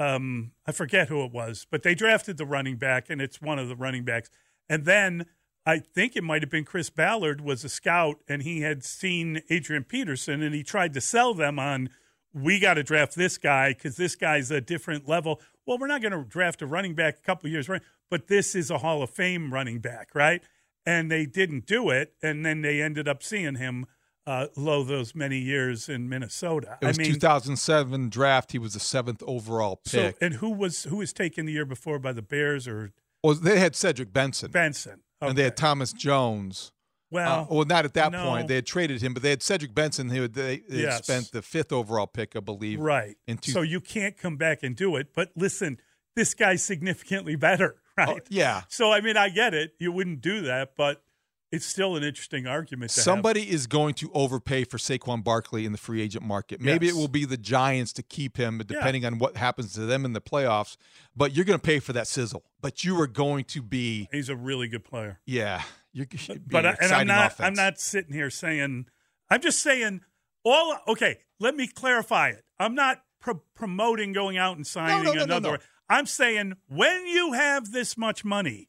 um, 0.00 0.52
I 0.66 0.72
forget 0.72 1.08
who 1.08 1.22
it 1.24 1.32
was, 1.32 1.66
but 1.70 1.82
they 1.82 1.94
drafted 1.94 2.38
the 2.38 2.46
running 2.46 2.76
back, 2.76 3.10
and 3.10 3.20
it's 3.20 3.40
one 3.40 3.58
of 3.58 3.68
the 3.68 3.76
running 3.76 4.04
backs. 4.04 4.30
And 4.68 4.84
then 4.84 5.26
I 5.66 5.78
think 5.78 6.16
it 6.16 6.24
might 6.24 6.42
have 6.42 6.50
been 6.50 6.64
Chris 6.64 6.90
Ballard 6.90 7.40
was 7.42 7.62
a 7.62 7.68
scout, 7.68 8.16
and 8.26 8.42
he 8.42 8.62
had 8.62 8.82
seen 8.84 9.42
Adrian 9.50 9.84
Peterson, 9.84 10.42
and 10.42 10.54
he 10.54 10.62
tried 10.64 10.94
to 10.94 11.00
sell 11.00 11.34
them 11.34 11.58
on 11.58 11.90
we 12.34 12.58
got 12.58 12.74
to 12.74 12.82
draft 12.82 13.14
this 13.14 13.38
guy 13.38 13.70
because 13.70 13.96
this 13.96 14.16
guy's 14.16 14.50
a 14.50 14.60
different 14.60 15.08
level. 15.08 15.40
Well, 15.66 15.78
we're 15.78 15.86
not 15.86 16.02
going 16.02 16.12
to 16.12 16.24
draft 16.24 16.62
a 16.62 16.66
running 16.66 16.94
back 16.94 17.18
a 17.18 17.22
couple 17.22 17.48
years, 17.50 17.68
right? 17.68 17.82
But 18.10 18.28
this 18.28 18.54
is 18.54 18.70
a 18.70 18.78
Hall 18.78 19.02
of 19.02 19.10
Fame 19.10 19.52
running 19.52 19.78
back, 19.80 20.14
right? 20.14 20.42
And 20.84 21.10
they 21.10 21.26
didn't 21.26 21.66
do 21.66 21.90
it, 21.90 22.14
and 22.22 22.44
then 22.44 22.62
they 22.62 22.82
ended 22.82 23.06
up 23.06 23.22
seeing 23.22 23.56
him 23.56 23.86
uh, 24.26 24.46
low 24.56 24.84
those 24.84 25.14
many 25.14 25.38
years 25.38 25.88
in 25.88 26.08
Minnesota. 26.08 26.78
it 26.80 26.86
was 26.86 26.98
I 26.98 27.02
mean, 27.02 27.12
2007 27.12 28.08
draft. 28.08 28.52
He 28.52 28.58
was 28.58 28.74
the 28.74 28.80
seventh 28.80 29.22
overall 29.26 29.80
so 29.84 30.08
pick. 30.08 30.16
and 30.20 30.34
who 30.34 30.50
was 30.50 30.84
who 30.84 30.96
was 30.96 31.12
taken 31.12 31.46
the 31.46 31.52
year 31.52 31.64
before 31.64 31.98
by 31.98 32.12
the 32.12 32.22
Bears 32.22 32.68
or 32.68 32.92
well, 33.22 33.34
they 33.34 33.58
had 33.58 33.76
Cedric 33.76 34.12
Benson, 34.12 34.50
Benson? 34.50 35.00
and 35.20 35.36
they 35.36 35.44
had 35.44 35.56
Thomas 35.56 35.92
Jones. 35.92 36.72
Well, 37.12 37.42
Uh, 37.50 37.54
well, 37.54 37.64
not 37.66 37.84
at 37.84 37.94
that 37.94 38.10
no. 38.12 38.24
point. 38.24 38.48
They 38.48 38.56
had 38.56 38.66
traded 38.66 39.00
him, 39.02 39.14
but 39.14 39.22
they 39.22 39.30
had 39.30 39.42
Cedric 39.42 39.74
Benson. 39.74 40.08
Who 40.10 40.26
they, 40.26 40.58
they 40.68 40.76
had 40.78 40.82
Yes. 40.84 41.04
spent 41.04 41.30
the 41.32 41.42
fifth 41.42 41.70
overall 41.72 42.06
pick, 42.06 42.34
I 42.34 42.40
believe. 42.40 42.80
right. 42.80 43.16
in 43.26 43.38
two- 43.38 43.52
so 43.52 43.60
you 43.62 43.80
can't 43.80 44.16
come 44.16 44.36
back 44.36 44.62
and 44.64 44.74
do 44.74 44.96
it. 44.96 45.08
But 45.14 45.30
listen, 45.36 45.78
this 46.16 46.34
guy's 46.34 46.62
significantly 46.64 47.36
better, 47.48 47.76
right? 47.96 48.08
Oh, 48.22 48.26
yeah. 48.28 48.62
So 48.68 48.90
I 48.92 49.00
mean, 49.00 49.16
I 49.16 49.28
get 49.28 49.54
it. 49.54 49.74
You 49.78 49.92
wouldn't 49.92 50.20
do 50.22 50.40
that, 50.42 50.72
but 50.76 51.02
it's 51.50 51.66
still 51.66 51.96
an 51.96 52.02
interesting 52.02 52.46
argument. 52.46 52.90
To 52.92 53.00
have. 53.00 53.04
Somebody 53.04 53.42
is 53.50 53.66
going 53.66 53.92
to 53.96 54.10
overpay 54.14 54.64
for 54.64 54.78
Saquon 54.78 55.22
Barkley 55.22 55.66
in 55.66 55.72
the 55.72 55.78
free 55.78 56.00
agent 56.00 56.24
market. 56.24 56.62
Maybe 56.62 56.86
Yes. 56.86 56.94
it 56.94 56.98
will 56.98 57.08
be 57.08 57.26
the 57.26 57.36
Giants 57.36 57.92
to 57.94 58.02
keep 58.02 58.38
him, 58.38 58.56
but 58.56 58.68
depending 58.68 59.04
on 59.04 59.18
what 59.18 59.36
happens 59.36 59.74
to 59.74 59.80
them 59.80 60.06
in 60.06 60.14
the 60.14 60.20
playoffs. 60.22 60.78
But 61.14 61.36
you're 61.36 61.44
going 61.44 61.58
to 61.58 61.62
pay 61.62 61.78
for 61.78 61.92
that 61.92 62.06
sizzle. 62.08 62.42
But 62.62 62.84
you 62.84 62.98
are 63.02 63.06
going 63.06 63.44
to 63.46 63.60
be, 63.60 64.08
He's 64.10 64.30
a 64.30 64.36
really 64.36 64.66
good 64.66 64.82
player. 64.84 65.20
yeah. 65.26 65.62
You're 65.92 66.06
But 66.46 66.66
I, 66.66 66.76
and 66.80 66.92
I'm 66.92 67.06
not. 67.06 67.32
offense. 67.32 67.46
I'm 67.46 67.54
not 67.54 67.78
sitting 67.78 68.12
here 68.14 68.30
saying. 68.30 68.86
I'm 69.30 69.40
just 69.40 69.62
saying. 69.62 70.00
All 70.44 70.76
okay. 70.88 71.18
Let 71.38 71.54
me 71.54 71.66
clarify 71.66 72.30
it. 72.30 72.44
I'm 72.58 72.74
not 72.74 73.02
pro- 73.20 73.42
promoting 73.54 74.12
going 74.12 74.36
out 74.36 74.56
and 74.56 74.66
signing 74.66 75.04
no, 75.04 75.12
no, 75.12 75.22
another. 75.22 75.50
no. 75.52 75.58
I'm 75.88 76.06
saying 76.06 76.54
when 76.68 77.06
you 77.06 77.32
have 77.32 77.72
this 77.72 77.96
much 77.96 78.24
money, 78.24 78.68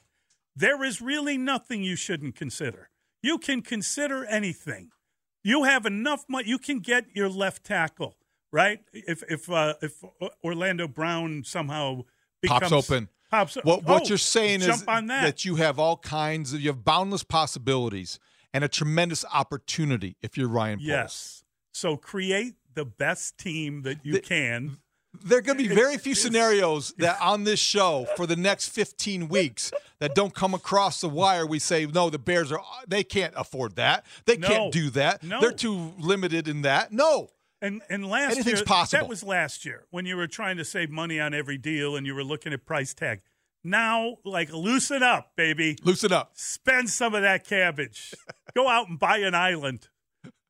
there 0.55 0.83
is 0.83 1.01
really 1.01 1.37
nothing 1.37 1.83
you 1.83 1.95
shouldn't 1.95 2.35
consider. 2.35 2.89
You 3.21 3.37
can 3.37 3.61
consider 3.61 4.25
anything. 4.25 4.89
You 5.43 5.63
have 5.63 5.85
enough 5.85 6.25
money. 6.27 6.47
You 6.47 6.57
can 6.57 6.79
get 6.79 7.05
your 7.15 7.29
left 7.29 7.63
tackle 7.63 8.17
right? 8.53 8.79
If 8.93 9.23
if 9.29 9.51
uh, 9.51 9.73
if 9.81 10.01
Orlando 10.41 10.87
Brown 10.87 11.43
somehow 11.43 12.03
becomes, 12.41 12.69
Pops 12.69 12.71
open. 12.71 13.09
Pops 13.33 13.55
What 13.63 13.83
what 13.83 14.03
oh, 14.03 14.05
you're 14.07 14.17
saying 14.17 14.61
is 14.61 14.83
on 14.87 15.07
that. 15.07 15.43
you 15.45 15.55
have 15.55 15.79
all 15.79 15.97
kinds 15.97 16.53
of 16.53 16.61
you 16.61 16.69
have 16.69 16.83
boundless 16.83 17.23
possibilities 17.23 18.19
and 18.53 18.63
a 18.63 18.67
tremendous 18.67 19.25
opportunity 19.33 20.15
if 20.21 20.37
you're 20.37 20.47
Ryan 20.47 20.77
Poles. 20.79 20.87
yes. 20.87 21.43
So 21.73 21.97
create 21.97 22.53
the 22.75 22.85
best 22.85 23.37
team 23.37 23.81
that 23.83 23.97
you 24.03 24.19
can. 24.21 24.77
There 25.23 25.37
are 25.37 25.41
going 25.41 25.59
to 25.59 25.67
be 25.67 25.73
very 25.73 25.97
few 25.97 26.15
scenarios 26.15 26.91
that 26.97 27.21
on 27.21 27.43
this 27.43 27.59
show 27.59 28.07
for 28.15 28.25
the 28.25 28.35
next 28.35 28.69
15 28.69 29.27
weeks 29.27 29.71
that 29.99 30.15
don't 30.15 30.33
come 30.33 30.55
across 30.55 31.01
the 31.01 31.09
wire. 31.09 31.45
We 31.45 31.59
say, 31.59 31.85
no, 31.85 32.09
the 32.09 32.17
Bears 32.17 32.51
are, 32.51 32.59
they 32.87 33.03
can't 33.03 33.33
afford 33.37 33.75
that. 33.75 34.05
They 34.25 34.37
No. 34.37 34.47
can't 34.47 34.73
do 34.73 34.89
that. 34.91 35.21
No. 35.23 35.39
They're 35.39 35.51
too 35.51 35.93
limited 35.99 36.47
in 36.47 36.63
that. 36.63 36.91
No. 36.91 37.29
And 37.63 37.81
and 37.89 38.05
last 38.05 38.33
Anything's 38.33 38.59
year 38.59 38.65
possible. 38.65 39.01
that 39.03 39.09
was 39.09 39.23
last 39.23 39.63
year 39.63 39.85
when 39.89 40.05
you 40.05 40.17
were 40.17 40.27
trying 40.27 40.57
to 40.57 40.65
save 40.65 40.89
money 40.89 41.17
on 41.17 41.33
every 41.33 41.57
deal 41.57 41.95
and 41.95 42.05
you 42.05 42.13
were 42.13 42.23
looking 42.23 42.51
at 42.51 42.65
price 42.65 42.93
tag. 42.93 43.21
Now, 43.63 44.17
like 44.25 44.51
loosen 44.51 45.01
up, 45.01 45.31
baby. 45.37 45.77
Loosen 45.81 46.11
up. 46.11 46.31
Spend 46.33 46.89
some 46.89 47.15
of 47.15 47.21
that 47.21 47.47
cabbage. 47.47 48.13
Go 48.53 48.67
out 48.67 48.89
and 48.89 48.99
buy 48.99 49.19
an 49.19 49.33
island, 49.33 49.87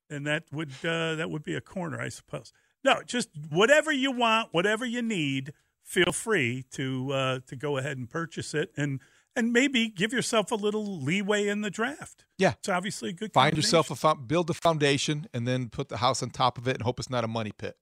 and 0.10 0.26
that 0.26 0.46
would 0.52 0.72
uh, 0.84 1.14
that 1.14 1.30
would 1.30 1.44
be 1.44 1.54
a 1.54 1.62
corner, 1.62 2.02
I 2.02 2.10
suppose. 2.10 2.52
No, 2.84 3.04
just 3.06 3.30
whatever 3.50 3.92
you 3.92 4.12
want, 4.12 4.50
whatever 4.52 4.84
you 4.84 5.04
need. 5.04 5.54
Feel 5.84 6.12
free 6.12 6.66
to 6.72 7.14
uh, 7.14 7.40
to 7.46 7.56
go 7.56 7.78
ahead 7.78 7.98
and 7.98 8.10
purchase 8.10 8.56
it, 8.56 8.72
and 8.76 9.00
and 9.36 9.52
maybe 9.52 9.90
give 9.90 10.14
yourself 10.14 10.52
a 10.52 10.56
little 10.56 11.02
leeway 11.02 11.48
in 11.48 11.62
the 11.62 11.70
draft. 11.70 12.26
Yeah. 12.38 12.54
It's 12.60 12.70
obviously 12.70 13.10
a 13.10 13.14
good. 13.14 13.34
Find 13.34 13.56
yourself 13.56 13.92
a 13.92 13.96
fo- 13.96 14.16
build 14.16 14.50
a 14.50 14.54
foundation 14.54 15.28
and 15.34 15.48
then 15.48 15.70
put 15.70 15.90
the 15.90 15.98
house 15.98 16.22
on 16.24 16.30
top 16.30 16.58
of 16.58 16.68
it 16.68 16.76
and 16.76 16.84
hope 16.84 17.00
it's 17.00 17.10
not 17.10 17.24
a 17.24 17.28
money 17.28 17.52
pit. 17.58 17.76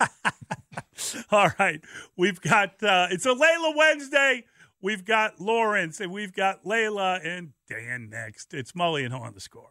All 1.30 1.50
right. 1.58 1.80
We've 2.16 2.40
got 2.40 2.82
uh 2.82 3.08
it's 3.10 3.26
a 3.26 3.34
Layla 3.34 3.76
Wednesday. 3.76 4.44
We've 4.82 5.04
got 5.04 5.40
Lawrence 5.40 6.00
and 6.00 6.10
we've 6.10 6.32
got 6.32 6.64
Layla 6.64 7.24
and 7.24 7.52
Dan 7.68 8.08
next. 8.10 8.54
It's 8.54 8.72
Mully 8.72 9.04
and 9.04 9.12
Haugh 9.12 9.22
on 9.22 9.34
the 9.34 9.40
score. 9.40 9.70